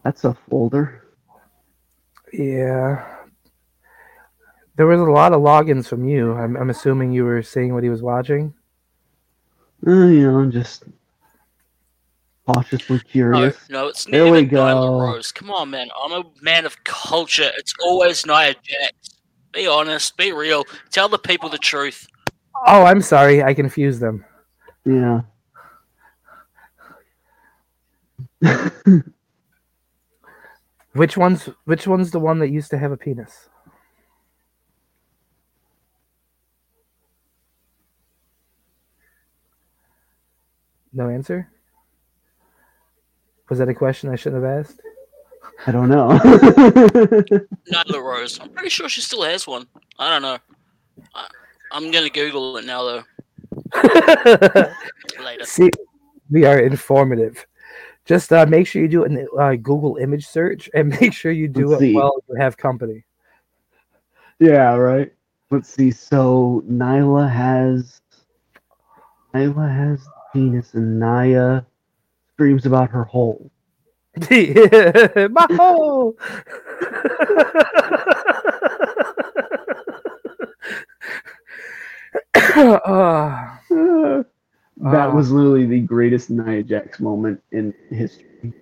That's 0.05 0.25
a 0.25 0.35
folder. 0.51 1.05
Yeah. 2.33 3.07
There 4.77 4.87
was 4.87 5.01
a 5.01 5.05
lot 5.05 5.33
of 5.33 5.41
logins 5.41 5.87
from 5.87 6.09
you. 6.09 6.33
I'm, 6.33 6.57
I'm 6.57 6.71
assuming 6.71 7.13
you 7.13 7.25
were 7.25 7.43
seeing 7.43 7.73
what 7.73 7.85
he 7.85 7.89
was 7.89 8.03
watching. 8.03 8.55
Uh, 9.87 10.07
you 10.07 10.31
know, 10.31 10.39
I'm 10.39 10.51
just 10.51 10.85
cautiously 12.47 12.99
curious. 13.01 13.69
no, 13.71 13.89
it's 13.89 14.05
There 14.05 14.25
never 14.25 14.37
we 14.37 14.45
go. 14.45 15.01
Rose. 15.01 15.33
Come 15.33 15.51
on, 15.51 15.71
man. 15.71 15.89
I'm 16.03 16.13
a 16.13 16.25
man 16.41 16.67
of 16.67 16.83
culture. 16.85 17.51
It's 17.57 17.75
always 17.83 18.27
Nia 18.27 18.55
Jax. 18.63 19.21
Be 19.53 19.67
honest. 19.67 20.17
Be 20.17 20.33
real. 20.33 20.65
Tell 20.91 21.09
the 21.09 21.19
people 21.19 21.49
the 21.49 21.59
truth. 21.59 22.07
Oh, 22.67 22.85
I'm 22.85 23.01
sorry. 23.03 23.43
I 23.43 23.55
confused 23.55 24.01
them. 24.01 24.25
Yeah. 24.85 25.23
Which 30.95 31.17
one's 31.17 31.49
which 31.65 31.87
one's 31.87 32.11
the 32.11 32.19
one 32.21 32.39
that 32.41 32.51
used 32.51 32.71
to 32.71 32.79
have 32.79 32.93
a 32.93 32.97
penis? 32.99 33.49
No 40.93 41.09
answer? 41.09 41.51
Was 43.49 43.59
that 43.59 43.69
a 43.69 43.75
question 43.75 44.11
I 44.11 44.17
shouldn't 44.17 44.43
have 44.43 44.67
asked? 44.67 44.81
I 45.67 45.73
don't 45.73 45.89
know. 45.89 46.09
Nyla 47.71 48.03
Rose. 48.03 48.41
I'm 48.41 48.49
pretty 48.51 48.71
sure 48.71 48.89
she 48.89 49.01
still 49.01 49.23
has 49.23 49.47
one. 49.47 49.67
I 49.99 50.11
don't 50.11 50.23
know. 50.23 50.39
I, 51.15 51.29
I'm 51.71 51.91
gonna 51.91 52.11
Google 52.11 52.57
it 52.57 52.65
now 52.65 52.83
though. 52.83 53.05
Later. 55.25 55.45
See, 55.45 55.71
we 56.31 56.45
are 56.45 56.61
informative. 56.61 57.47
Just 58.05 58.33
uh, 58.33 58.47
make 58.47 58.67
sure 58.67 58.83
you 58.83 58.89
do 58.89 59.05
a 59.05 59.37
uh, 59.41 59.55
Google 59.57 59.97
image 59.97 60.27
search 60.27 60.69
and 60.75 60.89
make 61.01 61.13
sure 61.13 61.31
you 61.31 61.49
do 61.49 61.69
Let's 61.69 61.83
it 61.83 61.87
see. 61.87 61.95
while 61.95 62.17
you 62.29 62.35
have 62.37 62.57
company. 62.57 63.05
yeah, 64.39 64.75
right. 64.75 65.13
Let's 65.51 65.69
see. 65.69 65.91
So 65.91 66.65
Nyla 66.69 67.31
has 67.31 68.01
Nyla 69.35 69.75
has 69.75 70.05
penis 70.33 70.75
and 70.75 70.99
Nia 70.99 71.67
screams 72.35 72.67
about 72.67 72.91
her 72.91 73.05
hole. 73.05 73.51
My 74.31 75.47
hole. 75.53 76.17
uh, 82.55 83.57
that 84.77 85.15
was 85.15 85.31
literally 85.31 85.67
the 85.67 85.81
greatest 85.81 86.31
Nia 86.31 86.63
Jax 86.63 87.01
moment 87.01 87.43
in 87.53 87.75
history. 87.91 88.53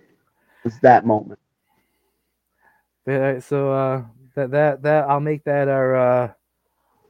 Was 0.64 0.78
that 0.80 1.06
moment? 1.06 1.38
but, 3.04 3.12
uh, 3.12 3.40
so 3.40 3.72
uh, 3.72 4.02
that 4.34 4.50
that 4.50 4.82
that 4.82 5.08
I'll 5.08 5.20
make 5.20 5.44
that 5.44 5.68
our 5.68 5.96
uh, 5.96 6.32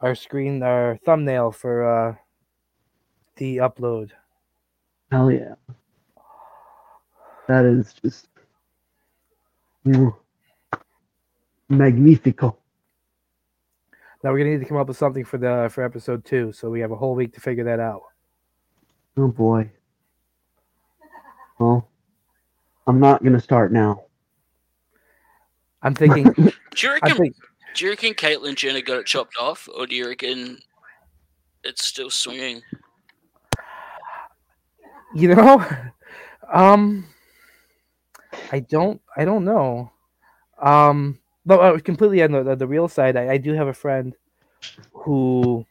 our 0.00 0.14
screen 0.14 0.62
our 0.62 0.98
thumbnail 1.04 1.52
for 1.52 1.84
uh, 1.84 2.14
the 3.36 3.58
upload. 3.58 4.10
Hell 5.10 5.30
yeah. 5.30 5.54
That 7.50 7.64
is 7.64 7.92
just 7.94 8.28
mm, 9.84 10.14
magnifico. 11.68 12.56
Now 14.22 14.30
we're 14.30 14.38
gonna 14.38 14.50
need 14.50 14.60
to 14.60 14.66
come 14.66 14.76
up 14.76 14.86
with 14.86 14.96
something 14.96 15.24
for 15.24 15.36
the 15.36 15.68
for 15.68 15.82
episode 15.82 16.24
two, 16.24 16.52
so 16.52 16.70
we 16.70 16.78
have 16.78 16.92
a 16.92 16.96
whole 16.96 17.16
week 17.16 17.34
to 17.34 17.40
figure 17.40 17.64
that 17.64 17.80
out. 17.80 18.02
Oh 19.16 19.26
boy. 19.26 19.68
Well, 21.58 21.88
I'm 22.86 23.00
not 23.00 23.24
gonna 23.24 23.40
start 23.40 23.72
now. 23.72 24.04
I'm 25.82 25.96
thinking. 25.96 26.32
Do 26.34 26.52
you 26.80 26.92
reckon? 26.92 27.16
think 27.16 27.34
Do 27.74 27.84
you 27.84 27.90
reckon 27.90 28.14
Caitlyn 28.14 28.54
Jenner 28.54 28.80
got 28.80 29.00
it 29.00 29.06
chopped 29.06 29.34
off, 29.40 29.68
or 29.76 29.88
do 29.88 29.96
you 29.96 30.06
reckon 30.06 30.58
it's 31.64 31.84
still 31.84 32.10
swinging? 32.10 32.62
you 35.16 35.34
know, 35.34 35.66
um, 36.54 37.06
I 38.52 38.60
don't. 38.60 39.00
I 39.16 39.24
don't 39.24 39.44
know. 39.44 39.90
Um, 40.60 41.18
but 41.46 41.60
uh, 41.60 41.78
completely 41.78 42.22
on 42.22 42.32
the, 42.32 42.54
the, 42.54 42.66
real 42.66 42.88
side, 42.88 43.16
I, 43.16 43.32
I 43.32 43.36
do 43.38 43.54
have 43.54 43.68
a 43.68 43.72
friend 43.72 44.14
who 44.92 45.64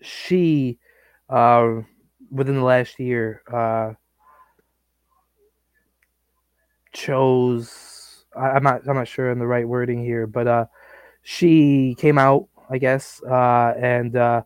she, 0.00 0.78
uh, 1.28 1.80
within 2.30 2.56
the 2.56 2.64
last 2.64 2.98
year, 2.98 3.42
uh, 3.52 3.92
chose. 6.92 8.24
I, 8.34 8.50
I'm 8.50 8.62
not. 8.62 8.88
I'm 8.88 8.96
not 8.96 9.08
sure 9.08 9.30
in 9.30 9.38
the 9.38 9.46
right 9.46 9.68
wording 9.68 10.02
here, 10.02 10.26
but 10.26 10.46
uh, 10.46 10.66
she 11.22 11.94
came 11.98 12.18
out, 12.18 12.48
I 12.70 12.78
guess, 12.78 13.22
uh, 13.22 13.74
and 13.78 14.16
uh, 14.16 14.42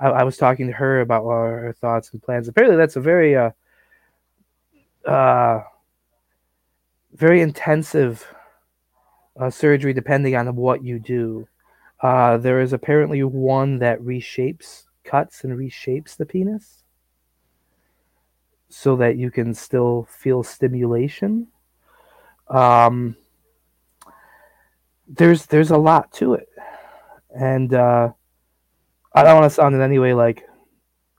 I, 0.00 0.08
I 0.08 0.22
was 0.24 0.36
talking 0.36 0.66
to 0.66 0.72
her 0.72 1.00
about 1.00 1.24
her 1.24 1.74
thoughts 1.80 2.10
and 2.12 2.22
plans. 2.22 2.48
Apparently, 2.48 2.76
that's 2.76 2.96
a 2.96 3.00
very 3.00 3.36
uh, 3.36 3.50
uh, 5.06 5.62
very 7.16 7.40
intensive 7.40 8.26
uh, 9.40 9.50
surgery, 9.50 9.92
depending 9.92 10.36
on 10.36 10.54
what 10.54 10.84
you 10.84 10.98
do. 10.98 11.48
Uh, 12.02 12.36
there 12.36 12.60
is 12.60 12.72
apparently 12.72 13.22
one 13.22 13.78
that 13.78 14.00
reshapes, 14.00 14.84
cuts, 15.04 15.44
and 15.44 15.58
reshapes 15.58 16.16
the 16.16 16.26
penis 16.26 16.82
so 18.68 18.96
that 18.96 19.16
you 19.16 19.30
can 19.30 19.54
still 19.54 20.06
feel 20.10 20.42
stimulation. 20.42 21.46
Um, 22.48 23.16
there's 25.08 25.46
there's 25.46 25.70
a 25.70 25.76
lot 25.76 26.12
to 26.14 26.34
it, 26.34 26.48
and 27.34 27.72
uh, 27.72 28.10
I 29.14 29.22
don't 29.22 29.40
want 29.40 29.50
to 29.50 29.54
sound 29.54 29.74
in 29.74 29.80
any 29.80 29.98
way 29.98 30.12
like, 30.12 30.44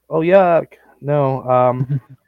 oh 0.09 0.19
yuck, 0.19 0.73
no. 1.01 1.43
Um, 1.49 2.01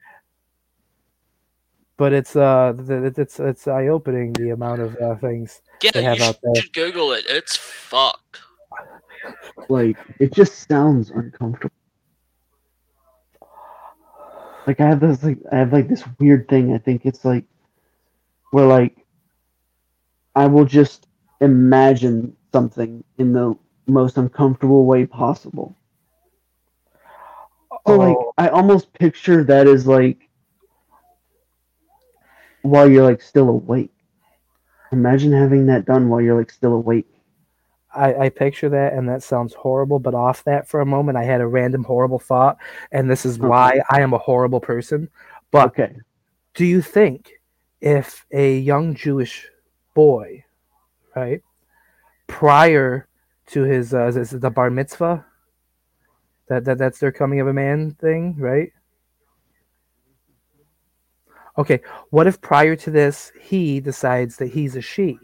but 1.99 2.13
it's 2.13 2.35
uh, 2.35 2.73
it's 2.79 3.39
it's 3.39 3.67
eye 3.67 3.87
opening 3.89 4.33
the 4.33 4.51
amount 4.51 4.81
of 4.81 4.95
uh, 4.97 5.15
things. 5.17 5.61
Yeah, 5.83 5.91
They 5.93 6.01
have 6.03 6.17
you 6.17 6.23
out 6.23 6.39
there. 6.41 6.55
should 6.55 6.73
Google 6.73 7.11
it. 7.11 7.25
It's 7.27 7.57
fucked. 7.57 8.39
Like 9.67 9.97
it 10.19 10.33
just 10.33 10.67
sounds 10.67 11.11
uncomfortable. 11.11 11.73
Like 14.65 14.79
I 14.79 14.85
have 14.87 15.01
this 15.01 15.23
like 15.23 15.39
I 15.51 15.57
have 15.57 15.73
like 15.73 15.89
this 15.89 16.03
weird 16.19 16.47
thing. 16.47 16.73
I 16.73 16.77
think 16.77 17.05
it's 17.05 17.25
like 17.25 17.43
where 18.51 18.65
like 18.65 18.95
I 20.35 20.47
will 20.47 20.65
just 20.65 21.07
imagine 21.41 22.35
something 22.53 23.03
in 23.17 23.33
the 23.33 23.55
most 23.87 24.17
uncomfortable 24.17 24.85
way 24.85 25.05
possible. 25.05 25.75
So 27.85 27.97
like 27.97 28.15
Oh. 28.15 28.33
I 28.37 28.47
almost 28.49 28.93
picture 28.93 29.43
that 29.43 29.67
as 29.67 29.85
like 29.85 30.28
while 32.61 32.89
you're 32.89 33.03
like 33.03 33.21
still 33.21 33.49
awake. 33.49 33.91
Imagine 34.91 35.31
having 35.31 35.65
that 35.67 35.85
done 35.85 36.09
while 36.09 36.21
you're 36.21 36.37
like 36.37 36.51
still 36.51 36.73
awake. 36.73 37.07
I, 37.93 38.13
I 38.25 38.29
picture 38.29 38.69
that, 38.69 38.93
and 38.93 39.09
that 39.09 39.23
sounds 39.23 39.53
horrible. 39.53 39.99
But 39.99 40.13
off 40.13 40.43
that 40.43 40.67
for 40.67 40.81
a 40.81 40.85
moment, 40.85 41.17
I 41.17 41.23
had 41.23 41.41
a 41.41 41.47
random 41.47 41.83
horrible 41.83 42.19
thought, 42.19 42.57
and 42.91 43.09
this 43.09 43.25
is 43.25 43.39
why 43.39 43.81
I 43.89 44.01
am 44.01 44.13
a 44.13 44.17
horrible 44.19 44.59
person. 44.59 45.09
But 45.51 45.69
Okay. 45.69 45.95
do 46.53 46.65
you 46.65 46.81
think 46.81 47.31
if 47.81 48.25
a 48.31 48.57
young 48.59 48.95
Jewish 48.95 49.47
boy, 49.95 50.43
right, 51.15 51.41
prior 52.27 53.07
to 53.47 53.63
his 53.63 53.93
uh, 53.93 54.07
is 54.07 54.33
it 54.33 54.41
the 54.41 54.51
bar 54.51 54.69
mitzvah, 54.69 55.25
that, 56.47 56.65
that 56.65 56.77
that's 56.77 56.99
their 56.99 57.11
coming 57.11 57.39
of 57.39 57.47
a 57.47 57.53
man 57.53 57.91
thing, 57.91 58.35
right? 58.37 58.71
Okay, 61.59 61.81
what 62.09 62.25
if 62.25 62.39
prior 62.39 62.77
to 62.77 62.89
this 62.89 63.33
he 63.39 63.81
decides 63.81 64.37
that 64.37 64.53
he's 64.53 64.77
a 64.77 64.81
she? 64.81 65.19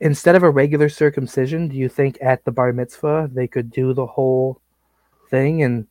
Instead 0.00 0.36
of 0.36 0.42
a 0.42 0.50
regular 0.50 0.90
circumcision, 0.90 1.68
do 1.68 1.76
you 1.76 1.88
think 1.88 2.18
at 2.20 2.44
the 2.44 2.52
bar 2.52 2.74
mitzvah 2.74 3.30
they 3.32 3.46
could 3.48 3.70
do 3.70 3.94
the 3.94 4.04
whole 4.04 4.60
thing? 5.30 5.62
And 5.62 5.86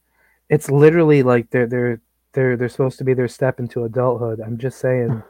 it's 0.49 0.70
literally 0.70 1.24
like 1.24 1.49
they're 1.49 1.66
they're 1.66 1.99
they're 2.34 2.55
they're 2.55 2.70
supposed 2.70 2.99
to 2.99 3.03
be 3.03 3.16
their 3.16 3.28
step 3.28 3.59
into 3.59 3.86
adulthood. 3.86 4.39
I'm 4.39 4.59
just 4.59 4.78
saying. 4.80 5.24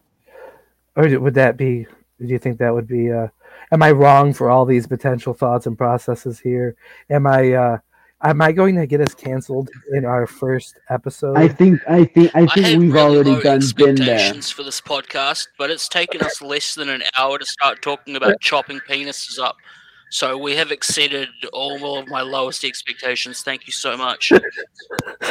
Or 0.97 1.07
would 1.19 1.35
that 1.35 1.55
be? 1.55 1.87
Do 2.19 2.27
you 2.27 2.39
think 2.39 2.57
that 2.57 2.73
would 2.73 2.87
be? 2.87 3.11
Uh, 3.11 3.27
am 3.71 3.81
I 3.81 3.91
wrong 3.91 4.33
for 4.33 4.49
all 4.49 4.65
these 4.65 4.85
potential 4.87 5.33
thoughts 5.33 5.65
and 5.65 5.77
processes 5.77 6.39
here? 6.39 6.75
Am 7.09 7.25
I? 7.25 7.53
Uh, 7.53 7.77
am 8.23 8.41
I 8.41 8.51
going 8.51 8.75
to 8.75 8.87
get 8.87 9.01
us 9.01 9.13
canceled 9.13 9.69
in 9.93 10.05
our 10.05 10.25
first 10.27 10.79
episode? 10.89 11.37
I 11.37 11.47
think 11.47 11.81
I 11.87 12.05
think 12.05 12.31
I 12.35 12.41
I 12.41 12.47
think 12.47 12.65
had 12.65 12.79
we've 12.79 12.93
really 12.93 13.15
already 13.17 13.41
done 13.41 13.59
been 13.75 13.95
there. 13.95 14.15
expectations 14.15 14.49
for 14.51 14.63
this 14.63 14.81
podcast, 14.81 15.47
but 15.57 15.69
it's 15.69 15.87
taken 15.87 16.21
us 16.21 16.41
less 16.41 16.75
than 16.75 16.89
an 16.89 17.03
hour 17.17 17.37
to 17.37 17.45
start 17.45 17.81
talking 17.81 18.15
about 18.15 18.39
chopping 18.41 18.79
penises 18.79 19.39
up. 19.39 19.55
So 20.09 20.37
we 20.37 20.55
have 20.55 20.71
exceeded 20.71 21.29
all 21.51 21.97
of 21.97 22.07
my 22.07 22.21
lowest 22.21 22.63
expectations. 22.63 23.41
Thank 23.41 23.67
you 23.67 23.73
so 23.73 23.97
much. 23.97 24.31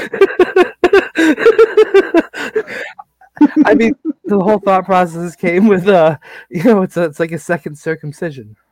I 3.65 3.75
mean, 3.75 3.95
the 4.25 4.39
whole 4.39 4.59
thought 4.59 4.85
process 4.85 5.35
came 5.37 5.69
with, 5.69 5.89
uh, 5.89 6.19
you 6.51 6.65
know, 6.65 6.83
it's 6.83 6.97
a, 6.97 7.05
it's 7.05 7.21
like 7.21 7.33
a 7.33 7.39
second 7.39 7.79
circumcision. 7.79 8.57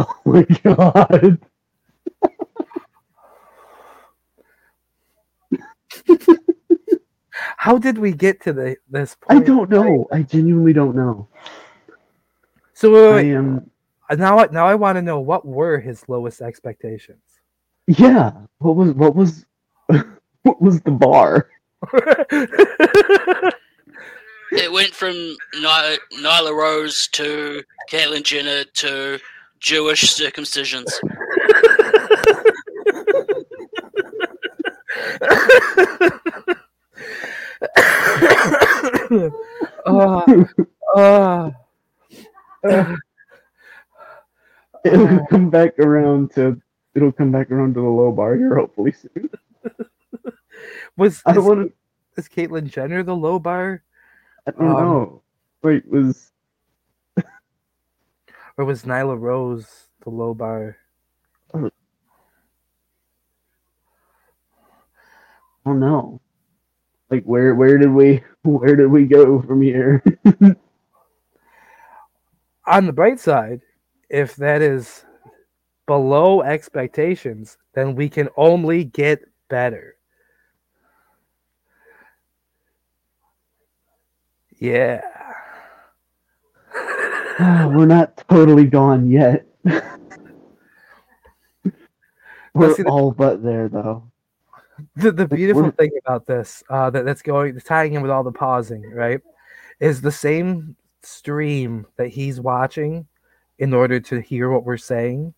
Oh 0.00 0.14
my 0.24 0.42
god. 0.62 1.40
How 7.56 7.78
did 7.78 7.98
we 7.98 8.12
get 8.12 8.40
to 8.42 8.52
the 8.52 8.76
this 8.90 9.14
point? 9.14 9.42
I 9.42 9.44
don't 9.44 9.70
know. 9.70 10.06
I 10.12 10.22
genuinely 10.22 10.72
don't 10.72 10.96
know. 10.96 11.28
So 12.74 12.92
wait, 12.92 13.08
I 13.08 13.14
wait, 13.14 13.34
am 13.34 13.70
uh, 14.10 14.14
now, 14.14 14.38
I, 14.38 14.48
now 14.50 14.66
I 14.66 14.74
want 14.74 14.96
to 14.96 15.02
know 15.02 15.20
what 15.20 15.46
were 15.46 15.78
his 15.78 16.08
lowest 16.08 16.40
expectations. 16.40 17.22
yeah. 17.86 18.32
What 18.58 18.76
was 18.76 18.92
what 18.92 19.14
was 19.14 19.46
what 20.42 20.60
was 20.60 20.80
the 20.82 20.90
bar? 20.90 21.48
It 24.50 24.72
went 24.72 24.94
from 24.94 25.12
Ny- 25.60 25.98
Nyla 26.14 26.54
Rose 26.56 27.06
to 27.08 27.62
Caitlyn 27.90 28.22
Jenner 28.22 28.64
to 28.64 29.18
Jewish 29.60 30.04
circumcisions. 30.04 30.88
Uh, 39.86 40.22
uh, 40.96 41.50
uh, 42.64 42.94
It'll 44.84 45.26
come 45.26 45.50
back 45.50 45.78
around 45.78 46.32
to 46.32 46.60
it'll 46.94 47.12
come 47.12 47.30
back 47.30 47.50
around 47.50 47.74
to 47.74 47.80
the 47.80 47.86
low 47.86 48.12
bar 48.12 48.36
here 48.36 48.56
hopefully 48.56 48.92
soon. 48.92 49.28
was 50.96 51.20
I 51.26 51.32
don't 51.32 51.44
want 51.44 51.68
to. 51.68 51.72
is 52.16 52.28
Caitlyn 52.28 52.70
Jenner 52.70 53.02
the 53.02 53.16
low 53.16 53.38
bar, 53.38 53.82
I 54.46 54.52
don't 54.52 54.68
um, 54.68 54.76
know. 54.76 55.22
Wait, 55.62 55.86
was 55.88 56.32
or 58.56 58.64
was 58.64 58.82
Nyla 58.84 59.18
Rose 59.18 59.66
the 60.02 60.10
low 60.10 60.34
bar? 60.34 60.76
Oh 65.68 65.72
no. 65.74 66.20
Like 67.10 67.24
where 67.24 67.54
where 67.54 67.78
did 67.78 67.90
we 67.90 68.22
where 68.42 68.76
did 68.76 68.86
we 68.88 69.04
go 69.04 69.40
from 69.42 69.62
here? 69.62 70.02
On 72.66 72.86
the 72.86 72.92
bright 72.92 73.18
side, 73.18 73.62
if 74.10 74.36
that 74.36 74.60
is 74.62 75.04
below 75.86 76.42
expectations, 76.42 77.56
then 77.74 77.94
we 77.94 78.10
can 78.10 78.28
only 78.36 78.84
get 78.84 79.20
better. 79.48 79.96
Yeah. 84.58 85.00
We're 87.40 87.86
not 87.86 88.22
totally 88.28 88.66
gone 88.66 89.10
yet. 89.10 89.46
We're 92.54 92.74
all 92.86 93.12
but 93.12 93.42
there 93.42 93.68
though. 93.68 94.10
The, 94.96 95.10
the 95.12 95.26
beautiful 95.28 95.62
we're- 95.62 95.72
thing 95.76 95.90
about 96.06 96.26
this, 96.26 96.62
uh, 96.70 96.90
that, 96.90 97.04
that's 97.04 97.22
going 97.22 97.58
tying 97.60 97.94
in 97.94 98.02
with 98.02 98.10
all 98.10 98.22
the 98.22 98.32
pausing, 98.32 98.88
right, 98.92 99.20
is 99.80 100.00
the 100.00 100.12
same 100.12 100.76
stream 101.02 101.86
that 101.96 102.08
he's 102.08 102.40
watching 102.40 103.06
in 103.58 103.74
order 103.74 103.98
to 104.00 104.20
hear 104.20 104.50
what 104.50 104.64
we're 104.64 104.76
saying. 104.76 105.34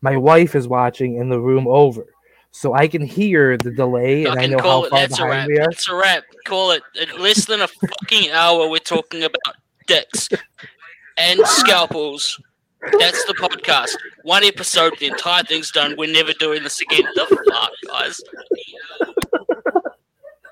My 0.00 0.16
wife 0.16 0.54
is 0.54 0.66
watching 0.68 1.16
in 1.16 1.28
the 1.28 1.40
room 1.40 1.66
over, 1.68 2.06
so 2.50 2.74
I 2.74 2.88
can 2.88 3.02
hear 3.02 3.56
the 3.56 3.70
delay 3.70 4.24
and 4.24 4.32
I 4.32 4.34
Fucking 4.34 4.50
know 4.50 4.58
call 4.58 4.80
how 4.80 4.86
it. 4.86 4.90
far 4.90 4.98
That's 5.00 5.18
a 5.18 5.22
behind 5.22 5.30
wrap. 5.30 5.48
we 5.48 5.58
are. 5.58 5.64
That's 5.70 5.88
a 5.88 5.94
wrap. 5.94 6.24
Call 6.44 6.70
it. 6.72 6.82
In 6.94 7.20
less 7.20 7.44
than 7.46 7.60
a 7.62 7.68
fucking 7.68 8.30
hour, 8.30 8.68
we're 8.68 8.78
talking 8.78 9.22
about 9.22 9.54
dicks 9.86 10.28
and 11.18 11.40
scalpels. 11.46 12.40
That's 13.00 13.24
the 13.24 13.34
podcast. 13.34 13.96
One 14.22 14.44
episode, 14.44 14.92
the 15.00 15.06
entire 15.06 15.42
thing's 15.42 15.72
done. 15.72 15.96
We're 15.98 16.12
never 16.12 16.32
doing 16.34 16.62
this 16.62 16.80
again. 16.80 17.04
The 17.14 17.26
fuck, 17.50 17.70
guys? 17.88 18.20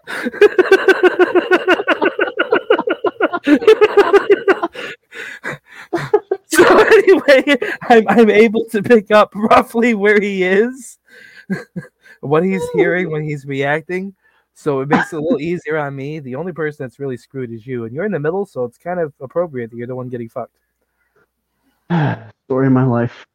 So 6.55 6.79
anyway, 6.79 7.57
I'm 7.89 8.09
I'm 8.09 8.31
able 8.31 8.65
to 8.67 8.83
pick 8.83 9.11
up 9.11 9.33
roughly 9.35 9.95
where 9.95 10.21
he 10.21 10.45
is, 10.45 10.99
what 12.21 12.45
he's 12.45 12.63
hearing 12.75 13.11
when 13.11 13.25
he's 13.25 13.45
reacting. 13.45 14.15
So 14.55 14.81
it 14.81 14.89
makes 14.89 15.13
it 15.13 15.17
a 15.17 15.21
little 15.21 15.41
easier 15.41 15.79
on 15.79 15.97
me. 15.97 16.21
The 16.21 16.37
only 16.37 16.53
person 16.53 16.85
that's 16.85 17.01
really 17.01 17.17
screwed 17.17 17.51
is 17.51 17.67
you, 17.67 17.85
and 17.85 17.95
you're 17.95 18.05
in 18.05 18.13
the 18.13 18.21
middle, 18.21 18.47
so 18.47 18.65
it's 18.65 18.79
kind 18.79 19.01
of 19.01 19.13
appropriate 19.21 19.71
that 19.71 19.77
you're 19.77 19.89
the 19.89 19.97
one 19.97 20.09
getting 20.09 20.29
fucked. 20.29 20.57
Story 22.47 22.69
of 22.69 22.73
my 22.73 22.85
life. 22.85 23.27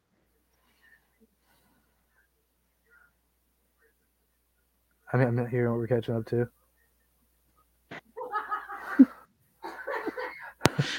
I 5.12 5.18
mean, 5.18 5.28
I'm 5.28 5.36
not 5.36 5.50
hearing 5.50 5.72
what 5.72 5.80
we're 5.80 5.88
catching 5.88 6.16
up 6.16 6.26
to. 6.28 6.48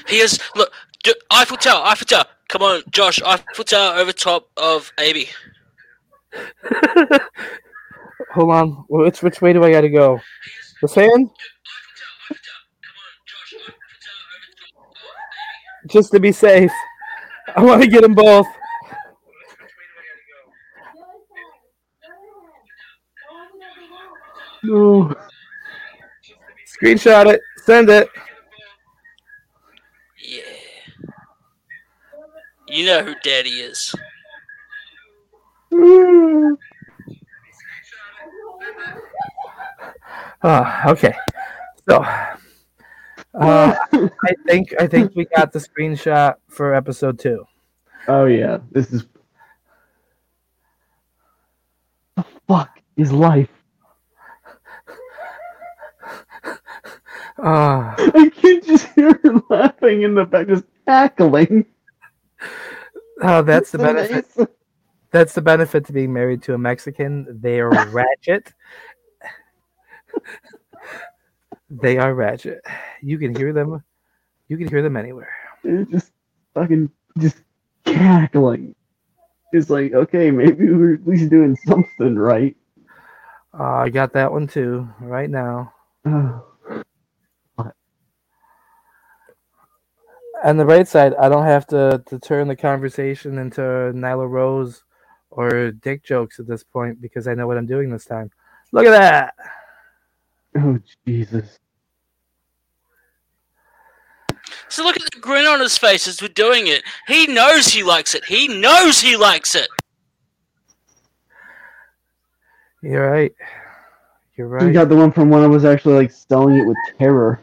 He 0.07 0.17
is. 0.17 0.39
Look, 0.55 0.71
do, 1.03 1.13
Eiffel 1.31 1.57
Tower. 1.57 1.85
Eiffel 1.85 2.05
Tower. 2.05 2.25
Come 2.47 2.61
on, 2.61 2.83
Josh. 2.91 3.21
Eiffel 3.21 3.63
Tower 3.63 3.97
over 3.97 4.11
top 4.11 4.49
of 4.57 4.91
AB. 4.99 5.27
Hold 8.33 8.51
on, 8.51 8.85
which 8.87 9.21
which 9.21 9.41
way 9.41 9.53
do 9.53 9.63
I 9.63 9.71
got 9.71 9.81
to 9.81 9.89
go? 9.89 10.19
The 10.81 10.87
fan? 10.87 11.29
Just 15.87 16.11
to 16.11 16.19
be 16.19 16.31
safe, 16.31 16.71
I 17.55 17.63
want 17.63 17.81
to 17.81 17.87
get 17.87 18.03
them 18.03 18.13
both. 18.13 18.47
No. 24.63 25.13
Screenshot 26.81 27.33
it, 27.33 27.41
send 27.65 27.89
it. 27.89 28.07
You 32.71 32.85
know 32.85 33.03
who 33.03 33.15
Daddy 33.21 33.49
is. 33.59 33.93
Ah, 40.43 40.89
okay. 40.89 41.13
So, 41.87 42.01
uh, 42.01 42.31
I 43.93 44.33
think 44.47 44.73
I 44.79 44.87
think 44.87 45.11
we 45.15 45.25
got 45.25 45.51
the 45.51 45.59
screenshot 45.59 46.35
for 46.47 46.73
episode 46.73 47.19
two. 47.19 47.45
Oh 48.07 48.25
yeah, 48.25 48.57
this 48.71 48.91
is. 48.91 49.05
The 52.15 52.25
fuck 52.47 52.79
is 52.97 53.11
life? 53.11 53.49
Uh, 57.37 57.93
I 57.97 58.31
can 58.35 58.61
just 58.63 58.87
hear 58.95 59.19
her 59.23 59.43
laughing 59.49 60.01
in 60.03 60.15
the 60.15 60.25
back, 60.25 60.47
just 60.47 60.65
cackling. 60.87 61.65
Oh, 63.21 63.41
that's 63.43 63.71
the 63.71 63.79
It's 63.79 63.83
benefit. 63.83 64.25
amazing. 64.37 64.47
That's 65.11 65.33
the 65.33 65.41
benefit 65.41 65.85
to 65.87 65.93
being 65.93 66.13
married 66.13 66.43
to 66.43 66.53
a 66.53 66.57
Mexican. 66.57 67.39
They 67.41 67.59
are 67.61 67.69
ratchet. 67.89 68.53
they 71.69 71.97
are 71.97 72.13
ratchet. 72.13 72.61
You 73.01 73.17
can 73.17 73.35
hear 73.35 73.53
them. 73.53 73.83
You 74.47 74.57
can 74.57 74.67
hear 74.67 74.81
them 74.81 74.97
anywhere. 74.97 75.33
They're 75.63 75.85
just 75.85 76.11
fucking 76.53 76.91
just 77.19 77.37
cackling. 77.85 78.75
It's 79.53 79.69
like, 79.69 79.93
okay, 79.93 80.31
maybe 80.31 80.71
we're 80.73 80.95
at 80.95 81.07
least 81.07 81.29
doing 81.29 81.55
something 81.67 82.15
right. 82.17 82.55
Uh, 83.57 83.63
I 83.63 83.89
got 83.89 84.13
that 84.13 84.31
one 84.31 84.47
too 84.47 84.89
right 84.99 85.29
now. 85.29 85.73
Oh, 86.05 86.50
On 90.43 90.57
the 90.57 90.65
right 90.65 90.87
side, 90.87 91.13
I 91.15 91.29
don't 91.29 91.45
have 91.45 91.67
to, 91.67 92.03
to 92.07 92.19
turn 92.19 92.47
the 92.47 92.55
conversation 92.55 93.37
into 93.37 93.61
Nyla 93.61 94.27
Rose 94.29 94.83
or 95.29 95.71
dick 95.71 96.03
jokes 96.03 96.39
at 96.39 96.47
this 96.47 96.63
point 96.63 96.99
because 97.01 97.27
I 97.27 97.33
know 97.35 97.47
what 97.47 97.57
I'm 97.57 97.67
doing 97.67 97.89
this 97.91 98.05
time. 98.05 98.31
Look 98.71 98.85
at 98.85 98.91
that. 98.91 99.35
oh 100.57 100.79
Jesus. 101.07 101.59
So 104.67 104.83
look 104.83 104.95
at 104.95 105.11
the 105.13 105.19
grin 105.19 105.45
on 105.45 105.59
his 105.59 105.77
face 105.77 106.07
as 106.07 106.21
we're 106.21 106.29
doing 106.29 106.67
it. 106.67 106.83
He 107.07 107.27
knows 107.27 107.67
he 107.67 107.83
likes 107.83 108.15
it. 108.15 108.23
He 108.25 108.47
knows 108.47 108.99
he 109.01 109.17
likes 109.17 109.53
it. 109.53 109.67
You're 112.81 113.11
right. 113.11 113.33
You're 114.37 114.47
You 114.47 114.53
right. 114.67 114.73
got 114.73 114.89
the 114.89 114.95
one 114.95 115.11
from 115.11 115.29
when 115.29 115.43
I 115.43 115.47
was 115.47 115.65
actually 115.65 115.95
like 115.95 116.11
selling 116.11 116.55
it 116.57 116.65
with 116.65 116.77
terror. 116.97 117.39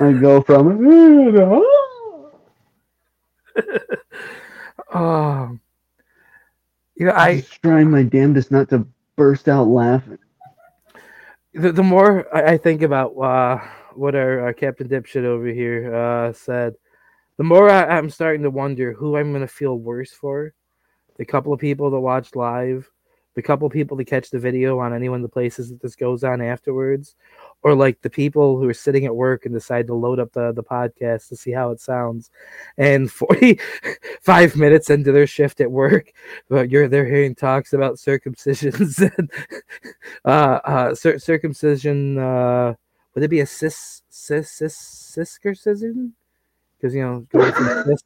I 0.00 0.12
go 0.12 0.40
from 0.42 0.86
Oh. 4.94 5.58
You 6.98 7.06
know, 7.06 7.12
I 7.12 7.28
I 7.28 7.44
trying 7.62 7.90
my 7.90 8.02
damnedest 8.02 8.50
not 8.50 8.68
to 8.70 8.86
burst 9.14 9.48
out 9.48 9.68
laughing. 9.68 10.18
the, 11.54 11.70
the 11.70 11.82
more 11.82 12.26
I, 12.34 12.54
I 12.54 12.58
think 12.58 12.82
about 12.82 13.12
uh, 13.12 13.60
what 13.94 14.16
our, 14.16 14.48
uh 14.48 14.52
Captain 14.52 14.88
Dipshit 14.88 15.24
over 15.24 15.46
here 15.46 15.94
uh, 15.94 16.32
said, 16.32 16.74
the 17.36 17.44
more 17.44 17.70
I, 17.70 17.84
I'm 17.84 18.10
starting 18.10 18.42
to 18.42 18.50
wonder 18.50 18.92
who 18.92 19.16
I'm 19.16 19.30
going 19.30 19.42
to 19.42 19.48
feel 19.48 19.78
worse 19.78 20.12
for. 20.12 20.54
The 21.18 21.24
couple 21.24 21.52
of 21.52 21.60
people 21.60 21.90
that 21.90 22.00
watched 22.00 22.34
live, 22.34 22.90
the 23.38 23.42
couple 23.42 23.70
people 23.70 23.96
that 23.96 24.04
catch 24.06 24.30
the 24.30 24.38
video 24.40 24.80
on 24.80 24.92
any 24.92 25.08
one 25.08 25.20
of 25.20 25.22
the 25.22 25.28
places 25.28 25.68
that 25.68 25.80
this 25.80 25.94
goes 25.94 26.24
on 26.24 26.40
afterwards, 26.40 27.14
or 27.62 27.72
like 27.72 28.02
the 28.02 28.10
people 28.10 28.58
who 28.58 28.68
are 28.68 28.74
sitting 28.74 29.04
at 29.04 29.14
work 29.14 29.44
and 29.46 29.54
decide 29.54 29.86
to 29.86 29.94
load 29.94 30.18
up 30.18 30.32
the, 30.32 30.50
the 30.50 30.62
podcast 30.64 31.28
to 31.28 31.36
see 31.36 31.52
how 31.52 31.70
it 31.70 31.80
sounds. 31.80 32.32
And 32.78 33.08
45 33.12 34.56
minutes 34.56 34.90
into 34.90 35.12
their 35.12 35.28
shift 35.28 35.60
at 35.60 35.70
work, 35.70 36.12
but 36.48 36.68
you're 36.68 36.88
they're 36.88 37.06
hearing 37.06 37.36
talks 37.36 37.72
about 37.72 37.94
circumcisions 37.94 39.08
and 39.18 39.30
uh, 40.24 40.58
uh, 40.64 40.94
cir- 40.96 41.20
circumcision. 41.20 42.18
Uh, 42.18 42.74
would 43.14 43.22
it 43.22 43.28
be 43.28 43.38
a 43.38 43.46
cis 43.46 44.02
cis 44.10 44.50
cis 44.50 44.76
circumcision? 45.30 46.12
Because 46.76 46.92
you 46.92 47.02
know, 47.02 47.20
going 47.30 47.52
from 47.52 47.84
cis 47.86 48.02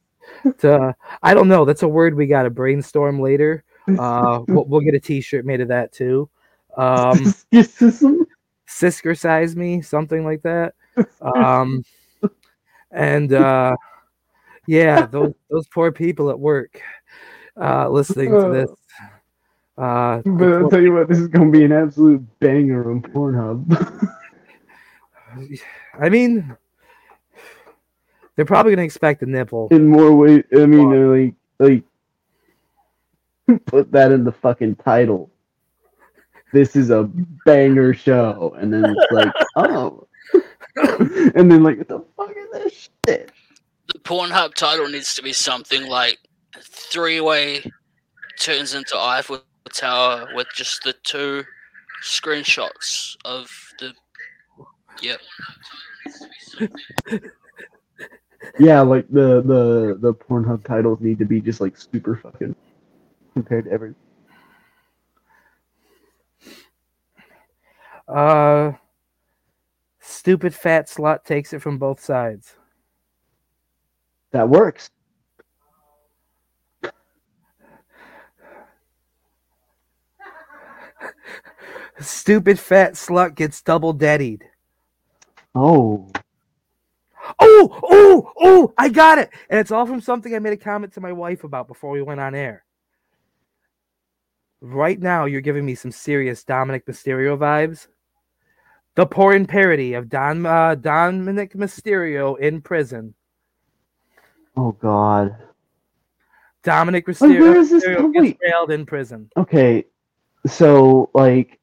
to 0.59 0.95
I 1.23 1.33
don't 1.33 1.47
know. 1.47 1.65
That's 1.65 1.81
a 1.81 1.87
word 1.87 2.13
we 2.13 2.27
got 2.27 2.43
to 2.43 2.51
brainstorm 2.51 3.19
later. 3.19 3.63
Uh, 3.87 4.43
we'll, 4.47 4.65
we'll 4.65 4.81
get 4.81 4.93
a 4.93 4.99
T-shirt 4.99 5.45
made 5.45 5.61
of 5.61 5.67
that 5.67 5.91
too. 5.91 6.29
Um, 6.77 7.33
Schism? 7.51 8.25
Siskercise 8.67 9.55
me, 9.55 9.81
something 9.81 10.23
like 10.23 10.41
that. 10.43 10.73
Um, 11.21 11.83
and 12.91 13.33
uh, 13.33 13.75
yeah, 14.67 15.05
those 15.05 15.33
those 15.49 15.67
poor 15.67 15.91
people 15.91 16.29
at 16.29 16.39
work 16.39 16.81
uh, 17.59 17.89
listening 17.89 18.31
to 18.31 18.49
this. 18.49 18.69
Uh, 19.77 20.21
But 20.25 20.53
I'll 20.53 20.69
tell 20.69 20.81
you 20.81 20.93
what, 20.93 21.07
this 21.09 21.19
is 21.19 21.27
gonna 21.27 21.51
be 21.51 21.63
an 21.65 21.71
absolute 21.71 22.23
banger 22.39 22.89
on 22.91 23.01
Pornhub. 23.01 24.09
I 25.99 26.09
mean, 26.09 26.55
they're 28.35 28.45
probably 28.45 28.71
gonna 28.73 28.85
expect 28.85 29.23
a 29.23 29.25
nipple. 29.25 29.67
in 29.71 29.87
more 29.87 30.15
ways. 30.15 30.43
I 30.55 30.65
mean, 30.65 30.89
they're 30.89 31.07
like, 31.07 31.33
like, 31.59 31.83
put 33.65 33.91
that 33.91 34.11
in 34.11 34.23
the 34.23 34.31
fucking 34.31 34.75
title. 34.75 35.31
this 36.51 36.75
is 36.75 36.89
a 36.89 37.09
banger 37.45 37.93
show, 37.93 38.55
and 38.57 38.73
then 38.73 38.85
it's 38.85 39.11
like, 39.11 39.33
oh, 39.55 40.07
and 41.35 41.51
then 41.51 41.63
like, 41.63 41.77
what 41.77 41.87
the 41.87 42.05
fuck 42.17 42.31
is 42.35 42.51
this 42.51 42.89
shit? 43.07 43.31
The 43.87 43.99
Pornhub 43.99 44.53
title 44.53 44.87
needs 44.87 45.13
to 45.15 45.21
be 45.21 45.33
something 45.33 45.87
like 45.87 46.17
three 46.61 47.19
way 47.19 47.69
turns 48.39 48.73
into 48.73 48.97
Eiffel 48.97 49.43
Tower 49.71 50.29
with 50.33 50.47
just 50.55 50.83
the 50.83 50.93
two 51.03 51.43
screenshots 52.03 53.17
of 53.25 53.49
the. 53.79 53.93
Yep. 55.01 55.19
Yeah, 58.59 58.81
like 58.81 59.07
the 59.09 59.41
the 59.41 59.97
the 59.99 60.13
Pornhub 60.13 60.65
titles 60.65 60.99
need 61.01 61.17
to 61.19 61.25
be 61.25 61.41
just 61.41 61.61
like 61.61 61.77
super 61.77 62.15
fucking 62.15 62.55
compared 63.33 63.65
to 63.65 63.71
every. 63.71 63.93
Uh, 68.07 68.73
stupid 69.99 70.53
fat 70.53 70.87
slut 70.87 71.23
takes 71.23 71.53
it 71.53 71.61
from 71.61 71.77
both 71.77 71.99
sides. 71.99 72.55
That 74.31 74.49
works. 74.49 74.89
Stupid 81.99 82.59
fat 82.59 82.93
slut 82.93 83.35
gets 83.35 83.61
double 83.61 83.93
daddied. 83.93 84.43
Oh, 85.55 86.11
Oh, 87.39 87.79
oh, 87.83 88.31
oh, 88.39 88.73
I 88.77 88.89
got 88.89 89.17
it. 89.17 89.29
And 89.49 89.59
it's 89.59 89.71
all 89.71 89.85
from 89.85 90.01
something 90.01 90.35
I 90.35 90.39
made 90.39 90.53
a 90.53 90.57
comment 90.57 90.93
to 90.93 91.01
my 91.01 91.11
wife 91.11 91.43
about 91.43 91.67
before 91.67 91.91
we 91.91 92.01
went 92.01 92.19
on 92.19 92.35
air. 92.35 92.63
Right 94.65 94.97
now, 94.97 95.25
you're 95.25 95.41
giving 95.41 95.65
me 95.65 95.75
some 95.75 95.91
serious 95.91 96.45
Dominik 96.45 96.85
Mysterio 96.85 97.37
vibes. 97.37 97.87
The 98.95 99.05
porn 99.05 99.45
parody 99.45 99.93
of 99.93 100.07
Don 100.07 100.45
uh, 100.45 100.75
Dominik 100.75 101.53
Mysterio 101.53 102.39
in 102.39 102.61
prison. 102.61 103.13
oh 104.55 104.71
God. 104.71 105.35
Dominik 106.63 107.05
Wait, 107.07 107.41
where 107.41 107.55
Mysterio, 107.55 107.57
is 107.57 107.69
this- 107.71 107.83
Mysterio 107.83 108.13
wait. 108.13 108.39
gets 108.39 108.41
railed 108.41 108.71
in 108.71 108.85
prison. 108.85 109.29
Okay, 109.35 109.83
so 110.47 111.09
like, 111.13 111.59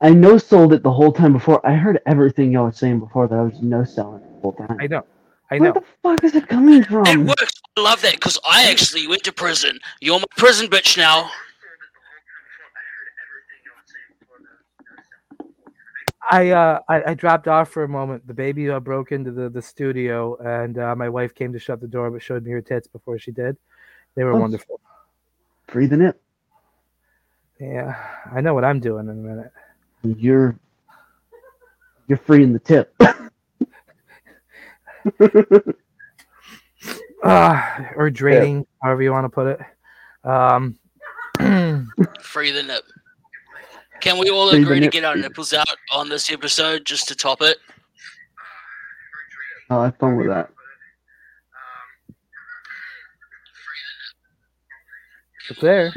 I 0.00 0.08
no 0.10 0.38
sold 0.38 0.72
it 0.72 0.82
the 0.82 0.90
whole 0.90 1.12
time 1.12 1.34
before. 1.34 1.64
I 1.66 1.74
heard 1.74 2.00
everything 2.06 2.50
y'all 2.52 2.64
were 2.64 2.72
saying 2.72 3.00
before 3.00 3.28
that 3.28 3.38
I 3.38 3.42
was 3.42 3.60
no 3.60 3.84
selling 3.84 4.22
the 4.22 4.40
whole 4.40 4.52
time. 4.54 4.78
I 4.80 4.86
know, 4.86 5.04
I 5.50 5.58
Where 5.58 5.68
know. 5.74 5.80
Where 6.02 6.16
the 6.16 6.20
fuck 6.22 6.24
is 6.24 6.34
it 6.34 6.48
coming 6.48 6.82
from? 6.82 7.06
It 7.06 7.18
works. 7.18 7.60
I 7.76 7.80
love 7.82 8.00
that 8.00 8.14
because 8.14 8.38
I 8.50 8.70
actually 8.70 9.06
went 9.06 9.22
to 9.24 9.32
prison. 9.32 9.78
You're 10.00 10.18
my 10.20 10.24
prison 10.38 10.68
bitch 10.68 10.96
now. 10.96 11.30
I 16.30 16.50
uh 16.50 16.80
I, 16.88 17.10
I 17.10 17.14
dropped 17.14 17.48
off 17.48 17.70
for 17.70 17.84
a 17.84 17.88
moment. 17.88 18.26
The 18.26 18.34
baby 18.34 18.70
uh, 18.70 18.80
broke 18.80 19.12
into 19.12 19.30
the, 19.30 19.48
the 19.50 19.62
studio, 19.62 20.36
and 20.36 20.78
uh, 20.78 20.94
my 20.96 21.08
wife 21.08 21.34
came 21.34 21.52
to 21.52 21.58
shut 21.58 21.80
the 21.80 21.86
door, 21.86 22.10
but 22.10 22.22
showed 22.22 22.44
me 22.44 22.50
her 22.52 22.62
tits 22.62 22.86
before 22.86 23.18
she 23.18 23.30
did. 23.30 23.56
They 24.14 24.24
were 24.24 24.32
Oh. 24.34 24.40
wonderful. 24.40 24.80
Breathing 25.66 26.00
it. 26.02 26.20
Yeah, 27.60 27.96
I 28.32 28.40
know 28.40 28.54
what 28.54 28.64
I'm 28.64 28.80
doing 28.80 29.04
in 29.08 29.10
a 29.10 29.14
minute. 29.14 29.52
You're 30.02 30.58
you're 32.06 32.18
freeing 32.18 32.52
the 32.52 32.58
tip. 32.58 32.94
uh, 33.00 33.12
or 37.96 38.10
draining, 38.10 38.66
however 38.82 39.02
you 39.02 39.12
want 39.12 39.24
to 39.24 39.28
put 39.28 39.46
it. 39.46 39.60
Um, 40.28 40.78
Free 42.22 42.50
the 42.50 42.62
nip. 42.62 42.82
Can 44.04 44.18
we 44.18 44.28
all 44.28 44.50
agree 44.50 44.80
to 44.80 44.88
get 44.88 45.02
our 45.02 45.16
nipples 45.16 45.54
out 45.54 45.76
on 45.90 46.10
this 46.10 46.30
episode 46.30 46.84
just 46.84 47.08
to 47.08 47.14
top 47.14 47.40
it? 47.40 47.56
I'll 49.70 49.82
have 49.84 49.96
fun 49.96 50.18
with 50.18 50.26
that. 50.26 50.50
it's 55.48 55.58
there, 55.62 55.90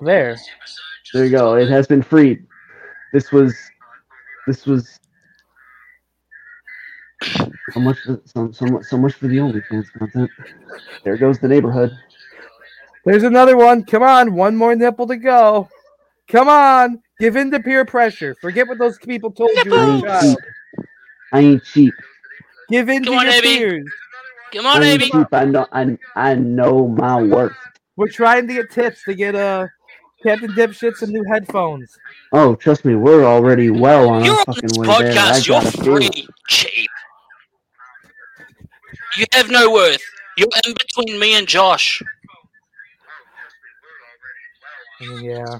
there. 0.00 0.36
There 1.14 1.24
you 1.24 1.30
go. 1.30 1.54
It 1.54 1.70
has 1.70 1.86
been 1.86 2.02
freed. 2.02 2.44
This 3.14 3.32
was 3.32 3.56
this 4.46 4.66
was 4.66 5.00
so 7.22 7.80
much 7.80 7.98
for, 8.00 8.20
so, 8.26 8.52
so, 8.52 8.66
much, 8.66 8.84
so 8.84 8.98
much 8.98 9.14
for 9.14 9.28
the 9.28 9.38
OnlyFans 9.38 9.90
content. 9.98 10.30
There 11.02 11.16
goes 11.16 11.38
the 11.38 11.48
neighborhood. 11.48 11.96
There's 13.06 13.22
another 13.22 13.56
one. 13.56 13.84
Come 13.84 14.02
on, 14.02 14.34
one 14.34 14.54
more 14.54 14.76
nipple 14.76 15.06
to 15.06 15.16
go. 15.16 15.70
Come 16.28 16.48
on, 16.48 17.02
give 17.20 17.36
in 17.36 17.50
to 17.50 17.60
peer 17.60 17.84
pressure. 17.84 18.34
Forget 18.40 18.66
what 18.66 18.78
those 18.78 18.98
people 18.98 19.30
told 19.30 19.50
you. 19.64 19.74
I 19.74 19.84
ain't 19.86 20.04
cheap. 20.20 20.38
I 21.32 21.40
ain't 21.40 21.64
cheap. 21.64 21.94
Give 22.68 22.88
in 22.88 23.04
Come 23.04 23.14
to 23.14 23.18
on, 23.20 23.26
your 23.26 23.34
Abby. 23.34 23.58
peers. 23.58 23.92
Come 24.52 24.66
on, 24.66 24.76
I 24.76 24.78
on, 24.78 24.82
ain't 24.84 25.02
Amy. 25.02 25.10
cheap. 25.10 25.26
I 25.32 25.44
know 25.44 25.66
I, 25.72 25.98
I 26.16 26.34
know 26.34 26.88
my 26.88 27.22
worth. 27.22 27.52
We're 27.96 28.08
trying 28.08 28.48
to 28.48 28.54
get 28.54 28.70
tips 28.70 29.04
to 29.04 29.14
get 29.14 29.34
uh 29.34 29.66
Captain 30.22 30.50
Dipshit 30.52 30.96
some 30.96 31.10
new 31.10 31.24
headphones. 31.30 31.98
Oh, 32.32 32.54
trust 32.54 32.84
me, 32.84 32.94
we're 32.94 33.24
already 33.24 33.70
well 33.70 34.08
on 34.08 34.24
You're 34.24 34.32
our 34.32 34.38
on 34.38 34.44
fucking 34.46 34.68
this 34.70 34.78
way 34.78 34.86
there. 34.86 35.10
I 35.12 35.14
podcast. 35.14 35.46
You're 35.46 35.60
got 35.60 35.74
a 35.74 35.84
free, 35.84 36.28
cheap. 36.48 36.90
You 39.18 39.26
have 39.32 39.50
no 39.50 39.70
worth. 39.70 40.02
You're 40.36 40.48
in 40.66 40.74
between 40.74 41.20
me 41.20 41.34
and 41.34 41.46
Josh. 41.46 42.02
Yeah. 45.20 45.58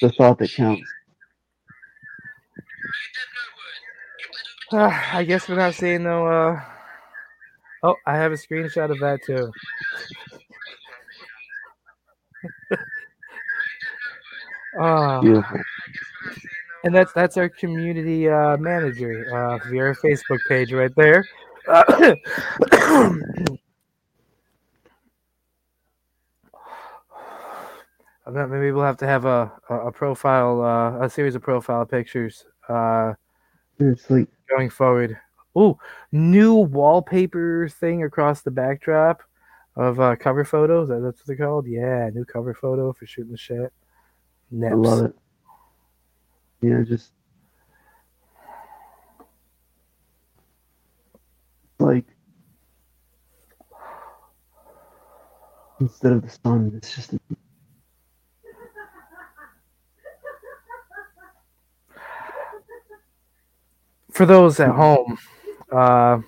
The 0.00 0.10
thought 0.10 0.38
that 0.38 0.52
counts. 0.52 0.82
I 4.72 5.24
guess 5.24 5.48
we're 5.48 5.56
not 5.56 5.74
seeing 5.74 6.02
no. 6.02 6.26
Uh... 6.26 6.60
Oh, 7.82 7.94
I 8.06 8.16
have 8.16 8.32
a 8.32 8.36
screenshot 8.36 8.90
of 8.90 8.98
that 9.00 9.20
too. 9.24 9.50
Ah, 14.76 15.20
Beautiful. 15.20 15.60
and 16.82 16.92
that's 16.92 17.12
that's 17.12 17.36
our 17.36 17.48
community 17.48 18.28
uh, 18.28 18.56
manager 18.56 19.24
uh, 19.32 19.58
via 19.68 19.82
our 19.84 19.94
Facebook 19.94 20.40
page 20.48 20.72
right 20.72 20.90
there. 20.96 21.24
Uh, 21.68 22.16
I 22.88 23.46
bet 23.46 23.58
maybe 28.26 28.72
we'll 28.72 28.84
have 28.84 28.96
to 28.98 29.06
have 29.06 29.24
a 29.24 29.52
a, 29.68 29.88
a 29.88 29.92
profile, 29.92 30.62
uh, 30.62 31.04
a 31.04 31.10
series 31.10 31.34
of 31.34 31.42
profile 31.42 31.84
pictures 31.84 32.44
uh, 32.68 33.14
going 33.78 34.70
forward. 34.70 35.18
Ooh, 35.56 35.78
new 36.10 36.54
wallpaper 36.54 37.68
thing 37.68 38.02
across 38.02 38.42
the 38.42 38.50
backdrop 38.50 39.22
of 39.76 40.00
uh, 40.00 40.16
cover 40.16 40.44
photos. 40.44 40.88
That's 40.88 41.02
what 41.02 41.26
they're 41.26 41.36
called. 41.36 41.66
Yeah, 41.66 42.10
new 42.12 42.24
cover 42.24 42.54
photo 42.54 42.92
for 42.92 43.06
shooting 43.06 43.32
the 43.32 43.38
shit. 43.38 43.72
Nips. 44.50 44.72
I 44.72 44.76
love 44.76 45.04
it. 45.04 45.14
Yeah, 46.60 46.82
just 46.82 47.12
like 51.78 52.06
instead 55.80 56.12
of 56.12 56.22
the 56.22 56.30
sun, 56.30 56.72
it's 56.76 56.94
just 56.94 57.14
For 64.14 64.26
those 64.26 64.60
at 64.60 64.70
home, 64.70 65.18
uh, 65.72 66.20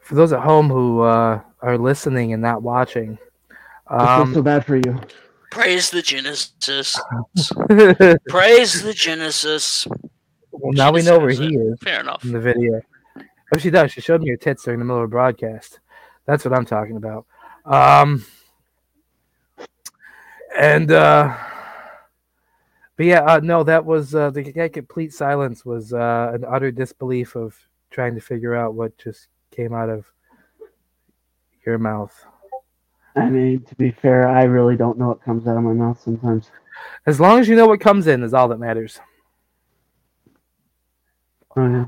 for 0.00 0.14
those 0.14 0.32
at 0.32 0.40
home 0.40 0.70
who 0.70 1.02
uh, 1.02 1.42
are 1.60 1.76
listening 1.76 2.32
and 2.32 2.40
not 2.40 2.62
watching, 2.62 3.18
I 3.86 4.16
feel 4.16 4.22
um, 4.24 4.34
so 4.34 4.42
bad 4.42 4.64
for 4.64 4.76
you. 4.76 4.98
Praise 5.50 5.90
the 5.90 6.00
Genesis. 6.00 6.98
Praise 8.28 8.82
the 8.82 8.94
Genesis. 8.94 9.86
Well, 10.52 10.72
now 10.72 10.90
we 10.90 11.02
know 11.02 11.18
where 11.18 11.30
he 11.30 11.54
is 11.54 11.78
Fair 11.80 12.00
enough. 12.00 12.24
in 12.24 12.32
the 12.32 12.40
video. 12.40 12.80
Oh, 13.54 13.58
she 13.58 13.68
does. 13.68 13.92
She 13.92 14.00
showed 14.00 14.22
me 14.22 14.30
her 14.30 14.36
tits 14.36 14.64
during 14.64 14.78
the 14.78 14.86
middle 14.86 14.98
of 15.02 15.04
a 15.04 15.08
broadcast. 15.08 15.80
That's 16.24 16.46
what 16.46 16.54
I'm 16.54 16.64
talking 16.64 16.96
about. 16.96 17.26
Um, 17.66 18.24
and 20.58 20.90
uh, 20.90 21.36
but 22.98 23.06
yeah, 23.06 23.22
uh, 23.22 23.40
no, 23.40 23.62
that 23.62 23.84
was 23.86 24.14
uh, 24.14 24.28
the 24.30 24.42
that 24.52 24.72
complete 24.72 25.12
silence 25.14 25.64
was 25.64 25.92
uh, 25.92 26.32
an 26.34 26.44
utter 26.44 26.72
disbelief 26.72 27.36
of 27.36 27.56
trying 27.90 28.14
to 28.16 28.20
figure 28.20 28.54
out 28.54 28.74
what 28.74 28.98
just 28.98 29.28
came 29.50 29.72
out 29.72 29.88
of 29.88 30.04
your 31.64 31.78
mouth. 31.78 32.12
I 33.14 33.30
mean, 33.30 33.62
to 33.62 33.74
be 33.76 33.92
fair, 33.92 34.28
I 34.28 34.42
really 34.42 34.76
don't 34.76 34.98
know 34.98 35.08
what 35.08 35.22
comes 35.22 35.46
out 35.46 35.56
of 35.56 35.62
my 35.62 35.72
mouth 35.72 36.00
sometimes. 36.02 36.50
As 37.06 37.20
long 37.20 37.38
as 37.38 37.48
you 37.48 37.54
know 37.54 37.68
what 37.68 37.80
comes 37.80 38.08
in, 38.08 38.22
is 38.24 38.34
all 38.34 38.48
that 38.48 38.58
matters. 38.58 39.00
Oh 41.56 41.70
yeah. 41.70 41.86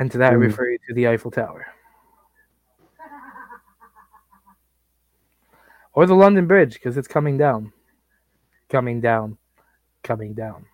And 0.00 0.10
to 0.10 0.18
that, 0.18 0.32
I 0.32 0.36
Mm. 0.36 0.40
refer 0.40 0.68
you 0.68 0.78
to 0.88 0.94
the 0.94 1.08
Eiffel 1.08 1.30
Tower. 1.30 1.66
or 5.94 6.06
the 6.06 6.14
London 6.14 6.46
Bridge 6.46 6.74
because 6.74 6.96
it's 6.96 7.08
coming 7.08 7.36
down, 7.36 7.72
coming 8.68 9.00
down, 9.00 9.38
coming 10.02 10.34
down. 10.34 10.66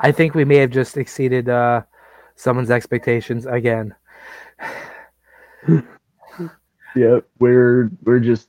I 0.00 0.12
think 0.12 0.34
we 0.34 0.44
may 0.44 0.56
have 0.56 0.70
just 0.70 0.96
exceeded 0.96 1.48
uh, 1.48 1.82
someone's 2.36 2.70
expectations 2.70 3.46
again. 3.46 3.94
Yeah, 6.96 7.18
we're 7.40 7.90
we're 8.04 8.20
just 8.20 8.48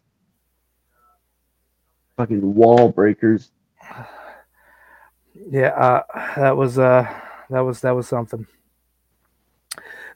fucking 2.17 2.53
wall 2.55 2.89
breakers. 2.89 3.51
Yeah, 5.51 5.67
uh, 5.69 6.03
that 6.37 6.57
was 6.57 6.79
uh, 6.79 7.05
that 7.49 7.59
was 7.59 7.81
that 7.81 7.91
was 7.91 8.07
something. 8.07 8.47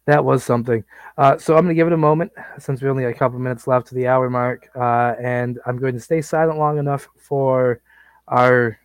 That 0.10 0.26
was 0.26 0.44
something. 0.44 0.84
Uh, 1.20 1.38
so 1.38 1.56
I'm 1.56 1.66
gonna 1.66 1.76
give 1.76 1.86
it 1.86 1.94
a 1.94 1.98
moment 1.98 2.32
since 2.58 2.82
we 2.82 2.90
only 2.90 3.04
got 3.04 3.10
a 3.10 3.14
couple 3.14 3.38
minutes 3.38 3.68
left 3.68 3.86
to 3.90 3.94
the 3.94 4.08
hour 4.08 4.28
mark, 4.28 4.68
uh, 4.76 5.14
and 5.22 5.60
I'm 5.68 5.78
going 5.78 5.94
to 5.94 6.00
stay 6.00 6.20
silent 6.20 6.58
long 6.58 6.80
enough 6.80 7.08
for 7.16 7.80
our 8.28 8.80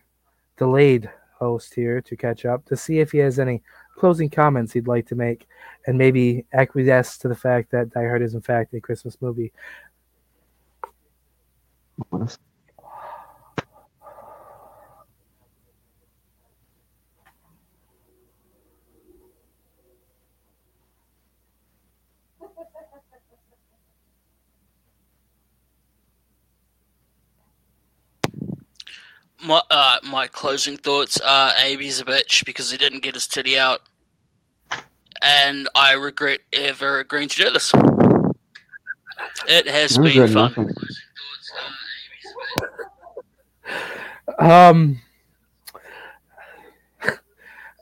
delayed 0.55 1.09
host 1.39 1.73
here 1.73 1.99
to 1.99 2.15
catch 2.15 2.45
up 2.45 2.63
to 2.65 2.77
see 2.77 2.99
if 2.99 3.11
he 3.11 3.17
has 3.17 3.39
any 3.39 3.63
closing 3.97 4.29
comments 4.29 4.71
he'd 4.71 4.87
like 4.87 5.07
to 5.07 5.15
make, 5.15 5.47
and 5.87 5.97
maybe 5.97 6.45
acquiesce 6.53 7.17
to 7.17 7.27
the 7.27 7.33
fact 7.33 7.71
that 7.71 7.89
Die 7.89 8.03
Hard 8.03 8.21
is 8.21 8.35
in 8.35 8.41
fact 8.41 8.75
a 8.75 8.79
Christmas 8.79 9.17
movie. 9.19 9.51
My 29.45 29.61
uh, 29.69 29.97
my 30.03 30.27
closing 30.27 30.75
thoughts 30.75 31.19
are 31.21 31.51
Abe's 31.63 31.99
a 31.99 32.05
bitch 32.05 32.45
because 32.45 32.71
he 32.71 32.77
didn't 32.77 33.03
get 33.03 33.13
his 33.13 33.27
titty 33.27 33.59
out, 33.59 33.81
and 35.21 35.69
I 35.75 35.93
regret 35.93 36.39
ever 36.51 36.99
agreeing 36.99 37.29
to 37.29 37.43
do 37.43 37.51
this. 37.51 37.71
It 39.47 39.67
has 39.67 39.99
I 39.99 40.01
been 40.01 40.27
fun. 40.27 40.33
nothing. 40.33 40.69
Um. 44.39 45.01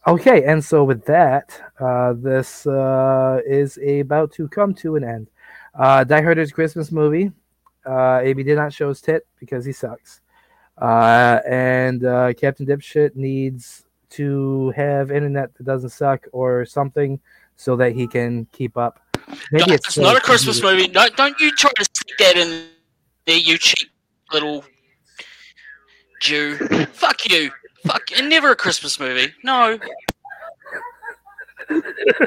Okay, 0.05 0.43
and 0.43 0.63
so 0.63 0.83
with 0.83 1.05
that, 1.05 1.57
uh, 1.79 2.11
this 2.17 2.67
uh, 2.67 3.39
is 3.45 3.79
about 3.81 4.33
to 4.33 4.49
come 4.49 4.73
to 4.75 4.97
an 4.97 5.03
end. 5.05 5.29
Uh, 5.73 6.03
Die 6.03 6.21
Hard's 6.21 6.51
Christmas 6.51 6.91
movie. 6.91 7.31
Uh, 7.85 8.19
AB 8.21 8.43
did 8.43 8.57
not 8.57 8.73
show 8.73 8.89
his 8.89 8.99
tit 8.99 9.25
because 9.39 9.63
he 9.63 9.71
sucks. 9.71 10.19
Uh, 10.83 11.39
and 11.47 12.05
uh, 12.05 12.33
Captain 12.33 12.65
Dipshit 12.65 13.15
needs 13.15 13.85
to 14.09 14.71
have 14.75 15.11
internet 15.11 15.55
that 15.55 15.63
doesn't 15.63 15.91
suck 15.91 16.27
or 16.33 16.65
something 16.65 17.21
so 17.55 17.77
that 17.77 17.93
he 17.93 18.05
can 18.05 18.45
keep 18.51 18.75
up. 18.75 18.99
Maybe 19.53 19.69
Guys, 19.69 19.79
it's 19.85 19.97
not 19.97 20.17
a 20.17 20.19
Christmas 20.19 20.61
movie. 20.61 20.87
Don't 20.87 21.15
don't 21.15 21.39
you 21.39 21.51
try 21.55 21.71
to 21.77 21.85
stick 21.85 22.17
that 22.19 22.35
in 22.35 22.67
there, 23.25 23.37
you 23.37 23.57
cheap 23.57 23.89
little 24.33 24.65
Jew. 26.19 26.55
Fuck 26.91 27.29
you. 27.29 27.49
Fuck. 27.85 28.17
And 28.17 28.29
never 28.29 28.51
a 28.51 28.55
Christmas 28.55 28.99
movie. 28.99 29.33
No. 29.41 29.79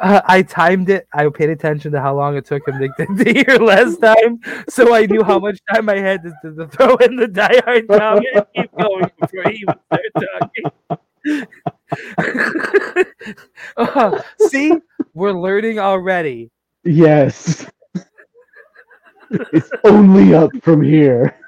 uh, 0.00 0.20
I 0.24 0.42
timed 0.42 0.90
it. 0.90 1.06
I 1.12 1.28
paid 1.28 1.50
attention 1.50 1.92
to 1.92 2.00
how 2.00 2.16
long 2.16 2.36
it 2.36 2.44
took 2.44 2.66
him 2.66 2.78
to, 2.78 2.88
to 3.24 3.32
hear 3.32 3.58
last 3.58 4.00
time, 4.00 4.40
so 4.68 4.94
I 4.94 5.06
knew 5.06 5.22
how 5.22 5.38
much 5.38 5.58
time 5.72 5.88
I 5.88 5.98
had 5.98 6.22
to, 6.22 6.32
to, 6.42 6.54
to 6.56 6.68
throw 6.68 6.96
in 6.96 7.16
the 7.16 7.28
Die 7.28 7.60
Hard 7.64 7.88
comment 7.88 8.26
and 8.34 8.46
keep 8.56 8.72
going 8.76 9.10
before 9.20 9.50
he 9.50 9.64
would 9.66 9.78
start 9.86 10.02
talking. 10.40 11.46
Uh, 13.76 14.22
see, 14.48 14.72
we're 15.14 15.32
learning 15.32 15.78
already. 15.78 16.50
Yes. 16.84 17.70
it's 19.30 19.70
only 19.84 20.34
up 20.34 20.50
from 20.62 20.82
here. 20.82 21.38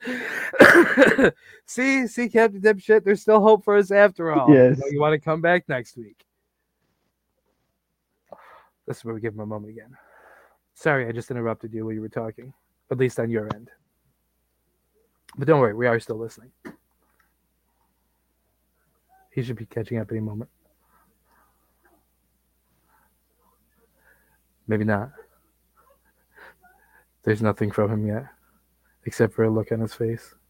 see, 1.66 2.06
see, 2.06 2.28
Captain 2.28 2.60
Dipshit, 2.60 3.04
there's 3.04 3.22
still 3.22 3.40
hope 3.40 3.64
for 3.64 3.76
us 3.76 3.90
after 3.90 4.30
all. 4.32 4.52
Yes. 4.52 4.76
You, 4.76 4.82
know, 4.82 4.90
you 4.92 5.00
want 5.00 5.12
to 5.14 5.18
come 5.18 5.40
back 5.40 5.68
next 5.68 5.96
week? 5.96 6.24
This 8.86 8.98
is 8.98 9.04
where 9.04 9.14
we 9.14 9.20
give 9.20 9.34
him 9.34 9.40
a 9.40 9.46
moment 9.46 9.70
again. 9.72 9.94
Sorry, 10.74 11.06
I 11.06 11.12
just 11.12 11.30
interrupted 11.30 11.74
you 11.74 11.84
while 11.84 11.94
you 11.94 12.00
were 12.00 12.08
talking, 12.08 12.52
at 12.90 12.98
least 12.98 13.18
on 13.18 13.30
your 13.30 13.48
end. 13.54 13.70
But 15.36 15.48
don't 15.48 15.60
worry, 15.60 15.74
we 15.74 15.86
are 15.86 16.00
still 16.00 16.16
listening. 16.16 16.50
He 19.32 19.42
should 19.42 19.56
be 19.56 19.66
catching 19.66 19.98
up 19.98 20.10
any 20.10 20.20
moment. 20.20 20.50
Maybe 24.66 24.84
not. 24.84 25.10
There's 27.24 27.42
nothing 27.42 27.70
from 27.70 27.90
him 27.90 28.06
yet, 28.06 28.26
except 29.08 29.32
for 29.32 29.44
a 29.44 29.50
look 29.50 29.72
on 29.72 29.80
his 29.80 29.94
face. 29.94 30.34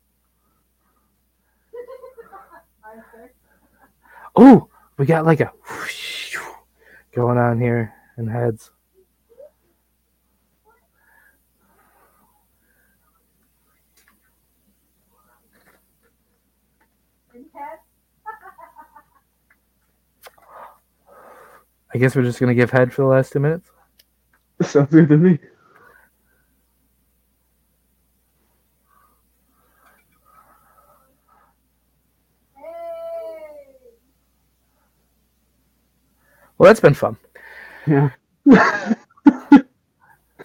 Oh, 4.37 4.69
we 4.99 5.07
got 5.07 5.25
like 5.25 5.41
a 5.41 5.53
going 7.15 7.39
on 7.39 7.61
here 7.61 7.93
in 8.19 8.29
heads. 8.29 8.71
I 21.93 21.99
guess 21.99 22.15
we're 22.15 22.23
just 22.23 22.39
gonna 22.39 22.55
give 22.55 22.71
head 22.71 22.93
for 22.93 23.03
the 23.03 23.09
last 23.09 23.33
two 23.33 23.41
minutes. 23.41 23.71
Sounds 24.63 24.91
good 24.91 25.09
to 25.09 25.17
me. 25.17 25.39
Well, 36.59 36.69
that's 36.69 36.81
been 36.81 36.95
fun. 36.95 37.17
Yeah. 37.87 38.11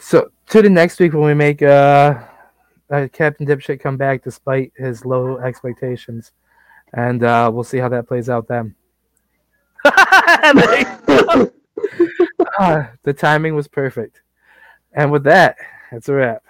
So 0.03 0.31
to 0.49 0.61
the 0.61 0.69
next 0.69 0.99
week 0.99 1.13
when 1.13 1.23
we 1.23 1.33
make 1.33 1.61
uh, 1.61 2.19
uh, 2.91 3.07
Captain 3.13 3.47
Dipshit 3.47 3.79
come 3.79 3.95
back 3.95 4.21
despite 4.21 4.73
his 4.75 5.05
low 5.05 5.37
expectations, 5.37 6.33
and 6.93 7.23
uh, 7.23 7.49
we'll 7.53 7.63
see 7.63 7.77
how 7.77 7.87
that 7.87 8.07
plays 8.07 8.29
out 8.29 8.47
then. 8.47 8.75
Ah, 12.59 12.91
the 13.01 13.13
timing 13.13 13.55
was 13.55 13.67
perfect, 13.67 14.21
and 14.91 15.11
with 15.11 15.23
that, 15.23 15.57
it's 15.91 16.07
a 16.09 16.13
wrap. 16.13 16.43